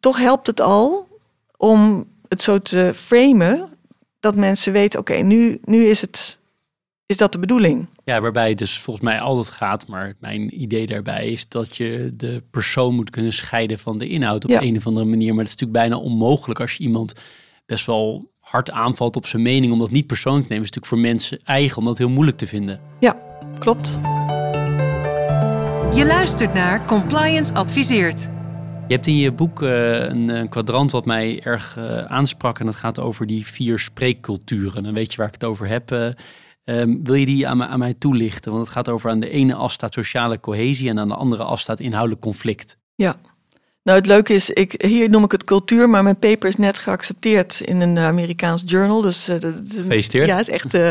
toch 0.00 0.18
helpt 0.18 0.46
het 0.46 0.60
al 0.60 1.08
om 1.56 2.06
het 2.28 2.42
zo 2.42 2.58
te 2.58 2.92
framen 2.94 3.68
dat 4.20 4.34
mensen 4.36 4.72
weten: 4.72 5.00
oké, 5.00 5.14
nu, 5.14 5.60
nu 5.64 5.84
is 5.84 6.00
het. 6.00 6.36
Is 7.06 7.16
dat 7.16 7.32
de 7.32 7.38
bedoeling? 7.38 7.86
Ja, 8.04 8.20
waarbij 8.20 8.48
het 8.48 8.58
dus 8.58 8.78
volgens 8.78 9.04
mij 9.06 9.20
altijd 9.20 9.50
gaat, 9.50 9.86
maar 9.86 10.14
mijn 10.18 10.62
idee 10.62 10.86
daarbij 10.86 11.28
is 11.28 11.48
dat 11.48 11.76
je 11.76 12.12
de 12.14 12.42
persoon 12.50 12.94
moet 12.94 13.10
kunnen 13.10 13.32
scheiden 13.32 13.78
van 13.78 13.98
de 13.98 14.08
inhoud 14.08 14.44
op 14.44 14.50
een 14.50 14.76
of 14.76 14.86
andere 14.86 15.06
manier. 15.06 15.34
Maar 15.34 15.44
dat 15.44 15.54
is 15.54 15.60
natuurlijk 15.60 15.88
bijna 15.88 16.04
onmogelijk 16.04 16.60
als 16.60 16.72
je 16.72 16.82
iemand 16.82 17.14
best 17.68 17.86
wel 17.86 18.30
hard 18.40 18.70
aanvalt 18.70 19.16
op 19.16 19.26
zijn 19.26 19.42
mening 19.42 19.72
om 19.72 19.78
dat 19.78 19.90
niet 19.90 20.06
persoonlijk 20.06 20.44
te 20.46 20.52
nemen, 20.52 20.68
is 20.68 20.74
natuurlijk 20.74 21.02
voor 21.02 21.12
mensen 21.12 21.38
eigen 21.44 21.78
om 21.78 21.84
dat 21.84 21.98
heel 21.98 22.08
moeilijk 22.08 22.36
te 22.36 22.46
vinden. 22.46 22.80
Ja, 23.00 23.16
klopt. 23.58 23.98
Je 25.94 26.04
luistert 26.06 26.54
naar 26.54 26.84
Compliance 26.86 27.54
Adviseert. 27.54 28.20
Je 28.88 28.94
hebt 28.94 29.06
in 29.06 29.16
je 29.16 29.32
boek 29.32 29.62
uh, 29.62 30.08
een, 30.08 30.28
een, 30.28 30.48
kwadrant 30.48 30.90
wat 30.90 31.04
mij 31.04 31.40
erg 31.42 31.76
uh, 31.78 32.04
aansprak 32.04 32.58
en 32.58 32.66
dat 32.66 32.74
gaat 32.74 33.00
over 33.00 33.26
die 33.26 33.46
vier 33.46 33.78
spreekculturen. 33.78 34.82
Dan 34.82 34.94
weet 34.94 35.10
je 35.10 35.16
waar 35.16 35.26
ik 35.26 35.34
het 35.34 35.44
over 35.44 35.66
heb. 35.66 35.90
Um, 36.64 37.04
wil 37.04 37.14
je 37.14 37.26
die 37.26 37.48
aan, 37.48 37.64
aan, 37.64 37.78
mij 37.78 37.94
toelichten? 37.94 38.52
Want 38.52 38.64
het 38.64 38.74
gaat 38.74 38.88
over 38.88 39.10
aan 39.10 39.20
de 39.20 39.30
ene 39.30 39.54
as 39.54 39.72
staat 39.72 39.94
sociale 39.94 40.40
cohesie 40.40 40.88
en 40.88 40.98
aan 40.98 41.08
de 41.08 41.14
andere 41.14 41.42
as 41.42 41.60
staat 41.60 41.80
inhoudelijk 41.80 42.22
conflict. 42.22 42.78
Ja, 42.94 43.16
nou, 43.88 44.00
het 44.00 44.08
leuke 44.08 44.32
is, 44.32 44.50
ik, 44.50 44.82
hier 44.82 45.10
noem 45.10 45.24
ik 45.24 45.32
het 45.32 45.44
cultuur, 45.44 45.90
maar 45.90 46.02
mijn 46.02 46.18
paper 46.18 46.48
is 46.48 46.56
net 46.56 46.78
geaccepteerd 46.78 47.60
in 47.60 47.80
een 47.80 47.98
Amerikaans 47.98 48.62
journal. 48.66 49.00
Dus, 49.00 49.28
uh, 49.28 49.36
Ja, 50.26 50.38
is 50.38 50.48
echt, 50.48 50.74
uh, 50.74 50.82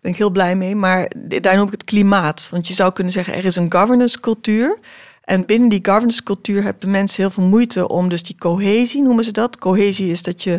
ben 0.00 0.12
ik 0.12 0.16
heel 0.16 0.30
blij 0.30 0.56
mee. 0.56 0.74
Maar 0.74 1.10
daar 1.40 1.56
noem 1.56 1.66
ik 1.66 1.72
het 1.72 1.84
klimaat. 1.84 2.48
Want 2.50 2.68
je 2.68 2.74
zou 2.74 2.92
kunnen 2.92 3.12
zeggen, 3.12 3.34
er 3.34 3.44
is 3.44 3.56
een 3.56 3.72
governance 3.72 4.20
cultuur. 4.20 4.78
En 5.24 5.46
binnen 5.46 5.68
die 5.68 5.78
governance 5.82 6.22
cultuur 6.22 6.62
hebben 6.62 6.90
mensen 6.90 7.22
heel 7.22 7.30
veel 7.30 7.44
moeite 7.44 7.88
om 7.88 8.08
dus 8.08 8.22
die 8.22 8.36
cohesie, 8.38 9.02
noemen 9.02 9.24
ze 9.24 9.32
dat. 9.32 9.58
Cohesie 9.58 10.10
is 10.10 10.22
dat 10.22 10.42
je 10.42 10.58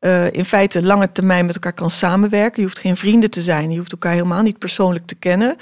uh, 0.00 0.32
in 0.32 0.44
feite 0.44 0.82
lange 0.82 1.12
termijn 1.12 1.46
met 1.46 1.54
elkaar 1.54 1.72
kan 1.72 1.90
samenwerken. 1.90 2.56
Je 2.56 2.68
hoeft 2.68 2.78
geen 2.78 2.96
vrienden 2.96 3.30
te 3.30 3.42
zijn, 3.42 3.70
je 3.70 3.78
hoeft 3.78 3.92
elkaar 3.92 4.12
helemaal 4.12 4.42
niet 4.42 4.58
persoonlijk 4.58 5.06
te 5.06 5.14
kennen. 5.14 5.56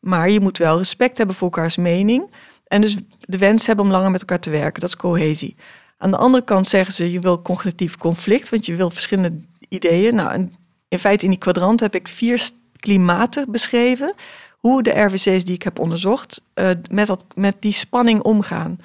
Maar 0.00 0.30
je 0.30 0.40
moet 0.40 0.58
wel 0.58 0.78
respect 0.78 1.16
hebben 1.16 1.36
voor 1.36 1.50
elkaars 1.50 1.76
mening. 1.76 2.30
En 2.74 2.80
dus 2.80 2.96
de 3.20 3.38
wens 3.38 3.66
hebben 3.66 3.84
om 3.84 3.90
langer 3.90 4.10
met 4.10 4.20
elkaar 4.20 4.40
te 4.40 4.50
werken. 4.50 4.80
Dat 4.80 4.88
is 4.88 4.96
cohesie. 4.96 5.56
Aan 5.98 6.10
de 6.10 6.16
andere 6.16 6.44
kant 6.44 6.68
zeggen 6.68 6.94
ze, 6.94 7.12
je 7.12 7.20
wil 7.20 7.42
cognitief 7.42 7.96
conflict, 7.96 8.48
want 8.48 8.66
je 8.66 8.74
wil 8.74 8.90
verschillende 8.90 9.40
ideeën. 9.68 10.14
Nou, 10.14 10.50
in 10.88 10.98
feite 10.98 11.24
in 11.24 11.30
die 11.30 11.38
kwadrant 11.38 11.80
heb 11.80 11.94
ik 11.94 12.08
vier 12.08 12.50
klimaten 12.76 13.50
beschreven. 13.50 14.14
Hoe 14.58 14.82
de 14.82 15.00
RVC's 15.00 15.44
die 15.44 15.54
ik 15.54 15.62
heb 15.62 15.78
onderzocht 15.78 16.42
uh, 16.54 16.70
met, 16.90 17.06
dat, 17.06 17.24
met 17.34 17.56
die 17.58 17.72
spanning 17.72 18.22
omgaan. 18.22 18.80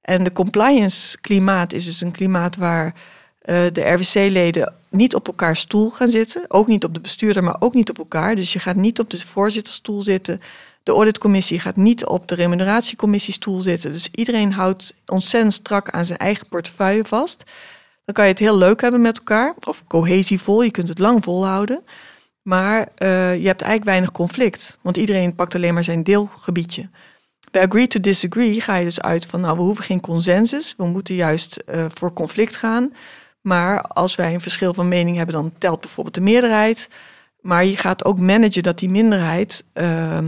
En 0.00 0.24
de 0.24 0.32
compliance 0.32 1.20
klimaat 1.20 1.72
is 1.72 1.84
dus 1.84 2.00
een 2.00 2.12
klimaat 2.12 2.56
waar 2.56 2.86
uh, 2.86 2.94
de 3.72 3.90
RVC-leden 3.90 4.74
niet 4.88 5.14
op 5.14 5.26
elkaar 5.26 5.56
stoel 5.56 5.90
gaan 5.90 6.10
zitten. 6.10 6.44
Ook 6.48 6.66
niet 6.66 6.84
op 6.84 6.94
de 6.94 7.00
bestuurder, 7.00 7.44
maar 7.44 7.56
ook 7.58 7.74
niet 7.74 7.90
op 7.90 7.98
elkaar. 7.98 8.34
Dus 8.34 8.52
je 8.52 8.58
gaat 8.58 8.76
niet 8.76 8.98
op 8.98 9.10
de 9.10 9.26
voorzitterstoel 9.26 10.02
zitten. 10.02 10.40
De 10.82 10.92
auditcommissie 10.92 11.60
gaat 11.60 11.76
niet 11.76 12.06
op 12.06 12.28
de 12.28 12.34
remuneratiecommissie-stoel 12.34 13.60
zitten. 13.60 13.92
Dus 13.92 14.08
iedereen 14.14 14.52
houdt 14.52 14.94
ontzettend 15.06 15.52
strak 15.52 15.90
aan 15.90 16.04
zijn 16.04 16.18
eigen 16.18 16.46
portefeuille 16.48 17.04
vast. 17.04 17.42
Dan 18.04 18.14
kan 18.14 18.24
je 18.24 18.30
het 18.30 18.38
heel 18.38 18.58
leuk 18.58 18.80
hebben 18.80 19.00
met 19.00 19.18
elkaar, 19.18 19.54
of 19.64 19.84
cohesievol, 19.86 20.62
je 20.62 20.70
kunt 20.70 20.88
het 20.88 20.98
lang 20.98 21.24
volhouden. 21.24 21.82
Maar 22.42 22.78
uh, 22.78 22.88
je 23.40 23.46
hebt 23.46 23.62
eigenlijk 23.62 23.84
weinig 23.84 24.12
conflict, 24.12 24.76
want 24.80 24.96
iedereen 24.96 25.34
pakt 25.34 25.54
alleen 25.54 25.74
maar 25.74 25.84
zijn 25.84 26.02
deelgebiedje. 26.02 26.88
Bij 27.50 27.66
agree 27.66 27.86
to 27.86 28.00
disagree 28.00 28.60
ga 28.60 28.76
je 28.76 28.84
dus 28.84 29.00
uit 29.00 29.26
van, 29.26 29.40
nou, 29.40 29.56
we 29.56 29.62
hoeven 29.62 29.84
geen 29.84 30.00
consensus, 30.00 30.74
we 30.76 30.84
moeten 30.84 31.14
juist 31.14 31.62
uh, 31.74 31.84
voor 31.94 32.12
conflict 32.12 32.56
gaan. 32.56 32.92
Maar 33.40 33.82
als 33.82 34.14
wij 34.14 34.34
een 34.34 34.40
verschil 34.40 34.74
van 34.74 34.88
mening 34.88 35.16
hebben, 35.16 35.34
dan 35.34 35.52
telt 35.58 35.80
bijvoorbeeld 35.80 36.14
de 36.14 36.20
meerderheid. 36.20 36.88
Maar 37.40 37.64
je 37.64 37.76
gaat 37.76 38.04
ook 38.04 38.18
managen 38.18 38.62
dat 38.62 38.78
die 38.78 38.88
minderheid 38.88 39.64
uh, 39.74 40.18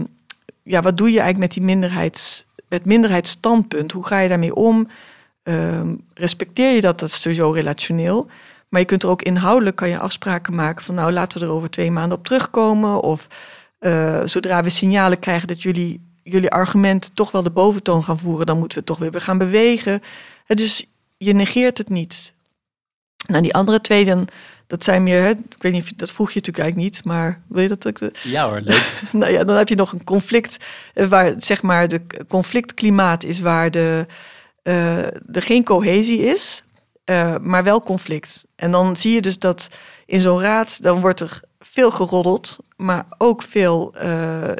ja, 0.63 0.83
wat 0.83 0.97
doe 0.97 1.11
je 1.13 1.21
eigenlijk 1.21 1.55
met 1.55 1.65
die 1.65 1.75
minderheids, 1.75 2.45
het 2.69 2.85
minderheidsstandpunt? 2.85 3.93
Hoe 3.93 4.07
ga 4.07 4.19
je 4.19 4.29
daarmee 4.29 4.55
om? 4.55 4.89
Um, 5.43 6.05
respecteer 6.15 6.75
je 6.75 6.81
dat? 6.81 6.99
Dat 6.99 7.09
is 7.09 7.21
sowieso 7.21 7.51
relationeel. 7.51 8.31
Maar 8.69 8.81
je 8.81 8.87
kunt 8.87 9.03
er 9.03 9.09
ook 9.09 9.23
inhoudelijk 9.23 9.77
kan 9.77 9.89
je 9.89 9.99
afspraken 9.99 10.55
maken 10.55 10.85
van 10.85 10.95
nou 10.95 11.13
laten 11.13 11.41
we 11.41 11.47
er 11.47 11.53
over 11.53 11.71
twee 11.71 11.91
maanden 11.91 12.19
op 12.19 12.25
terugkomen. 12.25 13.01
Of 13.01 13.27
uh, 13.81 14.21
zodra 14.25 14.63
we 14.63 14.69
signalen 14.69 15.19
krijgen 15.19 15.49
dat 15.49 15.63
jullie, 15.63 16.01
jullie 16.23 16.51
argumenten 16.51 17.13
toch 17.13 17.31
wel 17.31 17.43
de 17.43 17.51
boventoon 17.51 18.05
gaan 18.05 18.19
voeren, 18.19 18.47
dan 18.47 18.59
moeten 18.59 18.79
we 18.79 18.85
toch 18.85 18.99
weer 18.99 19.21
gaan 19.21 19.39
bewegen. 19.39 20.01
dus 20.47 20.87
je 21.17 21.33
negeert 21.33 21.79
het 21.79 21.89
niet. 21.89 22.33
Nou, 23.27 23.43
die 23.43 23.55
andere 23.55 23.81
twee, 23.81 24.05
dan, 24.05 24.29
Dat 24.73 24.85
zijn 24.85 25.03
meer, 25.03 25.23
hè, 25.23 25.31
ik 25.31 25.57
weet 25.59 25.73
niet, 25.73 25.99
dat 25.99 26.11
vroeg 26.11 26.31
je 26.31 26.39
natuurlijk 26.39 26.65
eigenlijk 26.65 26.95
niet, 26.95 27.05
maar 27.05 27.41
wil 27.49 27.63
je 27.63 27.69
dat 27.69 27.87
ook? 27.87 28.11
Ja 28.23 28.49
hoor, 28.49 28.61
leuk. 28.61 28.93
nou 29.13 29.33
ja, 29.33 29.45
dan 29.45 29.57
heb 29.57 29.69
je 29.69 29.75
nog 29.75 29.93
een 29.93 30.05
conflict 30.05 30.57
eh, 30.95 31.07
waar 31.07 31.35
zeg 31.39 31.63
maar 31.63 31.89
de 31.89 32.01
conflictklimaat 32.29 33.25
is 33.25 33.41
waar 33.41 33.71
de, 33.71 34.07
uh, 34.63 35.05
er 35.07 35.43
geen 35.43 35.65
cohesie 35.65 36.19
is, 36.19 36.63
uh, 37.05 37.37
maar 37.41 37.65
wel 37.65 37.83
conflict. 37.83 38.45
En 38.57 38.71
dan 38.71 38.97
zie 38.97 39.15
je 39.15 39.21
dus 39.21 39.39
dat 39.39 39.69
in 40.07 40.21
zo'n 40.21 40.41
raad, 40.41 40.83
dan 40.83 41.01
wordt 41.01 41.21
er 41.21 41.41
veel 41.61 41.91
geroddeld, 41.91 42.59
maar 42.77 43.05
ook 43.19 43.43
veel, 43.43 43.95
uh, 44.03 44.51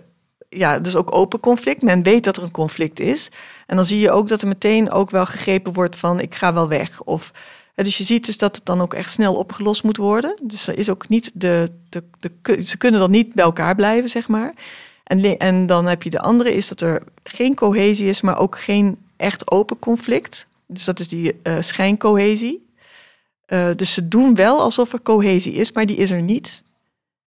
ja, 0.49 0.79
dus 0.79 0.97
ook 0.97 1.15
open 1.15 1.41
conflict. 1.41 1.83
Men 1.83 2.03
weet 2.03 2.25
dat 2.25 2.37
er 2.37 2.43
een 2.43 2.51
conflict 2.51 3.01
is. 3.01 3.29
En 3.67 3.77
dan 3.77 3.85
zie 3.85 4.01
je 4.01 4.11
ook 4.11 4.29
dat 4.29 4.43
er 4.43 4.49
meteen 4.49 4.91
ook 4.91 5.11
wel 5.11 5.27
gegrepen 5.27 5.73
wordt 5.73 5.97
van 5.97 6.21
ik 6.21 6.35
ga 6.35 6.53
wel 6.53 6.69
weg. 6.69 7.03
Of 7.03 7.33
dus 7.75 7.99
je 7.99 8.05
ziet 8.05 8.27
dus 8.27 8.37
dat 8.37 8.57
het 8.57 8.65
dan 8.65 8.81
ook 8.81 8.95
echt 8.95 9.11
snel 9.13 9.35
opgelost 9.35 9.83
moet 9.83 9.97
worden. 9.97 10.39
Dus 10.43 10.69
is 10.69 10.91
ook 10.91 11.09
niet 11.09 11.31
de, 11.35 11.71
de, 11.89 12.05
de, 12.21 12.65
ze 12.65 12.77
kunnen 12.77 13.01
dan 13.01 13.11
niet 13.11 13.35
bij 13.35 13.45
elkaar 13.45 13.75
blijven, 13.75 14.11
zeg 14.11 14.29
maar. 14.29 14.55
En, 15.05 15.39
en 15.39 15.67
dan 15.67 15.87
heb 15.87 16.03
je 16.03 16.11
de 16.11 16.21
andere, 16.21 16.55
is 16.55 16.69
dat 16.69 16.81
er 16.81 17.03
geen 17.25 17.55
cohesie 17.55 18.09
is, 18.09 18.21
maar 18.21 18.39
ook 18.39 18.61
geen 18.61 18.99
echt 19.17 19.51
open 19.51 19.79
conflict. 19.79 20.47
Dus 20.67 20.85
dat 20.85 21.01
is 21.01 21.09
die 21.09 21.41
uh, 21.43 21.57
schijncohesie. 21.61 22.71
Uh, 23.47 23.69
dus 23.77 23.93
ze 23.93 24.09
doen 24.09 24.35
wel 24.35 24.61
alsof 24.61 24.93
er 24.93 25.03
cohesie 25.03 25.53
is, 25.53 25.73
maar 25.73 25.87
die 25.87 25.97
is 25.97 26.11
er 26.11 26.23
niet. 26.23 26.63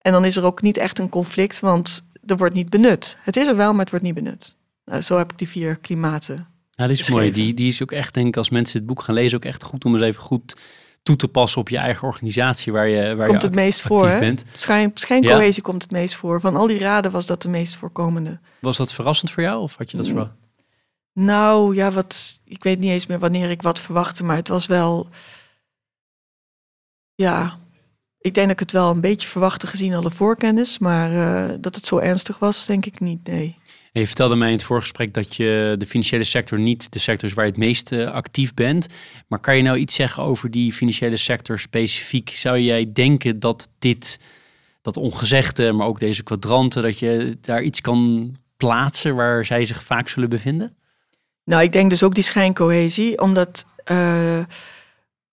En 0.01 0.11
dan 0.11 0.25
is 0.25 0.35
er 0.35 0.43
ook 0.43 0.61
niet 0.61 0.77
echt 0.77 0.99
een 0.99 1.09
conflict, 1.09 1.59
want 1.59 2.09
er 2.25 2.37
wordt 2.37 2.53
niet 2.53 2.69
benut. 2.69 3.17
Het 3.21 3.37
is 3.37 3.47
er 3.47 3.55
wel, 3.55 3.71
maar 3.71 3.79
het 3.79 3.89
wordt 3.89 4.05
niet 4.05 4.13
benut. 4.13 4.55
Nou, 4.85 5.01
zo 5.01 5.17
heb 5.17 5.31
ik 5.31 5.37
die 5.37 5.49
vier 5.49 5.77
klimaten 5.77 6.47
nou, 6.75 6.89
die 6.89 6.99
is 6.99 7.09
mooi. 7.09 7.31
Die, 7.31 7.53
die 7.53 7.67
is 7.67 7.81
ook 7.81 7.91
echt, 7.91 8.13
denk 8.13 8.27
ik, 8.27 8.37
als 8.37 8.49
mensen 8.49 8.77
dit 8.79 8.87
boek 8.87 9.01
gaan 9.01 9.15
lezen, 9.15 9.37
ook 9.37 9.45
echt 9.45 9.63
goed 9.63 9.85
om 9.85 9.93
eens 9.93 10.03
even 10.03 10.21
goed 10.21 10.55
toe 11.03 11.15
te 11.15 11.27
passen 11.27 11.61
op 11.61 11.69
je 11.69 11.77
eigen 11.77 12.07
organisatie 12.07 12.71
waar 12.71 12.87
je 12.87 13.15
waar 13.15 13.27
komt 13.27 13.41
je 13.41 13.47
het 13.47 13.55
meest 13.55 13.81
voor, 13.81 14.17
bent. 14.19 14.43
Schijn, 14.53 14.91
schijncohesie 14.93 15.63
komt 15.63 15.81
het 15.81 15.91
meest 15.91 16.15
voor. 16.15 16.39
Van 16.39 16.55
al 16.55 16.67
die 16.67 16.79
raden 16.79 17.11
was 17.11 17.25
dat 17.25 17.41
de 17.41 17.49
meest 17.49 17.75
voorkomende. 17.75 18.39
Was 18.59 18.77
dat 18.77 18.93
verrassend 18.93 19.31
voor 19.31 19.43
jou 19.43 19.61
of 19.61 19.75
had 19.75 19.91
je 19.91 19.97
dat 19.97 20.07
verwacht? 20.07 20.33
Nou 21.13 21.75
ja, 21.75 21.91
wat, 21.91 22.41
ik 22.43 22.63
weet 22.63 22.79
niet 22.79 22.91
eens 22.91 23.05
meer 23.05 23.19
wanneer 23.19 23.49
ik 23.49 23.61
wat 23.61 23.79
verwachtte, 23.79 24.23
maar 24.23 24.35
het 24.35 24.47
was 24.47 24.65
wel. 24.65 25.09
Ja, 27.15 27.57
ik 28.19 28.33
denk 28.33 28.47
dat 28.47 28.55
ik 28.55 28.59
het 28.59 28.71
wel 28.71 28.91
een 28.91 29.01
beetje 29.01 29.27
verwachtte 29.27 29.67
gezien 29.67 29.93
alle 29.93 30.11
voorkennis, 30.11 30.77
maar 30.77 31.11
uh, 31.11 31.55
dat 31.59 31.75
het 31.75 31.85
zo 31.85 31.97
ernstig 31.97 32.39
was, 32.39 32.65
denk 32.65 32.85
ik 32.85 32.99
niet. 32.99 33.27
Nee. 33.27 33.57
Je 33.99 34.07
vertelde 34.07 34.35
mij 34.35 34.47
in 34.47 34.53
het 34.53 34.63
voorgesprek 34.63 35.13
dat 35.13 35.35
je 35.35 35.75
de 35.77 35.85
financiële 35.85 36.23
sector 36.23 36.59
niet 36.59 36.91
de 36.91 36.99
sector 36.99 37.29
is 37.29 37.35
waar 37.35 37.45
je 37.45 37.51
het 37.51 37.59
meest 37.59 37.91
uh, 37.91 38.11
actief 38.11 38.53
bent. 38.53 38.87
Maar 39.27 39.39
kan 39.39 39.57
je 39.57 39.63
nou 39.63 39.77
iets 39.77 39.95
zeggen 39.95 40.23
over 40.23 40.51
die 40.51 40.73
financiële 40.73 41.17
sector 41.17 41.59
specifiek? 41.59 42.29
Zou 42.29 42.59
jij 42.59 42.91
denken 42.93 43.39
dat 43.39 43.69
dit, 43.79 44.19
dat 44.81 44.97
ongezegde, 44.97 45.71
maar 45.71 45.87
ook 45.87 45.99
deze 45.99 46.23
kwadranten, 46.23 46.81
dat 46.81 46.99
je 46.99 47.37
daar 47.41 47.61
iets 47.61 47.81
kan 47.81 48.35
plaatsen 48.57 49.15
waar 49.15 49.45
zij 49.45 49.65
zich 49.65 49.83
vaak 49.83 50.09
zullen 50.09 50.29
bevinden? 50.29 50.75
Nou, 51.43 51.63
ik 51.63 51.71
denk 51.71 51.89
dus 51.89 52.03
ook 52.03 52.15
die 52.15 52.23
schijncohesie, 52.23 53.21
omdat 53.21 53.65
uh, 53.91 54.43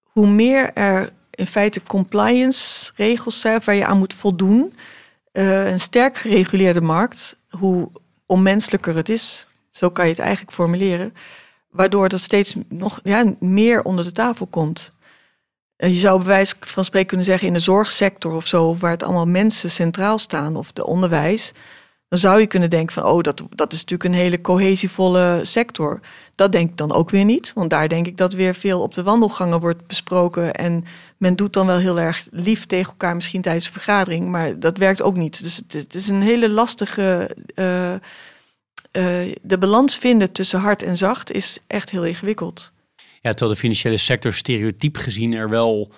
hoe 0.03 0.29
meer 0.29 0.73
er 0.73 1.11
in 1.31 1.47
feite 1.47 1.83
compliance 1.83 2.93
regels 2.95 3.41
zijn 3.41 3.61
waar 3.65 3.75
je 3.75 3.87
aan 3.87 3.99
moet 3.99 4.15
voldoen, 4.15 4.75
uh, 5.33 5.71
een 5.71 5.81
sterk 5.81 6.17
gereguleerde 6.17 6.81
markt, 6.81 7.37
hoe 7.49 7.91
onmenselijker 8.33 8.97
het 8.97 9.09
is. 9.09 9.47
Zo 9.71 9.91
kan 9.91 10.05
je 10.05 10.11
het 10.11 10.21
eigenlijk 10.21 10.53
formuleren. 10.53 11.15
Waardoor 11.71 12.09
dat 12.09 12.21
steeds 12.21 12.55
nog 12.69 13.01
ja, 13.03 13.35
meer 13.41 13.83
onder 13.83 14.05
de 14.05 14.13
tafel 14.13 14.47
komt. 14.47 14.93
Je 15.77 15.99
zou 15.99 16.19
bij 16.19 16.27
wijze 16.27 16.55
van 16.61 16.85
spreken 16.85 17.09
kunnen 17.09 17.27
zeggen 17.27 17.47
in 17.47 17.53
de 17.53 17.59
zorgsector 17.59 18.33
of 18.33 18.47
zo, 18.47 18.77
waar 18.77 18.91
het 18.91 19.03
allemaal 19.03 19.27
mensen 19.27 19.71
centraal 19.71 20.19
staan, 20.19 20.57
of 20.57 20.73
de 20.73 20.87
onderwijs. 20.87 21.53
Dan 22.09 22.19
zou 22.19 22.41
je 22.41 22.47
kunnen 22.47 22.71
denken 22.71 22.93
van, 22.93 23.05
oh, 23.05 23.23
dat, 23.23 23.43
dat 23.51 23.73
is 23.73 23.81
natuurlijk 23.81 24.11
een 24.11 24.21
hele 24.21 24.41
cohesievolle 24.41 25.41
sector. 25.43 26.01
Dat 26.35 26.53
denk 26.53 26.71
ik 26.71 26.77
dan 26.77 26.93
ook 26.93 27.11
weer 27.11 27.25
niet, 27.25 27.53
want 27.55 27.71
daar 27.71 27.89
denk 27.89 28.07
ik 28.07 28.17
dat 28.17 28.33
weer 28.33 28.55
veel 28.55 28.83
op 28.83 28.95
de 28.95 29.03
wandelgangen 29.03 29.61
wordt 29.61 29.87
besproken. 29.87 30.55
En 30.55 30.85
men 31.23 31.37
doet 31.37 31.53
dan 31.53 31.67
wel 31.67 31.79
heel 31.79 32.01
erg 32.01 32.27
lief 32.31 32.67
tegen 32.67 32.91
elkaar, 32.91 33.15
misschien 33.15 33.43
tijdens 33.43 33.67
een 33.67 33.73
vergadering, 33.73 34.29
maar 34.29 34.59
dat 34.59 34.79
werkt 34.79 35.03
ook 35.03 35.17
niet. 35.17 35.43
Dus 35.43 35.63
het, 35.69 35.95
is 35.95 36.09
een 36.09 36.23
hele 36.23 36.49
lastige. 36.49 37.37
Uh, 37.55 37.93
uh, 37.93 38.01
de 39.43 39.59
balans 39.59 39.97
vinden 39.97 40.33
tussen 40.33 40.61
hard 40.61 40.83
en 40.83 40.97
zacht 40.97 41.33
is 41.33 41.59
echt 41.67 41.91
heel 41.91 42.05
ingewikkeld. 42.05 42.73
Ja, 42.97 43.31
terwijl 43.31 43.51
de 43.51 43.61
financiële 43.61 43.97
sector 43.97 44.35
stereotyp 44.35 44.97
gezien 44.97 45.33
er 45.33 45.49
wel 45.49 45.93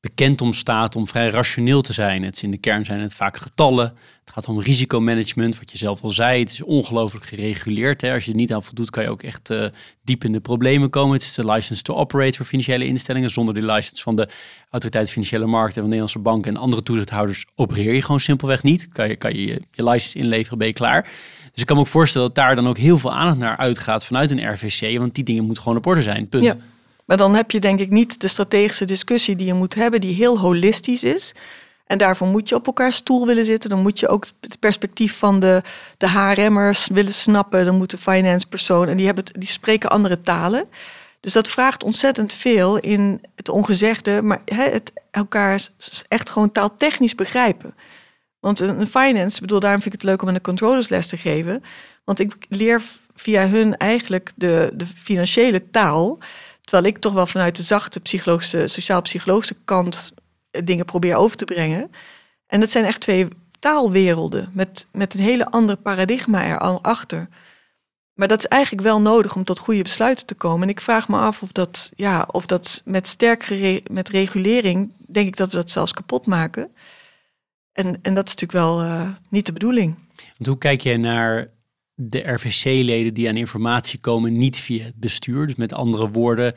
bekend 0.00 0.40
om 0.40 0.52
staat 0.52 0.96
om 0.96 1.06
vrij 1.06 1.28
rationeel 1.28 1.82
te 1.82 1.92
zijn. 1.92 2.22
Het 2.22 2.42
in 2.42 2.50
de 2.50 2.58
kern 2.58 2.84
zijn 2.84 3.00
het 3.00 3.14
vaak 3.14 3.36
getallen. 3.36 3.96
Het 4.34 4.44
gaat 4.44 4.56
om 4.56 4.60
risicomanagement, 4.62 5.58
wat 5.58 5.70
je 5.70 5.76
zelf 5.76 6.02
al 6.02 6.10
zei. 6.10 6.40
Het 6.40 6.50
is 6.50 6.62
ongelooflijk 6.62 7.24
gereguleerd. 7.24 8.00
Hè. 8.00 8.12
Als 8.12 8.24
je 8.24 8.30
er 8.30 8.36
niet 8.36 8.52
aan 8.52 8.62
voldoet, 8.62 8.90
kan 8.90 9.02
je 9.02 9.08
ook 9.08 9.22
echt 9.22 9.50
uh, 9.50 9.66
diep 10.02 10.24
in 10.24 10.32
de 10.32 10.40
problemen 10.40 10.90
komen. 10.90 11.12
Het 11.12 11.22
is 11.22 11.34
de 11.34 11.44
license 11.44 11.82
to 11.82 11.94
operate 11.94 12.36
voor 12.36 12.46
financiële 12.46 12.86
instellingen. 12.86 13.30
Zonder 13.30 13.54
die 13.54 13.64
license 13.64 14.02
van 14.02 14.16
de 14.16 14.28
Autoriteit 14.70 15.10
Financiële 15.10 15.46
Markten 15.46 15.74
en 15.74 15.80
van 15.80 15.84
Nederlandse 15.84 16.18
banken 16.18 16.54
en 16.54 16.60
andere 16.60 16.82
toezichthouders 16.82 17.46
opereer 17.54 17.94
je 17.94 18.02
gewoon 18.02 18.20
simpelweg 18.20 18.62
niet. 18.62 18.88
Kan 18.88 19.08
je 19.08 19.16
kan 19.16 19.34
je, 19.34 19.46
je 19.70 19.84
license 19.84 20.18
inleveren, 20.18 20.58
ben 20.58 20.66
je 20.66 20.72
klaar. 20.72 21.02
Dus 21.52 21.60
ik 21.60 21.66
kan 21.66 21.76
me 21.76 21.82
ook 21.82 21.88
voorstellen 21.88 22.26
dat 22.26 22.36
daar 22.36 22.54
dan 22.54 22.68
ook 22.68 22.78
heel 22.78 22.98
veel 22.98 23.12
aandacht 23.12 23.38
naar 23.38 23.56
uitgaat 23.56 24.04
vanuit 24.04 24.30
een 24.30 24.52
RVC. 24.52 24.98
Want 24.98 25.14
die 25.14 25.24
dingen 25.24 25.44
moeten 25.44 25.62
gewoon 25.62 25.78
op 25.78 25.86
orde 25.86 26.02
zijn. 26.02 26.28
Punt. 26.28 26.56
Maar 27.04 27.16
dan 27.16 27.34
heb 27.34 27.50
je 27.50 27.60
denk 27.60 27.80
ik 27.80 27.90
niet 27.90 28.20
de 28.20 28.28
strategische 28.28 28.84
discussie 28.84 29.36
die 29.36 29.46
je 29.46 29.54
moet 29.54 29.74
hebben, 29.74 30.00
die 30.00 30.14
heel 30.14 30.38
holistisch 30.38 31.04
is. 31.04 31.34
En 31.90 31.98
daarvoor 31.98 32.26
moet 32.26 32.48
je 32.48 32.54
op 32.54 32.66
elkaar 32.66 32.92
stoel 32.92 33.26
willen 33.26 33.44
zitten. 33.44 33.70
Dan 33.70 33.82
moet 33.82 34.00
je 34.00 34.08
ook 34.08 34.26
het 34.40 34.58
perspectief 34.58 35.18
van 35.18 35.40
de, 35.40 35.62
de 35.96 36.08
HRM'ers 36.08 36.86
willen 36.86 37.12
snappen. 37.12 37.64
Dan 37.64 37.76
moet 37.76 37.90
de 37.90 37.98
finance 37.98 38.46
persoon. 38.46 38.88
En 38.88 38.96
die, 38.96 39.06
hebben, 39.06 39.24
die 39.32 39.48
spreken 39.48 39.90
andere 39.90 40.20
talen. 40.20 40.64
Dus 41.20 41.32
dat 41.32 41.48
vraagt 41.48 41.82
ontzettend 41.82 42.32
veel 42.32 42.78
in 42.78 43.20
het 43.34 43.48
ongezegde. 43.48 44.22
Maar 44.22 44.40
het 44.44 44.92
elkaar 45.10 45.68
echt 46.08 46.30
gewoon 46.30 46.52
taaltechnisch 46.52 47.14
begrijpen. 47.14 47.74
Want 48.40 48.60
een 48.60 48.86
finance, 48.86 49.40
bedoel, 49.40 49.60
daarom 49.60 49.82
vind 49.82 49.94
ik 49.94 50.00
het 50.00 50.10
leuk 50.10 50.22
om 50.22 50.28
een 50.28 50.40
controllersles 50.40 51.06
te 51.06 51.16
geven. 51.16 51.62
Want 52.04 52.20
ik 52.20 52.36
leer 52.48 52.82
via 53.14 53.48
hun 53.48 53.76
eigenlijk 53.76 54.32
de, 54.34 54.70
de 54.74 54.86
financiële 54.86 55.70
taal. 55.70 56.18
Terwijl 56.60 56.94
ik 56.94 56.98
toch 56.98 57.12
wel 57.12 57.26
vanuit 57.26 57.56
de 57.56 57.62
zachte 57.62 58.00
psychologische, 58.00 58.66
sociaal-psychologische 58.66 59.56
kant 59.64 60.12
dingen 60.50 60.84
probeer 60.84 61.16
over 61.16 61.36
te 61.36 61.44
brengen. 61.44 61.90
En 62.46 62.60
dat 62.60 62.70
zijn 62.70 62.84
echt 62.84 63.00
twee 63.00 63.28
taalwerelden 63.58 64.50
met, 64.52 64.86
met 64.92 65.14
een 65.14 65.20
hele 65.20 65.50
andere 65.50 65.78
paradigma 65.78 66.44
erachter. 66.44 67.28
Maar 68.14 68.28
dat 68.28 68.38
is 68.38 68.46
eigenlijk 68.46 68.82
wel 68.82 69.00
nodig 69.00 69.36
om 69.36 69.44
tot 69.44 69.58
goede 69.58 69.82
besluiten 69.82 70.26
te 70.26 70.34
komen. 70.34 70.62
En 70.62 70.68
ik 70.68 70.80
vraag 70.80 71.08
me 71.08 71.16
af 71.16 71.42
of 71.42 71.52
dat, 71.52 71.90
ja, 71.96 72.28
of 72.30 72.46
dat 72.46 72.82
met 72.84 73.06
sterk 73.08 73.48
met 73.90 74.08
regulering, 74.08 74.92
denk 74.98 75.26
ik 75.26 75.36
dat 75.36 75.50
we 75.50 75.56
dat 75.56 75.70
zelfs 75.70 75.92
kapot 75.92 76.26
maken. 76.26 76.70
En, 77.72 77.98
en 78.02 78.14
dat 78.14 78.26
is 78.28 78.34
natuurlijk 78.34 78.52
wel 78.52 78.82
uh, 78.82 79.08
niet 79.28 79.46
de 79.46 79.52
bedoeling. 79.52 79.94
Want 80.16 80.46
hoe 80.46 80.58
kijk 80.58 80.80
jij 80.80 80.96
naar 80.96 81.50
de 81.94 82.32
RVC-leden 82.32 83.14
die 83.14 83.28
aan 83.28 83.36
informatie 83.36 83.98
komen, 83.98 84.38
niet 84.38 84.56
via 84.56 84.84
het 84.84 84.96
bestuur. 84.96 85.46
Dus 85.46 85.56
met 85.56 85.72
andere 85.72 86.08
woorden, 86.08 86.54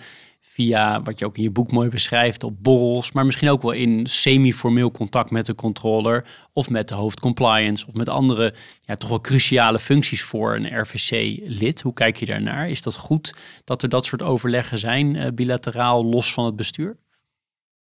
via 0.54 1.02
wat 1.02 1.20
je 1.20 1.26
ook 1.26 1.38
in 1.38 1.44
je 1.44 1.52
boek 1.52 1.72
mooi 1.72 1.90
beschrijft, 1.90 2.44
op 2.44 2.64
borrels, 2.64 3.12
maar 3.12 3.26
misschien 3.26 3.50
ook 3.50 3.62
wel 3.62 3.72
in 3.72 4.08
semi-formeel 4.08 4.92
contact 4.92 5.32
met 5.32 5.46
de 5.46 5.56
controller 5.56 6.26
of 6.54 6.70
met 6.70 6.88
de 6.88 6.96
hoofd 6.96 7.20
compliance 7.20 7.88
of 7.88 7.94
met 7.94 8.10
andere 8.10 8.54
ja, 8.82 8.96
toch 8.96 9.10
wel 9.10 9.22
cruciale 9.22 9.80
functies 9.80 10.24
voor 10.24 10.56
een 10.56 10.80
RVC-lid. 10.82 11.82
Hoe 11.82 11.94
kijk 11.94 12.18
je 12.18 12.26
daarnaar? 12.26 12.70
Is 12.70 12.82
dat 12.82 12.96
goed 12.96 13.36
dat 13.64 13.84
er 13.84 13.90
dat 13.90 14.06
soort 14.06 14.24
overleggen 14.24 14.78
zijn, 14.78 15.16
uh, 15.16 15.28
bilateraal, 15.34 16.06
los 16.06 16.34
van 16.34 16.46
het 16.46 16.56
bestuur? 16.56 16.98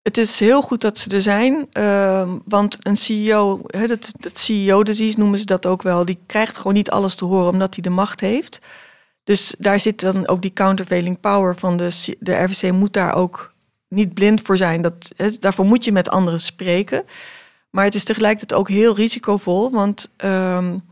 Het 0.02 0.18
is 0.18 0.38
heel 0.38 0.62
goed 0.62 0.80
dat 0.80 0.98
ze 0.98 1.10
er 1.10 1.20
zijn, 1.20 1.68
uh, 1.72 2.32
want 2.44 2.78
een 2.80 2.96
CEO, 2.96 3.60
hè, 3.66 3.86
dat, 3.86 4.12
dat 4.18 4.38
CEO-disease 4.38 5.18
noemen 5.18 5.38
ze 5.38 5.44
dat 5.44 5.66
ook 5.66 5.82
wel, 5.82 6.04
die 6.04 6.18
krijgt 6.26 6.56
gewoon 6.56 6.74
niet 6.74 6.90
alles 6.90 7.14
te 7.14 7.24
horen 7.24 7.52
omdat 7.52 7.74
hij 7.74 7.82
de 7.82 7.90
macht 7.90 8.20
heeft. 8.20 8.58
Dus 9.24 9.54
daar 9.58 9.80
zit 9.80 10.00
dan 10.00 10.28
ook 10.28 10.42
die 10.42 10.52
countervailing 10.52 11.20
power 11.20 11.56
van 11.56 11.76
de, 11.76 12.14
de 12.18 12.34
RVC 12.34 12.72
moet 12.72 12.92
daar 12.92 13.14
ook 13.14 13.52
niet 13.88 14.14
blind 14.14 14.40
voor 14.42 14.56
zijn. 14.56 14.82
Dat, 14.82 15.12
daarvoor 15.40 15.64
moet 15.64 15.84
je 15.84 15.92
met 15.92 16.10
anderen 16.10 16.40
spreken. 16.40 17.04
Maar 17.70 17.84
het 17.84 17.94
is 17.94 18.04
tegelijkertijd 18.04 18.60
ook 18.60 18.68
heel 18.68 18.94
risicovol, 18.94 19.70
want 19.70 20.10
um, 20.24 20.82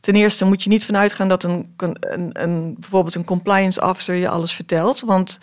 ten 0.00 0.14
eerste 0.14 0.44
moet 0.44 0.62
je 0.62 0.68
niet 0.68 0.84
vanuit 0.84 1.12
gaan 1.12 1.28
dat 1.28 1.44
een, 1.44 1.74
een, 1.76 2.30
een, 2.32 2.74
bijvoorbeeld 2.78 3.14
een 3.14 3.24
compliance 3.24 3.80
officer 3.80 4.14
je 4.14 4.28
alles 4.28 4.52
vertelt, 4.52 5.00
want 5.00 5.38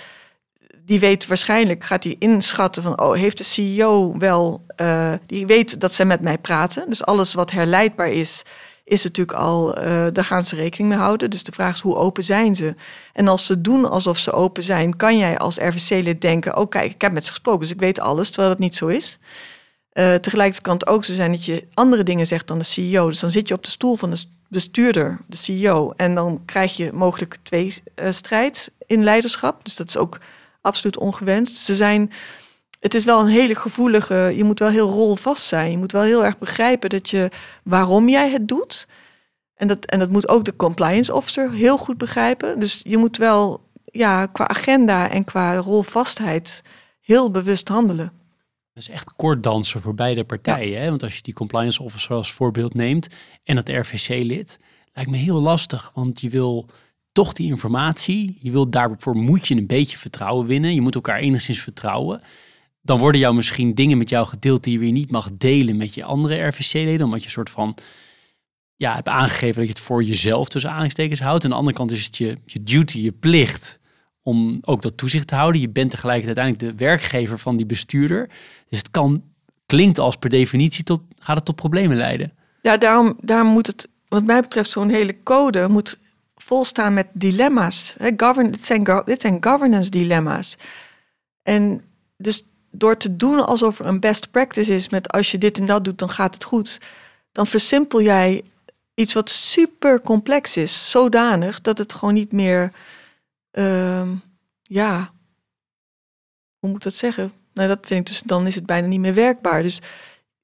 die 0.85 0.99
weet 0.99 1.27
waarschijnlijk, 1.27 1.83
gaat 1.83 2.03
hij 2.03 2.15
inschatten 2.19 2.83
van, 2.83 3.01
oh, 3.01 3.15
heeft 3.15 3.37
de 3.37 3.43
CEO 3.43 4.17
wel, 4.17 4.65
uh, 4.81 5.13
die 5.25 5.45
weet 5.45 5.79
dat 5.79 5.93
zij 5.93 6.05
met 6.05 6.21
mij 6.21 6.37
praten. 6.37 6.89
Dus 6.89 7.05
alles 7.05 7.33
wat 7.33 7.51
herleidbaar 7.51 8.09
is, 8.09 8.43
is 8.85 9.03
natuurlijk 9.03 9.37
al, 9.37 9.77
uh, 9.77 10.05
daar 10.13 10.23
gaan 10.23 10.45
ze 10.45 10.55
rekening 10.55 10.89
mee 10.89 10.97
houden. 10.97 11.29
Dus 11.29 11.43
de 11.43 11.51
vraag 11.51 11.73
is, 11.73 11.81
hoe 11.81 11.95
open 11.95 12.23
zijn 12.23 12.55
ze? 12.55 12.75
En 13.13 13.27
als 13.27 13.45
ze 13.45 13.61
doen 13.61 13.89
alsof 13.89 14.17
ze 14.17 14.31
open 14.31 14.63
zijn, 14.63 14.95
kan 14.95 15.17
jij 15.17 15.37
als 15.37 15.57
RVC-lid 15.57 16.21
denken, 16.21 16.57
oh 16.57 16.69
kijk, 16.69 16.91
ik 16.91 17.01
heb 17.01 17.11
met 17.11 17.25
ze 17.25 17.31
gesproken, 17.31 17.61
dus 17.61 17.71
ik 17.71 17.79
weet 17.79 17.99
alles, 17.99 18.29
terwijl 18.29 18.49
dat 18.49 18.59
niet 18.59 18.75
zo 18.75 18.87
is. 18.87 19.19
Uh, 19.93 20.13
tegelijkertijd 20.13 20.61
kan 20.61 20.73
het 20.73 20.87
ook 20.87 21.05
zo 21.05 21.13
zijn 21.13 21.31
dat 21.31 21.45
je 21.45 21.67
andere 21.73 22.03
dingen 22.03 22.27
zegt 22.27 22.47
dan 22.47 22.57
de 22.57 22.63
CEO. 22.63 23.07
Dus 23.07 23.19
dan 23.19 23.31
zit 23.31 23.47
je 23.47 23.53
op 23.53 23.63
de 23.63 23.69
stoel 23.69 23.95
van 23.95 24.09
de 24.09 24.23
bestuurder, 24.49 25.19
de 25.27 25.37
CEO. 25.37 25.93
En 25.95 26.15
dan 26.15 26.41
krijg 26.45 26.75
je 26.77 26.91
mogelijk 26.93 27.37
twee 27.43 27.73
uh, 27.95 28.11
strijd 28.11 28.71
in 28.85 29.03
leiderschap. 29.03 29.65
Dus 29.65 29.75
dat 29.75 29.87
is 29.87 29.97
ook 29.97 30.19
absoluut 30.61 30.97
ongewenst. 30.97 31.55
Ze 31.55 31.75
zijn, 31.75 32.11
het 32.79 32.93
is 32.93 33.03
wel 33.03 33.19
een 33.19 33.27
hele 33.27 33.55
gevoelige, 33.55 34.33
je 34.35 34.43
moet 34.43 34.59
wel 34.59 34.69
heel 34.69 34.89
rolvast 34.89 35.43
zijn. 35.43 35.71
Je 35.71 35.77
moet 35.77 35.91
wel 35.91 36.01
heel 36.01 36.25
erg 36.25 36.37
begrijpen 36.37 36.89
dat 36.89 37.09
je 37.09 37.29
waarom 37.63 38.09
jij 38.09 38.29
het 38.29 38.47
doet. 38.47 38.87
En 39.55 39.67
dat, 39.67 39.85
en 39.85 39.99
dat 39.99 40.09
moet 40.09 40.27
ook 40.27 40.45
de 40.45 40.55
compliance 40.55 41.13
officer 41.13 41.51
heel 41.51 41.77
goed 41.77 41.97
begrijpen. 41.97 42.59
Dus 42.59 42.81
je 42.83 42.97
moet 42.97 43.17
wel 43.17 43.61
ja, 43.85 44.25
qua 44.25 44.47
agenda 44.47 45.09
en 45.09 45.23
qua 45.23 45.55
rolvastheid 45.55 46.61
heel 47.01 47.31
bewust 47.31 47.67
handelen. 47.67 48.11
Dat 48.73 48.83
is 48.83 48.89
echt 48.89 49.13
kort 49.15 49.43
dansen 49.43 49.81
voor 49.81 49.93
beide 49.93 50.23
partijen. 50.23 50.81
Hè? 50.81 50.89
Want 50.89 51.03
als 51.03 51.15
je 51.15 51.21
die 51.21 51.33
compliance 51.33 51.83
officer 51.83 52.15
als 52.15 52.31
voorbeeld 52.31 52.73
neemt 52.73 53.07
en 53.43 53.57
het 53.57 53.69
RVC-lid, 53.69 54.59
lijkt 54.93 55.11
me 55.11 55.17
heel 55.17 55.41
lastig. 55.41 55.91
Want 55.93 56.21
je 56.21 56.29
wil 56.29 56.65
toch 57.11 57.33
die 57.33 57.47
informatie, 57.47 58.37
je 58.41 58.51
wil 58.51 58.69
daarvoor 58.69 59.15
moet 59.15 59.47
je 59.47 59.55
een 59.55 59.67
beetje 59.67 59.97
vertrouwen 59.97 60.45
winnen. 60.45 60.73
Je 60.73 60.81
moet 60.81 60.95
elkaar 60.95 61.19
enigszins 61.19 61.61
vertrouwen. 61.61 62.21
Dan 62.85 62.99
worden 62.99 63.21
jou 63.21 63.35
misschien 63.35 63.73
dingen 63.73 63.97
met 63.97 64.09
jou 64.09 64.27
gedeeld 64.27 64.63
die 64.63 64.73
je 64.73 64.79
weer 64.79 64.91
niet 64.91 65.11
mag 65.11 65.29
delen 65.33 65.77
met 65.77 65.93
je 65.93 66.03
andere 66.03 66.47
RVC-leden, 66.47 67.05
omdat 67.05 67.19
je 67.19 67.25
een 67.25 67.31
soort 67.31 67.49
van 67.49 67.77
ja, 68.75 68.95
hebt 68.95 69.07
aangegeven 69.07 69.55
dat 69.55 69.63
je 69.63 69.73
het 69.73 69.79
voor 69.79 70.03
jezelf 70.03 70.49
tussen 70.49 70.69
aanhalingstekens 70.69 71.19
houdt. 71.19 71.43
Aan 71.43 71.49
de 71.49 71.55
andere 71.55 71.75
kant 71.75 71.91
is 71.91 72.05
het 72.05 72.17
je, 72.17 72.37
je 72.45 72.63
duty, 72.63 72.99
je 72.99 73.11
plicht 73.11 73.79
om 74.21 74.57
ook 74.61 74.81
dat 74.81 74.97
toezicht 74.97 75.27
te 75.27 75.35
houden. 75.35 75.61
Je 75.61 75.69
bent 75.69 75.89
tegelijkertijd 75.89 76.37
uiteindelijk 76.37 76.77
de 76.77 76.85
werkgever 76.85 77.39
van 77.39 77.57
die 77.57 77.65
bestuurder. 77.65 78.29
Dus 78.69 78.77
het 78.77 78.91
kan, 78.91 79.23
klinkt 79.65 79.99
als 79.99 80.15
per 80.15 80.29
definitie, 80.29 80.83
tot, 80.83 81.01
gaat 81.19 81.35
het 81.35 81.45
tot 81.45 81.55
problemen 81.55 81.97
leiden. 81.97 82.33
Ja, 82.61 82.77
daarom, 82.77 83.17
daarom 83.21 83.51
moet 83.51 83.67
het, 83.67 83.87
wat 84.07 84.23
mij 84.23 84.41
betreft, 84.41 84.69
zo'n 84.69 84.89
hele 84.89 85.23
code 85.23 85.67
moet 85.67 85.97
volstaan 86.35 86.93
met 86.93 87.07
dilemma's. 87.13 87.95
He, 87.97 88.11
govern, 88.17 88.51
dit, 88.51 88.65
zijn, 88.65 89.01
dit 89.05 89.21
zijn 89.21 89.43
governance 89.43 89.89
dilemma's. 89.89 90.57
En 91.43 91.81
dus 92.17 92.43
door 92.77 92.97
te 92.97 93.15
doen 93.15 93.45
alsof 93.45 93.79
er 93.79 93.85
een 93.85 93.99
best 93.99 94.31
practice 94.31 94.73
is 94.73 94.89
met 94.89 95.11
als 95.11 95.31
je 95.31 95.37
dit 95.37 95.59
en 95.59 95.65
dat 95.65 95.83
doet, 95.83 95.99
dan 95.99 96.09
gaat 96.09 96.33
het 96.33 96.43
goed. 96.43 96.81
Dan 97.31 97.47
versimpel 97.47 98.01
jij 98.01 98.43
iets 98.93 99.13
wat 99.13 99.29
super 99.29 100.01
complex 100.01 100.57
is, 100.57 100.91
zodanig 100.91 101.61
dat 101.61 101.77
het 101.77 101.93
gewoon 101.93 102.13
niet 102.13 102.31
meer, 102.31 102.71
uh, 103.51 104.09
ja, 104.61 105.11
hoe 106.59 106.69
moet 106.69 106.75
ik 106.75 106.83
dat 106.83 106.93
zeggen? 106.93 107.31
Nou, 107.53 107.67
dat 107.67 107.79
vind 107.81 107.99
ik 107.99 108.05
dus, 108.05 108.21
dan 108.21 108.47
is 108.47 108.55
het 108.55 108.65
bijna 108.65 108.87
niet 108.87 108.99
meer 108.99 109.13
werkbaar. 109.13 109.61
Dus 109.61 109.81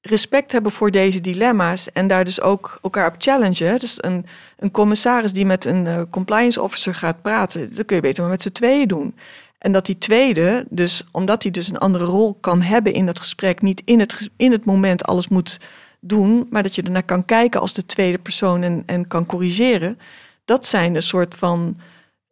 respect 0.00 0.52
hebben 0.52 0.72
voor 0.72 0.90
deze 0.90 1.20
dilemma's 1.20 1.92
en 1.92 2.06
daar 2.06 2.24
dus 2.24 2.40
ook 2.40 2.78
elkaar 2.82 3.06
op 3.06 3.14
challengen. 3.18 3.78
Dus 3.78 4.04
een, 4.04 4.26
een 4.56 4.70
commissaris 4.70 5.32
die 5.32 5.46
met 5.46 5.64
een 5.64 5.86
uh, 5.86 6.02
compliance 6.10 6.62
officer 6.62 6.94
gaat 6.94 7.22
praten, 7.22 7.74
dat 7.74 7.86
kun 7.86 7.96
je 7.96 8.02
beter 8.02 8.22
maar 8.22 8.32
met 8.32 8.42
z'n 8.42 8.52
tweeën 8.52 8.88
doen. 8.88 9.14
En 9.62 9.72
dat 9.72 9.86
die 9.86 9.98
tweede, 9.98 10.66
dus 10.68 11.04
omdat 11.10 11.42
hij 11.42 11.52
dus 11.52 11.68
een 11.68 11.78
andere 11.78 12.04
rol 12.04 12.34
kan 12.40 12.62
hebben 12.62 12.92
in 12.92 13.06
dat 13.06 13.20
gesprek, 13.20 13.62
niet 13.62 13.82
in 13.84 14.00
het, 14.00 14.30
in 14.36 14.52
het 14.52 14.64
moment 14.64 15.04
alles 15.04 15.28
moet 15.28 15.60
doen, 16.00 16.46
maar 16.50 16.62
dat 16.62 16.74
je 16.74 16.82
ernaar 16.82 17.02
kan 17.02 17.24
kijken 17.24 17.60
als 17.60 17.72
de 17.72 17.86
tweede 17.86 18.18
persoon 18.18 18.62
en, 18.62 18.82
en 18.86 19.08
kan 19.08 19.26
corrigeren. 19.26 19.98
Dat 20.44 20.66
zijn 20.66 20.94
een 20.94 21.02
soort 21.02 21.34
van 21.34 21.76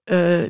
uh, 0.04 0.42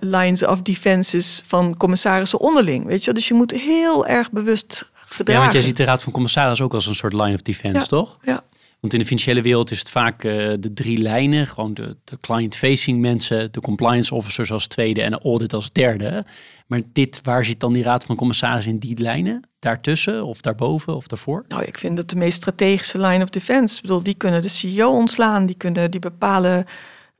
lines 0.00 0.46
of 0.46 0.62
defenses 0.62 1.42
van 1.46 1.76
commissarissen 1.76 2.40
onderling. 2.40 2.86
Weet 2.86 3.04
je? 3.04 3.12
Dus 3.12 3.28
je 3.28 3.34
moet 3.34 3.50
heel 3.50 4.06
erg 4.06 4.30
bewust 4.30 4.90
gedragen. 4.92 5.32
Ja, 5.34 5.40
want 5.40 5.52
jij 5.52 5.62
ziet 5.62 5.76
de 5.76 5.84
Raad 5.84 6.02
van 6.02 6.12
Commissaris 6.12 6.60
ook 6.60 6.74
als 6.74 6.86
een 6.86 6.94
soort 6.94 7.12
line 7.12 7.34
of 7.34 7.42
defense, 7.42 7.86
toch? 7.86 8.18
Ja. 8.22 8.42
Want 8.80 8.92
in 8.92 8.98
de 8.98 9.04
financiële 9.04 9.42
wereld 9.42 9.70
is 9.70 9.78
het 9.78 9.90
vaak 9.90 10.24
uh, 10.24 10.54
de 10.60 10.72
drie 10.72 10.98
lijnen. 10.98 11.46
Gewoon 11.46 11.74
de, 11.74 11.96
de 12.04 12.18
client-facing 12.20 13.00
mensen, 13.00 13.52
de 13.52 13.60
compliance 13.60 14.14
officers 14.14 14.52
als 14.52 14.66
tweede 14.66 15.02
en 15.02 15.10
de 15.10 15.20
audit 15.20 15.52
als 15.52 15.72
derde. 15.72 16.24
Maar 16.66 16.80
dit, 16.92 17.20
waar 17.22 17.44
zit 17.44 17.60
dan 17.60 17.72
die 17.72 17.82
raad 17.82 18.04
van 18.04 18.16
commissaris 18.16 18.66
in 18.66 18.78
die 18.78 18.98
lijnen? 18.98 19.48
Daartussen 19.58 20.24
of 20.24 20.40
daarboven 20.40 20.94
of 20.94 21.06
daarvoor? 21.06 21.44
Nou, 21.48 21.62
ik 21.62 21.78
vind 21.78 21.96
dat 21.96 22.10
de 22.10 22.16
meest 22.16 22.36
strategische 22.36 23.00
line 23.00 23.22
of 23.22 23.30
defense. 23.30 23.76
Ik 23.76 23.82
bedoel, 23.82 24.02
die 24.02 24.14
kunnen 24.14 24.42
de 24.42 24.48
CEO 24.48 24.90
ontslaan, 24.90 25.46
die 25.46 25.56
kunnen 25.56 25.90
die 25.90 26.00
bepalen. 26.00 26.64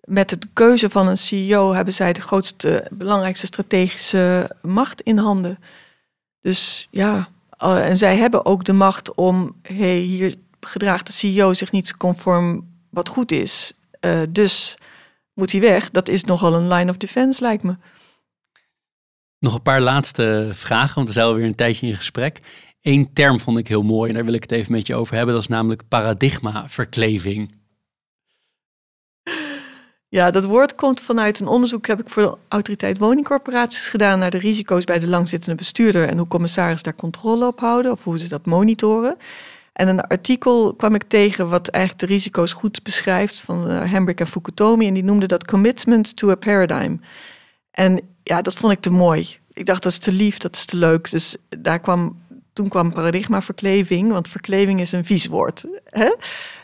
Met 0.00 0.28
de 0.28 0.38
keuze 0.52 0.90
van 0.90 1.09
een 1.09 1.18
CEO 1.18 1.74
hebben 1.74 1.94
zij 1.94 2.12
de 2.12 2.20
grootste, 2.20 2.86
belangrijkste 2.90 3.46
strategische 3.46 4.50
macht 4.62 5.00
in 5.00 5.18
handen. 5.18 5.59
Dus 6.40 6.88
ja, 6.90 7.28
en 7.59 7.96
zij 7.96 8.16
hebben 8.16 8.44
ook 8.44 8.64
de 8.64 8.72
macht 8.72 9.14
om, 9.14 9.56
hey, 9.62 9.96
hier 9.96 10.34
gedraagt 10.61 11.06
de 11.06 11.12
CEO 11.12 11.54
zich 11.54 11.72
niet 11.72 11.96
conform 11.96 12.76
wat 12.90 13.09
goed 13.09 13.32
is. 13.32 13.72
Uh, 14.00 14.20
dus 14.28 14.76
moet 15.34 15.52
hij 15.52 15.61
weg. 15.61 15.90
Dat 15.90 16.09
is 16.09 16.24
nogal 16.24 16.54
een 16.54 16.68
line 16.68 16.90
of 16.90 16.96
defense, 16.96 17.42
lijkt 17.42 17.62
me. 17.62 17.76
Nog 19.38 19.54
een 19.54 19.62
paar 19.62 19.80
laatste 19.80 20.50
vragen, 20.52 20.94
want 20.94 21.06
we 21.06 21.12
zijn 21.12 21.26
alweer 21.26 21.44
een 21.44 21.54
tijdje 21.54 21.86
in 21.86 21.96
gesprek. 21.96 22.40
Eén 22.82 23.12
term 23.12 23.40
vond 23.40 23.59
ik 23.59 23.68
heel 23.68 23.82
mooi 23.82 24.09
en 24.09 24.14
daar 24.14 24.24
wil 24.24 24.34
ik 24.34 24.42
het 24.42 24.52
even 24.52 24.72
met 24.72 24.86
je 24.86 24.94
over 24.94 25.14
hebben. 25.16 25.34
Dat 25.34 25.42
is 25.42 25.48
namelijk 25.48 25.88
paradigmaverkleving. 25.88 27.56
Ja, 30.11 30.30
dat 30.30 30.44
woord 30.44 30.74
komt 30.74 31.00
vanuit 31.00 31.40
een 31.40 31.46
onderzoek 31.46 31.86
heb 31.86 32.00
ik 32.00 32.09
voor 32.09 32.22
de 32.22 32.36
autoriteit 32.48 32.98
woningcorporaties 32.98 33.88
gedaan 33.88 34.18
naar 34.18 34.30
de 34.30 34.38
risico's 34.38 34.84
bij 34.84 34.98
de 34.98 35.06
langzittende 35.06 35.56
bestuurder 35.56 36.09
en 36.09 36.18
hoe 36.18 36.28
commissarissen 36.28 36.84
daar 36.84 36.94
controle 36.94 37.46
op 37.46 37.61
houden 37.61 37.92
of 37.92 38.04
hoe 38.04 38.18
ze 38.18 38.28
dat 38.28 38.46
monitoren. 38.46 39.16
En 39.78 39.88
een 39.88 40.00
artikel 40.00 40.74
kwam 40.74 40.94
ik 40.94 41.02
tegen 41.02 41.48
wat 41.48 41.68
eigenlijk 41.68 42.06
de 42.06 42.14
risico's 42.14 42.52
goed 42.52 42.82
beschrijft 42.82 43.40
van 43.40 43.70
uh, 43.70 43.94
en 43.94 44.26
Fukutomi. 44.26 44.86
En 44.86 44.94
die 44.94 45.04
noemde 45.04 45.26
dat 45.26 45.44
commitment 45.44 46.16
to 46.16 46.30
a 46.30 46.34
paradigm. 46.34 46.96
En 47.70 48.00
ja, 48.22 48.42
dat 48.42 48.54
vond 48.54 48.72
ik 48.72 48.80
te 48.80 48.90
mooi. 48.90 49.36
Ik 49.52 49.66
dacht, 49.66 49.82
dat 49.82 49.92
is 49.92 49.98
te 49.98 50.12
lief, 50.12 50.38
dat 50.38 50.56
is 50.56 50.64
te 50.64 50.76
leuk. 50.76 51.10
Dus 51.10 51.36
daar 51.48 51.80
kwam, 51.80 52.22
toen 52.52 52.68
kwam 52.68 52.92
paradigma 52.92 53.42
verkleving, 53.42 54.12
want 54.12 54.28
verkleving 54.28 54.80
is 54.80 54.92
een 54.92 55.04
vies 55.04 55.26
woord. 55.26 55.64
Hè? 55.84 56.14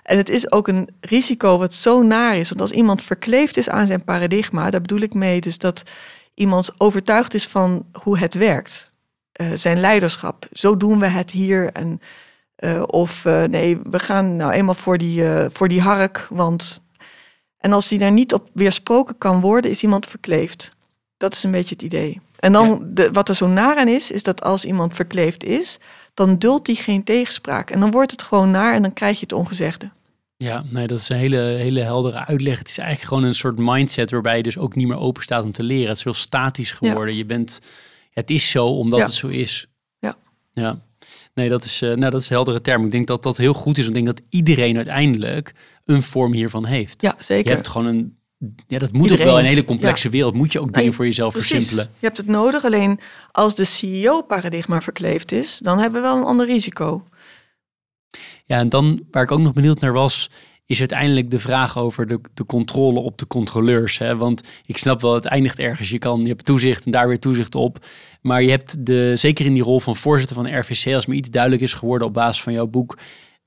En 0.03 0.17
het 0.17 0.29
is 0.29 0.53
ook 0.53 0.69
een 0.69 0.89
risico 1.01 1.59
wat 1.59 1.75
zo 1.75 2.03
naar 2.03 2.37
is. 2.37 2.49
Want 2.49 2.61
als 2.61 2.71
iemand 2.71 3.03
verkleefd 3.03 3.57
is 3.57 3.69
aan 3.69 3.87
zijn 3.87 4.05
paradigma, 4.05 4.71
daar 4.71 4.81
bedoel 4.81 5.01
ik 5.01 5.15
mee 5.15 5.41
dus 5.41 5.59
dat 5.59 5.83
iemand 6.35 6.71
overtuigd 6.79 7.35
is 7.35 7.47
van 7.47 7.87
hoe 8.03 8.19
het 8.19 8.35
werkt. 8.35 8.93
Uh, 9.41 9.47
zijn 9.55 9.81
leiderschap. 9.81 10.47
Zo 10.53 10.77
doen 10.77 11.01
we 11.01 11.07
het 11.07 11.31
hier. 11.31 11.73
En 11.73 12.01
uh, 12.65 12.83
of 12.87 13.25
uh, 13.25 13.43
nee, 13.43 13.79
we 13.91 13.99
gaan 13.99 14.37
nou 14.37 14.53
eenmaal 14.53 14.75
voor 14.75 14.99
die, 14.99 15.23
uh, 15.23 15.47
voor 15.53 15.69
die 15.69 15.81
hark. 15.81 16.27
Want... 16.31 16.83
En 17.59 17.73
als 17.73 17.89
die 17.89 17.99
daar 17.99 18.13
niet 18.13 18.35
op 18.35 18.49
weersproken 18.53 19.19
kan 19.19 19.41
worden, 19.41 19.71
is 19.71 19.83
iemand 19.83 20.07
verkleefd. 20.07 20.71
Dat 21.17 21.33
is 21.33 21.43
een 21.43 21.51
beetje 21.51 21.75
het 21.75 21.85
idee. 21.85 22.21
En 22.37 22.53
dan, 22.53 22.69
ja. 22.69 22.79
de, 22.85 23.11
wat 23.13 23.29
er 23.29 23.35
zo 23.35 23.47
naar 23.47 23.77
aan 23.77 23.89
is, 23.89 24.11
is 24.11 24.23
dat 24.23 24.43
als 24.43 24.65
iemand 24.65 24.95
verkleefd 24.95 25.45
is, 25.45 25.79
dan 26.15 26.39
duldt 26.39 26.67
hij 26.67 26.77
geen 26.77 27.05
tegenspraak. 27.05 27.71
En 27.71 27.81
dan 27.81 27.91
wordt 27.91 28.11
het 28.11 28.23
gewoon 28.23 28.51
naar 28.51 28.75
en 28.75 28.83
dan 28.83 28.93
krijg 28.93 29.15
je 29.15 29.23
het 29.23 29.33
ongezegde. 29.33 29.91
Ja, 30.37 30.65
nee, 30.71 30.87
dat 30.87 30.99
is 30.99 31.09
een 31.09 31.17
hele, 31.17 31.37
hele 31.37 31.81
heldere 31.81 32.27
uitleg. 32.27 32.59
Het 32.59 32.69
is 32.69 32.79
eigenlijk 32.79 33.09
gewoon 33.09 33.25
een 33.25 33.35
soort 33.35 33.59
mindset 33.59 34.11
waarbij 34.11 34.37
je 34.37 34.43
dus 34.43 34.59
ook 34.59 34.75
niet 34.75 34.89
meer 34.89 34.99
open 34.99 35.23
staat 35.23 35.45
om 35.45 35.53
te 35.53 35.63
leren. 35.63 35.89
Het 35.89 35.97
is 35.97 36.05
heel 36.05 36.15
statisch 36.15 36.71
geworden. 36.71 37.13
Ja. 37.13 37.19
Je 37.19 37.27
bent, 37.27 37.61
het 38.11 38.31
is 38.31 38.51
zo 38.51 38.67
omdat 38.67 38.99
ja. 38.99 39.05
het 39.05 39.15
zo 39.15 39.29
is. 39.29 39.67
Ja. 39.99 40.17
Ja. 40.53 40.79
Nee, 41.35 41.49
dat 41.49 41.65
is, 41.65 41.83
uh, 41.83 41.95
nou, 41.95 42.11
dat 42.11 42.21
is 42.21 42.29
een 42.29 42.35
heldere 42.35 42.61
term. 42.61 42.85
Ik 42.85 42.91
denk 42.91 43.07
dat 43.07 43.23
dat 43.23 43.37
heel 43.37 43.55
goed 43.55 43.79
is. 43.79 43.87
Ik 43.87 43.95
denk 43.95 44.07
dat 44.07 44.21
iedereen 44.29 44.77
uiteindelijk 44.77 45.55
een 45.85 46.03
vorm 46.03 46.33
hiervan 46.33 46.65
heeft. 46.65 47.03
Ja, 47.03 47.15
zeker. 47.19 47.49
Je 47.49 47.55
hebt 47.55 47.69
gewoon 47.69 47.87
een. 47.87 48.17
Ja, 48.67 48.79
dat 48.79 48.93
moet 48.93 49.03
iedereen. 49.03 49.25
ook 49.25 49.31
wel. 49.31 49.39
In 49.39 49.45
een 49.45 49.51
hele 49.51 49.65
complexe 49.65 50.07
ja. 50.07 50.13
wereld 50.13 50.35
moet 50.35 50.53
je 50.53 50.61
ook 50.61 50.73
dingen 50.73 50.93
voor 50.93 51.05
jezelf 51.05 51.33
precies. 51.33 51.51
versimpelen. 51.51 51.91
Je 51.99 52.07
hebt 52.07 52.17
het 52.17 52.27
nodig. 52.27 52.65
Alleen 52.65 53.01
als 53.31 53.55
de 53.55 53.65
CEO-paradigma 53.65 54.81
verkleefd 54.81 55.33
is, 55.33 55.59
dan 55.63 55.79
hebben 55.79 56.03
we 56.03 56.07
wel 56.07 56.17
een 56.17 56.25
ander 56.25 56.47
risico. 56.47 57.05
Ja, 58.45 58.59
en 58.59 58.69
dan 58.69 59.05
waar 59.11 59.23
ik 59.23 59.31
ook 59.31 59.41
nog 59.41 59.53
benieuwd 59.53 59.81
naar 59.81 59.93
was, 59.93 60.31
is 60.67 60.79
uiteindelijk 60.79 61.31
de 61.31 61.39
vraag 61.39 61.79
over 61.79 62.07
de, 62.07 62.21
de 62.35 62.47
controle 62.47 63.01
op 63.01 63.19
de 63.19 63.27
controleurs. 63.27 63.99
Hè? 63.99 64.17
Want 64.17 64.49
ik 64.67 64.77
snap 64.77 65.01
wel, 65.01 65.15
het 65.15 65.25
eindigt 65.25 65.59
ergens. 65.59 65.91
Je, 65.91 65.99
kan, 65.99 66.21
je 66.21 66.29
hebt 66.29 66.45
toezicht 66.45 66.85
en 66.85 66.91
daar 66.91 67.09
weer 67.09 67.19
toezicht 67.19 67.55
op. 67.55 67.87
Maar 68.21 68.43
je 68.43 68.51
hebt 68.51 68.87
de, 68.87 69.13
zeker 69.17 69.45
in 69.45 69.55
die 69.55 69.63
rol 69.63 69.81
van 69.81 69.97
voorzitter 69.97 70.37
van 70.37 70.45
de 70.45 70.57
RVC, 70.57 70.95
als 70.95 71.07
me 71.07 71.15
iets 71.15 71.31
duidelijk 71.31 71.63
is 71.63 71.73
geworden 71.73 72.07
op 72.07 72.15
basis 72.15 72.43
van 72.43 72.53
jouw 72.53 72.67
boek, 72.67 72.99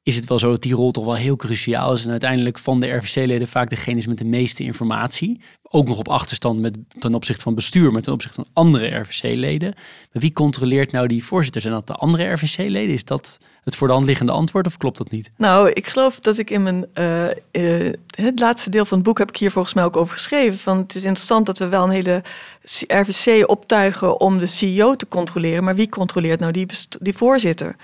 is 0.07 0.15
het 0.15 0.27
wel 0.27 0.39
zo 0.39 0.49
dat 0.51 0.61
die 0.61 0.73
rol 0.73 0.91
toch 0.91 1.05
wel 1.05 1.15
heel 1.15 1.35
cruciaal 1.35 1.93
is. 1.93 2.05
En 2.05 2.11
uiteindelijk 2.11 2.59
van 2.59 2.79
de 2.79 2.87
RVC-leden 2.87 3.47
vaak 3.47 3.69
degene 3.69 3.97
is 3.97 4.07
met 4.07 4.17
de 4.17 4.25
meeste 4.25 4.63
informatie. 4.63 5.39
Ook 5.63 5.87
nog 5.87 5.97
op 5.97 6.09
achterstand 6.09 6.59
met, 6.59 6.77
ten 6.99 7.15
opzichte 7.15 7.43
van 7.43 7.55
bestuur, 7.55 7.91
maar 7.91 8.01
ten 8.01 8.13
opzichte 8.13 8.35
van 8.35 8.49
andere 8.53 8.95
RVC-leden. 8.95 9.73
Maar 10.11 10.21
wie 10.21 10.31
controleert 10.31 10.91
nou 10.91 11.07
die 11.07 11.23
voorzitter? 11.23 11.61
Zijn 11.61 11.73
dat 11.73 11.87
de 11.87 11.93
andere 11.93 12.31
RVC-leden? 12.31 12.93
Is 12.93 13.05
dat 13.05 13.39
het 13.63 13.75
voor 13.75 13.87
de 13.87 13.93
hand 13.93 14.05
liggende 14.05 14.31
antwoord 14.31 14.65
of 14.65 14.77
klopt 14.77 14.97
dat 14.97 15.11
niet? 15.11 15.31
Nou, 15.37 15.69
ik 15.69 15.87
geloof 15.87 16.19
dat 16.19 16.37
ik 16.37 16.49
in 16.49 16.63
mijn 16.63 16.85
uh, 16.93 17.25
uh, 17.51 17.93
het 18.15 18.39
laatste 18.39 18.69
deel 18.69 18.85
van 18.85 18.97
het 18.97 19.07
boek 19.07 19.17
heb 19.17 19.29
ik 19.29 19.37
hier 19.37 19.51
volgens 19.51 19.73
mij 19.73 19.83
ook 19.83 19.97
over 19.97 20.13
geschreven. 20.13 20.59
Van 20.59 20.77
het 20.77 20.95
is 20.95 21.03
interessant 21.03 21.45
dat 21.45 21.57
we 21.57 21.67
wel 21.67 21.83
een 21.83 21.89
hele 21.89 22.23
RVC 22.87 23.49
optuigen 23.49 24.19
om 24.19 24.37
de 24.37 24.47
CEO 24.47 24.95
te 24.95 25.07
controleren. 25.07 25.63
Maar 25.63 25.75
wie 25.75 25.89
controleert 25.89 26.39
nou 26.39 26.51
die, 26.51 26.67
die 26.99 27.15
voorzitter? 27.15 27.75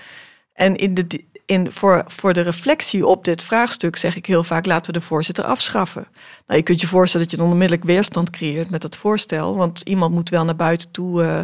En 0.52 0.76
in 0.76 0.94
de, 0.94 1.24
in, 1.46 1.72
voor, 1.72 2.04
voor 2.06 2.32
de 2.32 2.40
reflectie 2.40 3.06
op 3.06 3.24
dit 3.24 3.44
vraagstuk 3.44 3.96
zeg 3.96 4.16
ik 4.16 4.26
heel 4.26 4.44
vaak: 4.44 4.66
laten 4.66 4.92
we 4.92 4.98
de 4.98 5.04
voorzitter 5.04 5.44
afschaffen. 5.44 6.06
Nou, 6.46 6.58
je 6.58 6.64
kunt 6.64 6.80
je 6.80 6.86
voorstellen 6.86 7.26
dat 7.26 7.36
je 7.36 7.42
dan 7.42 7.52
onmiddellijk 7.52 7.86
weerstand 7.86 8.30
creëert 8.30 8.70
met 8.70 8.82
dat 8.82 8.96
voorstel, 8.96 9.56
want 9.56 9.80
iemand 9.80 10.14
moet 10.14 10.30
wel 10.30 10.44
naar 10.44 10.56
buiten 10.56 10.90
toe 10.90 11.22
uh, 11.22 11.38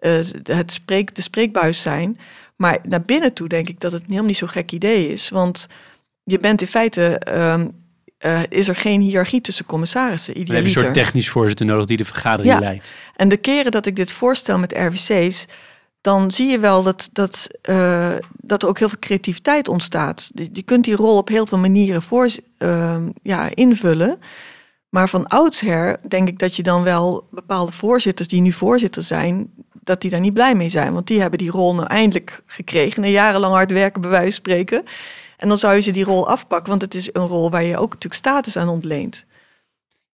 uh, 0.00 0.26
het 0.42 0.72
spreek, 0.72 1.14
de 1.14 1.22
spreekbuis 1.22 1.80
zijn. 1.80 2.18
Maar 2.56 2.78
naar 2.82 3.02
binnen 3.02 3.32
toe 3.32 3.48
denk 3.48 3.68
ik 3.68 3.80
dat 3.80 3.92
het 3.92 4.02
helemaal 4.02 4.24
niet 4.24 4.36
zo'n 4.36 4.48
gek 4.48 4.72
idee 4.72 5.08
is. 5.08 5.28
Want 5.28 5.66
je 6.24 6.38
bent 6.38 6.60
in 6.60 6.66
feite. 6.66 7.20
Uh, 7.28 7.64
uh, 8.26 8.40
is 8.48 8.68
er 8.68 8.76
geen 8.76 9.00
hiërarchie 9.00 9.40
tussen 9.40 9.66
commissarissen. 9.66 10.34
We 10.34 10.38
hebben 10.40 10.64
een 10.64 10.70
soort 10.70 10.94
technisch 10.94 11.28
voorzitter 11.28 11.66
nodig 11.66 11.86
die 11.86 11.96
de 11.96 12.04
vergadering 12.04 12.52
ja. 12.52 12.60
leidt. 12.60 12.94
En 13.16 13.28
de 13.28 13.36
keren 13.36 13.70
dat 13.70 13.86
ik 13.86 13.96
dit 13.96 14.12
voorstel 14.12 14.58
met 14.58 14.72
RVC's, 14.72 15.46
dan 16.00 16.30
zie 16.30 16.50
je 16.50 16.58
wel 16.58 16.82
dat, 16.82 17.08
dat, 17.12 17.48
uh, 17.70 18.12
dat 18.40 18.62
er 18.62 18.68
ook 18.68 18.78
heel 18.78 18.88
veel 18.88 18.98
creativiteit 18.98 19.68
ontstaat. 19.68 20.30
Je, 20.52 20.62
kunt 20.62 20.84
die 20.84 20.96
rol 20.96 21.16
op 21.16 21.28
heel 21.28 21.46
veel 21.46 21.58
manieren 21.58 22.02
voor, 22.02 22.28
uh, 22.58 22.96
ja, 23.22 23.50
invullen. 23.54 24.18
Maar 24.88 25.08
van 25.08 25.26
oudsher 25.26 25.96
denk 26.08 26.28
ik 26.28 26.38
dat 26.38 26.56
je 26.56 26.62
dan 26.62 26.82
wel 26.82 27.28
bepaalde 27.30 27.72
voorzitters 27.72 28.28
die 28.28 28.40
nu 28.40 28.52
voorzitter 28.52 29.02
zijn, 29.02 29.50
dat 29.82 30.00
die 30.00 30.10
daar 30.10 30.20
niet 30.20 30.34
blij 30.34 30.54
mee 30.54 30.68
zijn. 30.68 30.92
Want 30.92 31.06
die 31.06 31.20
hebben 31.20 31.38
die 31.38 31.50
rol 31.50 31.74
nou 31.74 31.86
eindelijk 31.86 32.42
gekregen. 32.46 33.02
Na 33.02 33.08
jarenlang 33.08 33.52
hard 33.52 33.72
werken, 33.72 34.00
bij 34.00 34.10
wijze 34.10 34.24
van 34.24 34.34
spreken. 34.34 34.84
En 35.36 35.48
dan 35.48 35.58
zou 35.58 35.74
je 35.74 35.80
ze 35.80 35.90
die 35.90 36.04
rol 36.04 36.28
afpakken, 36.28 36.68
want 36.68 36.82
het 36.82 36.94
is 36.94 37.08
een 37.12 37.26
rol 37.26 37.50
waar 37.50 37.62
je 37.62 37.76
ook 37.76 37.92
natuurlijk 37.92 38.14
status 38.14 38.56
aan 38.56 38.68
ontleent. 38.68 39.24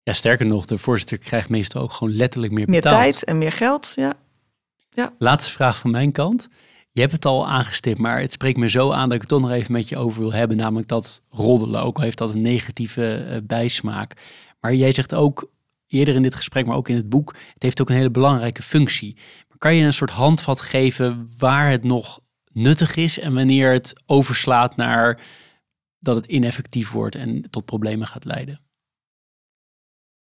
Ja, 0.02 0.12
sterker 0.12 0.46
nog, 0.46 0.66
de 0.66 0.78
voorzitter 0.78 1.18
krijgt 1.18 1.48
meestal 1.48 1.82
ook 1.82 1.92
gewoon 1.92 2.16
letterlijk 2.16 2.52
meer 2.52 2.66
betaald. 2.66 2.94
Meer 2.94 3.02
tijd 3.02 3.24
en 3.24 3.38
meer 3.38 3.52
geld, 3.52 3.92
ja. 3.94 4.14
Ja. 4.96 5.12
Laatste 5.18 5.50
vraag 5.50 5.78
van 5.78 5.90
mijn 5.90 6.12
kant. 6.12 6.48
Je 6.92 7.00
hebt 7.00 7.12
het 7.12 7.24
al 7.24 7.48
aangestipt, 7.48 7.98
maar 7.98 8.20
het 8.20 8.32
spreekt 8.32 8.58
me 8.58 8.68
zo 8.68 8.92
aan 8.92 9.08
dat 9.08 9.14
ik 9.14 9.20
het 9.20 9.30
toch 9.30 9.40
nog 9.40 9.50
even 9.50 9.72
met 9.72 9.88
je 9.88 9.96
over 9.96 10.20
wil 10.20 10.32
hebben. 10.32 10.56
Namelijk 10.56 10.88
dat 10.88 11.22
roddelen, 11.28 11.82
ook 11.82 11.96
al 11.96 12.02
heeft 12.02 12.18
dat 12.18 12.34
een 12.34 12.42
negatieve 12.42 13.26
uh, 13.28 13.36
bijsmaak. 13.42 14.12
Maar 14.60 14.74
jij 14.74 14.92
zegt 14.92 15.14
ook 15.14 15.50
eerder 15.86 16.14
in 16.14 16.22
dit 16.22 16.34
gesprek, 16.34 16.66
maar 16.66 16.76
ook 16.76 16.88
in 16.88 16.96
het 16.96 17.08
boek, 17.08 17.36
het 17.54 17.62
heeft 17.62 17.80
ook 17.80 17.88
een 17.88 17.96
hele 17.96 18.10
belangrijke 18.10 18.62
functie. 18.62 19.16
Maar 19.48 19.58
kan 19.58 19.74
je 19.74 19.84
een 19.84 19.92
soort 19.92 20.10
handvat 20.10 20.60
geven 20.60 21.28
waar 21.38 21.70
het 21.70 21.84
nog 21.84 22.20
nuttig 22.52 22.96
is 22.96 23.18
en 23.18 23.34
wanneer 23.34 23.72
het 23.72 23.94
overslaat 24.06 24.76
naar 24.76 25.20
dat 25.98 26.14
het 26.14 26.26
ineffectief 26.26 26.90
wordt 26.90 27.14
en 27.14 27.50
tot 27.50 27.64
problemen 27.64 28.06
gaat 28.06 28.24
leiden? 28.24 28.60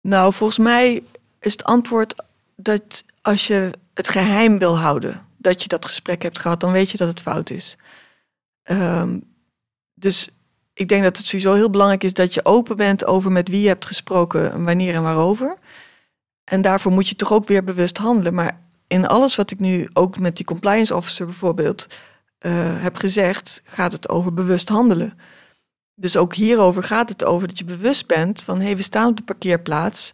Nou, 0.00 0.32
volgens 0.32 0.58
mij 0.58 1.02
is 1.40 1.52
het 1.52 1.64
antwoord 1.64 2.14
dat 2.56 3.04
als 3.22 3.46
je 3.46 3.70
het 3.94 4.08
geheim 4.08 4.58
wil 4.58 4.78
houden, 4.78 5.26
dat 5.36 5.62
je 5.62 5.68
dat 5.68 5.84
gesprek 5.84 6.22
hebt 6.22 6.38
gehad, 6.38 6.60
dan 6.60 6.72
weet 6.72 6.90
je 6.90 6.96
dat 6.96 7.08
het 7.08 7.20
fout 7.20 7.50
is. 7.50 7.76
Um, 8.70 9.24
dus 9.94 10.28
ik 10.74 10.88
denk 10.88 11.02
dat 11.02 11.16
het 11.16 11.26
sowieso 11.26 11.54
heel 11.54 11.70
belangrijk 11.70 12.04
is 12.04 12.14
dat 12.14 12.34
je 12.34 12.44
open 12.44 12.76
bent 12.76 13.04
over 13.04 13.32
met 13.32 13.48
wie 13.48 13.60
je 13.60 13.68
hebt 13.68 13.86
gesproken, 13.86 14.64
wanneer 14.64 14.94
en 14.94 15.02
waarover. 15.02 15.56
En 16.44 16.62
daarvoor 16.62 16.92
moet 16.92 17.08
je 17.08 17.16
toch 17.16 17.32
ook 17.32 17.46
weer 17.46 17.64
bewust 17.64 17.98
handelen. 17.98 18.34
Maar 18.34 18.60
in 18.86 19.06
alles 19.06 19.36
wat 19.36 19.50
ik 19.50 19.58
nu 19.58 19.88
ook 19.92 20.18
met 20.18 20.36
die 20.36 20.46
compliance 20.46 20.94
officer 20.94 21.26
bijvoorbeeld 21.26 21.86
uh, 21.86 22.52
heb 22.82 22.96
gezegd, 22.96 23.62
gaat 23.64 23.92
het 23.92 24.08
over 24.08 24.34
bewust 24.34 24.68
handelen. 24.68 25.18
Dus 25.94 26.16
ook 26.16 26.34
hierover 26.34 26.82
gaat 26.82 27.08
het 27.08 27.24
over 27.24 27.48
dat 27.48 27.58
je 27.58 27.64
bewust 27.64 28.06
bent 28.06 28.42
van 28.42 28.58
hé, 28.58 28.64
hey, 28.64 28.76
we 28.76 28.82
staan 28.82 29.08
op 29.08 29.16
de 29.16 29.22
parkeerplaats. 29.22 30.12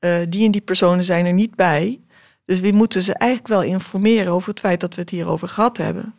Uh, 0.00 0.16
die 0.28 0.44
en 0.44 0.50
die 0.50 0.60
personen 0.60 1.04
zijn 1.04 1.26
er 1.26 1.32
niet 1.32 1.54
bij. 1.54 2.00
Dus 2.46 2.60
we 2.60 2.72
moeten 2.72 3.02
ze 3.02 3.14
eigenlijk 3.14 3.50
wel 3.50 3.62
informeren 3.62 4.32
over 4.32 4.48
het 4.48 4.60
feit 4.60 4.80
dat 4.80 4.94
we 4.94 5.00
het 5.00 5.10
hierover 5.10 5.48
gehad 5.48 5.76
hebben. 5.76 6.14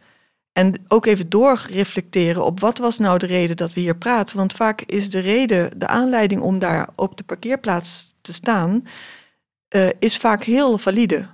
En 0.53 0.73
ook 0.87 1.05
even 1.05 1.29
doorreflecteren 1.29 2.45
op 2.45 2.59
wat 2.59 2.77
was 2.77 2.97
nou 2.97 3.17
de 3.17 3.25
reden 3.25 3.55
dat 3.55 3.73
we 3.73 3.79
hier 3.79 3.97
praten. 3.97 4.37
Want 4.37 4.53
vaak 4.53 4.81
is 4.81 5.09
de 5.09 5.19
reden, 5.19 5.79
de 5.79 5.87
aanleiding 5.87 6.41
om 6.41 6.59
daar 6.59 6.89
op 6.95 7.17
de 7.17 7.23
parkeerplaats 7.23 8.15
te 8.21 8.33
staan, 8.33 8.87
uh, 9.75 9.89
is 9.99 10.17
vaak 10.17 10.43
heel 10.43 10.77
valide. 10.77 11.27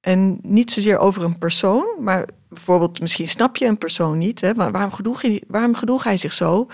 En 0.00 0.38
niet 0.42 0.72
zozeer 0.72 0.98
over 0.98 1.24
een 1.24 1.38
persoon, 1.38 1.86
maar 2.00 2.28
bijvoorbeeld 2.48 3.00
misschien 3.00 3.28
snap 3.28 3.56
je 3.56 3.66
een 3.66 3.78
persoon 3.78 4.18
niet. 4.18 4.40
Hè, 4.40 4.54
waarom, 4.54 4.92
gedroeg 4.92 5.22
hij, 5.22 5.42
waarom 5.46 5.74
gedroeg 5.74 6.04
hij 6.04 6.16
zich 6.16 6.32
zo? 6.32 6.66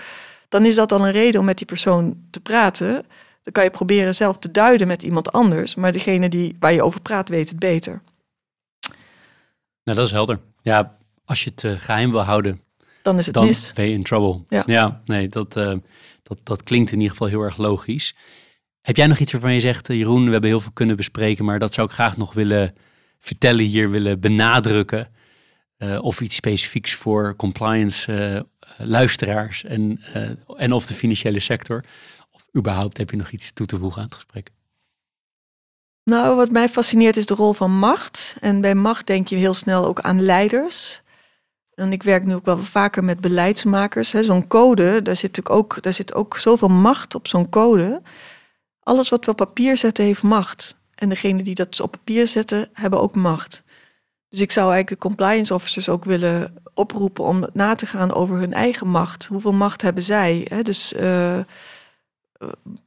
Dan 0.49 0.65
is 0.65 0.75
dat 0.75 0.91
al 0.91 1.05
een 1.05 1.11
reden 1.11 1.39
om 1.39 1.45
met 1.45 1.57
die 1.57 1.67
persoon 1.67 2.17
te 2.29 2.39
praten. 2.39 3.05
Dan 3.43 3.53
kan 3.53 3.63
je 3.63 3.69
proberen 3.69 4.15
zelf 4.15 4.37
te 4.37 4.51
duiden 4.51 4.87
met 4.87 5.03
iemand 5.03 5.31
anders. 5.31 5.75
Maar 5.75 5.91
degene 5.91 6.29
die, 6.29 6.55
waar 6.59 6.73
je 6.73 6.83
over 6.83 7.01
praat, 7.01 7.29
weet 7.29 7.49
het 7.49 7.59
beter. 7.59 8.01
Nou, 9.83 9.97
dat 9.97 10.05
is 10.05 10.11
helder. 10.11 10.39
Ja, 10.61 10.97
als 11.25 11.43
je 11.43 11.49
het 11.49 11.63
uh, 11.63 11.73
geheim 11.77 12.11
wil 12.11 12.21
houden, 12.21 12.61
dan 13.01 13.17
is 13.17 13.25
het 13.25 13.33
dan 13.33 13.45
mis. 13.45 13.73
ben 13.73 13.85
je 13.85 13.93
in 13.93 14.03
trouble. 14.03 14.43
Ja, 14.49 14.63
ja 14.65 15.01
nee, 15.05 15.29
dat, 15.29 15.55
uh, 15.55 15.73
dat, 16.23 16.37
dat 16.43 16.63
klinkt 16.63 16.91
in 16.91 16.97
ieder 16.97 17.11
geval 17.11 17.27
heel 17.27 17.41
erg 17.41 17.57
logisch. 17.57 18.15
Heb 18.81 18.95
jij 18.95 19.07
nog 19.07 19.19
iets 19.19 19.31
waarvan 19.31 19.53
je 19.53 19.59
zegt, 19.59 19.89
uh, 19.89 19.97
Jeroen, 19.97 20.25
we 20.25 20.31
hebben 20.31 20.49
heel 20.49 20.59
veel 20.59 20.71
kunnen 20.71 20.95
bespreken, 20.95 21.45
maar 21.45 21.59
dat 21.59 21.73
zou 21.73 21.87
ik 21.87 21.93
graag 21.93 22.17
nog 22.17 22.33
willen 22.33 22.73
vertellen 23.19 23.65
hier, 23.65 23.89
willen 23.89 24.19
benadrukken? 24.19 25.07
of 26.01 26.21
iets 26.21 26.35
specifieks 26.35 26.93
voor 26.93 27.35
compliance 27.35 28.45
luisteraars 28.77 29.63
en, 29.63 30.01
en 30.57 30.71
of 30.71 30.85
de 30.85 30.93
financiële 30.93 31.39
sector? 31.39 31.83
Überhaupt 32.57 32.97
heb 32.97 33.09
je 33.09 33.17
nog 33.17 33.29
iets 33.29 33.53
toe 33.53 33.65
te 33.65 33.77
voegen 33.77 34.01
aan 34.01 34.07
het 34.07 34.15
gesprek? 34.15 34.51
Nou, 36.03 36.35
wat 36.35 36.51
mij 36.51 36.69
fascineert 36.69 37.17
is 37.17 37.25
de 37.25 37.33
rol 37.33 37.53
van 37.53 37.71
macht. 37.71 38.35
En 38.39 38.61
bij 38.61 38.75
macht 38.75 39.07
denk 39.07 39.27
je 39.27 39.35
heel 39.35 39.53
snel 39.53 39.85
ook 39.85 39.99
aan 39.99 40.21
leiders. 40.21 41.01
En 41.73 41.91
ik 41.91 42.03
werk 42.03 42.25
nu 42.25 42.35
ook 42.35 42.45
wel 42.45 42.57
vaker 42.57 43.03
met 43.03 43.21
beleidsmakers. 43.21 44.09
Zo'n 44.09 44.47
code, 44.47 45.01
daar 45.01 45.15
zit, 45.15 45.49
ook, 45.49 45.81
daar 45.81 45.93
zit 45.93 46.13
ook 46.13 46.37
zoveel 46.37 46.67
macht 46.67 47.15
op 47.15 47.27
zo'n 47.27 47.49
code. 47.49 48.01
Alles 48.79 49.09
wat 49.09 49.25
we 49.25 49.31
op 49.31 49.37
papier 49.37 49.77
zetten 49.77 50.05
heeft 50.05 50.23
macht. 50.23 50.75
En 50.95 51.09
degene 51.09 51.43
die 51.43 51.55
dat 51.55 51.79
op 51.79 51.91
papier 51.91 52.27
zetten, 52.27 52.69
hebben 52.73 53.01
ook 53.01 53.15
macht. 53.15 53.63
Dus 54.29 54.41
ik 54.41 54.51
zou 54.51 54.71
eigenlijk 54.71 55.01
de 55.01 55.07
compliance 55.07 55.53
officers 55.53 55.89
ook 55.89 56.05
willen 56.05 56.55
oproepen 56.73 57.23
om 57.23 57.47
na 57.53 57.75
te 57.75 57.85
gaan 57.85 58.13
over 58.13 58.35
hun 58.35 58.53
eigen 58.53 58.87
macht. 58.87 59.25
Hoeveel 59.25 59.53
macht 59.53 59.81
hebben 59.81 60.03
zij? 60.03 60.47
Dus 60.63 60.93
uh, 60.93 61.39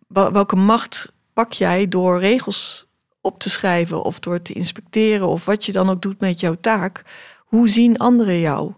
welke 0.09 0.57
macht 0.57 1.13
pak 1.33 1.53
jij 1.53 1.89
door 1.89 2.19
regels 2.19 2.87
op 3.21 3.39
te 3.39 3.51
schrijven 3.51 4.03
of 4.03 4.21
door 4.21 4.43
te 4.43 4.53
inspecteren 4.53 5.29
of 5.29 5.45
wat 5.45 5.65
je 5.65 5.73
dan 5.73 5.89
ook 5.89 6.03
doet 6.03 6.21
met 6.21 6.41
jouw 6.41 6.57
taak? 6.61 7.03
Hoe 7.39 7.69
zien 7.69 7.99
anderen 7.99 8.41
jou? 8.41 8.73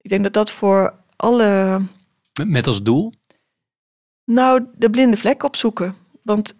Ik 0.00 0.10
denk 0.10 0.22
dat 0.22 0.32
dat 0.32 0.52
voor 0.52 0.94
alle. 1.16 1.80
Met 2.46 2.66
als 2.66 2.82
doel? 2.82 3.12
Nou, 4.24 4.66
de 4.76 4.90
blinde 4.90 5.16
vlek 5.16 5.42
opzoeken. 5.42 5.94
Want 6.22 6.54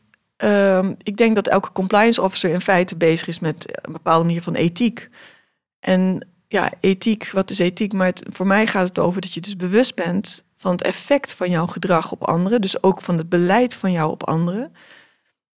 uh, 0.44 0.88
ik 1.02 1.16
denk 1.16 1.34
dat 1.34 1.48
elke 1.48 1.72
compliance 1.72 2.22
officer 2.22 2.50
in 2.50 2.60
feite 2.60 2.96
bezig 2.96 3.28
is 3.28 3.38
met 3.38 3.86
een 3.86 3.92
bepaalde 3.92 4.24
manier 4.24 4.42
van 4.42 4.54
ethiek. 4.54 5.08
En 5.80 6.28
ja, 6.48 6.72
ethiek, 6.80 7.30
wat 7.30 7.50
is 7.50 7.58
ethiek? 7.58 7.92
Maar 7.92 8.06
het, 8.06 8.22
voor 8.26 8.46
mij 8.46 8.66
gaat 8.66 8.88
het 8.88 8.98
over 8.98 9.20
dat 9.20 9.32
je 9.32 9.40
dus 9.40 9.56
bewust 9.56 9.94
bent 9.94 10.44
van 10.60 10.72
het 10.72 10.82
effect 10.82 11.34
van 11.34 11.50
jouw 11.50 11.66
gedrag 11.66 12.12
op 12.12 12.24
anderen. 12.24 12.60
Dus 12.60 12.82
ook 12.82 13.00
van 13.00 13.18
het 13.18 13.28
beleid 13.28 13.74
van 13.74 13.92
jou 13.92 14.10
op 14.10 14.22
anderen. 14.28 14.72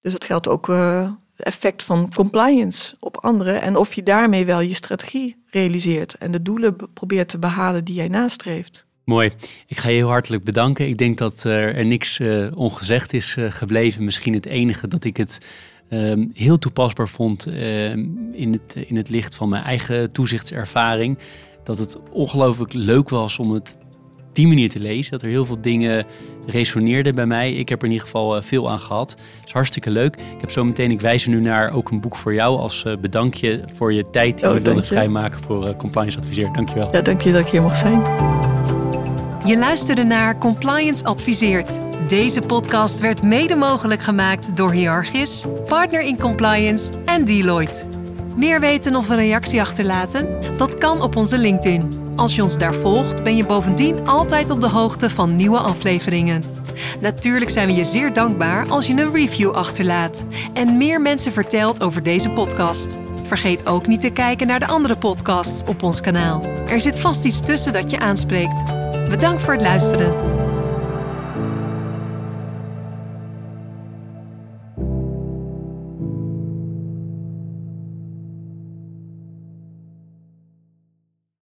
Dus 0.01 0.13
dat 0.13 0.25
geldt 0.25 0.49
ook 0.49 0.69
uh, 0.69 1.11
effect 1.37 1.83
van 1.83 2.13
compliance 2.15 2.97
op 3.01 3.17
anderen 3.17 3.63
en 3.63 3.77
of 3.77 3.95
je 3.95 4.03
daarmee 4.03 4.45
wel 4.45 4.61
je 4.61 4.75
strategie 4.75 5.43
realiseert 5.51 6.19
en 6.19 6.33
de 6.33 6.43
doelen 6.43 6.77
probeert 6.95 7.29
te 7.29 7.39
behalen 7.39 7.85
die 7.85 7.95
jij 7.95 8.09
nastreeft. 8.09 8.87
Mooi. 9.05 9.33
Ik 9.67 9.79
ga 9.79 9.89
je 9.89 9.95
heel 9.95 10.09
hartelijk 10.09 10.45
bedanken. 10.45 10.89
Ik 10.89 10.99
denk 10.99 11.19
dat 11.19 11.45
er 11.45 11.85
niks 11.85 12.19
uh, 12.19 12.57
ongezegd 12.57 13.13
is 13.13 13.37
uh, 13.37 13.51
gebleven. 13.51 14.05
Misschien 14.05 14.35
het 14.35 14.47
enige 14.47 14.89
dat 14.89 15.05
ik 15.05 15.17
het 15.17 15.47
uh, 15.91 16.27
heel 16.33 16.59
toepasbaar 16.59 17.09
vond 17.09 17.47
ehm, 17.47 18.07
in, 18.33 18.53
het, 18.53 18.75
in 18.89 18.97
het 18.97 19.09
licht 19.09 19.35
van 19.35 19.49
mijn 19.49 19.65
eigen 19.65 20.13
toezichtservaring. 20.13 21.19
Dat 21.65 21.79
het 21.79 21.99
ongelooflijk 22.11 22.73
leuk 22.73 23.09
was 23.09 23.39
om 23.39 23.53
het 23.53 23.77
die 24.33 24.47
manier 24.47 24.69
te 24.69 24.81
lezen. 24.81 25.13
Dat 25.13 25.23
er 25.23 25.29
heel 25.29 25.45
veel 25.45 25.61
dingen 25.61 26.07
resoneerden 26.47 27.15
bij 27.15 27.27
mij. 27.27 27.53
Ik 27.53 27.69
heb 27.69 27.79
er 27.79 27.85
in 27.85 27.91
ieder 27.91 28.07
geval 28.07 28.37
eh, 28.37 28.43
veel 28.43 28.71
aan 28.71 28.81
gehad. 28.81 29.11
Het 29.11 29.47
is 29.47 29.53
hartstikke 29.53 29.91
leuk. 29.91 30.17
Ik 30.17 30.41
heb 30.41 30.51
zo 30.51 30.65
meteen, 30.65 30.91
ik 30.91 31.01
wijs 31.01 31.25
er 31.25 31.31
nu 31.31 31.41
naar 31.41 31.73
ook 31.73 31.91
een 31.91 32.01
boek 32.01 32.17
voor 32.17 32.35
jou 32.35 32.59
als 32.59 32.85
uh, 32.87 32.97
bedankje 32.97 33.65
voor 33.75 33.93
je 33.93 34.11
tijd 34.11 34.39
die 34.39 34.49
oh, 34.49 34.55
je 34.55 34.61
wilde 34.61 34.83
vrijmaken 34.83 35.41
voor 35.41 35.69
uh, 35.69 35.77
Compliance 35.77 36.19
Adviseer. 36.19 36.53
Dankjewel. 36.53 36.89
Ja, 36.93 37.01
dank 37.01 37.21
je 37.21 37.33
dat 37.33 37.41
ik 37.41 37.49
hier 37.49 37.63
mag 37.63 37.77
zijn. 37.77 38.01
Je 39.45 39.59
luisterde 39.59 40.03
naar 40.03 40.39
Compliance 40.39 41.05
Adviseert. 41.05 41.79
Deze 42.09 42.41
podcast 42.41 43.01
werd 43.01 43.23
mede 43.23 43.55
mogelijk 43.55 44.03
gemaakt 44.03 44.57
door 44.57 44.73
Hierarchis, 44.73 45.45
Partner 45.67 46.01
in 46.01 46.19
Compliance 46.19 46.91
en 47.05 47.25
Deloitte. 47.25 47.87
Meer 48.37 48.61
weten 48.61 48.97
of 48.97 49.09
een 49.09 49.17
reactie 49.17 49.61
achterlaten? 49.61 50.29
Dat 50.57 50.79
kan 50.79 51.03
op 51.03 51.17
onze 51.17 51.39
LinkedIn. 51.39 52.02
Als 52.17 52.37
je 52.37 52.43
ons 52.43 52.59
daar 52.59 52.75
volgt, 52.75 53.23
ben 53.23 53.37
je 53.37 53.47
bovendien 53.47 54.07
altijd 54.07 54.51
op 54.51 54.61
de 54.61 54.69
hoogte 54.69 55.11
van 55.11 55.37
nieuwe 55.37 55.59
afleveringen. 55.59 56.43
Natuurlijk 57.01 57.51
zijn 57.51 57.67
we 57.67 57.75
je 57.75 57.85
zeer 57.85 58.13
dankbaar 58.13 58.69
als 58.69 58.87
je 58.87 58.93
een 58.93 59.13
review 59.13 59.51
achterlaat 59.51 60.25
en 60.53 60.77
meer 60.77 61.01
mensen 61.01 61.33
vertelt 61.33 61.83
over 61.83 62.03
deze 62.03 62.31
podcast. 62.31 62.99
Vergeet 63.23 63.67
ook 63.67 63.87
niet 63.87 64.01
te 64.01 64.11
kijken 64.11 64.47
naar 64.47 64.61
de 64.61 64.67
andere 64.67 64.97
podcasts 64.97 65.69
op 65.69 65.83
ons 65.83 66.01
kanaal. 66.01 66.45
Er 66.67 66.81
zit 66.81 66.99
vast 66.99 67.25
iets 67.25 67.41
tussen 67.41 67.73
dat 67.73 67.91
je 67.91 67.99
aanspreekt. 67.99 68.65
Bedankt 69.09 69.43
voor 69.43 69.53
het 69.53 69.63
luisteren. 69.63 70.13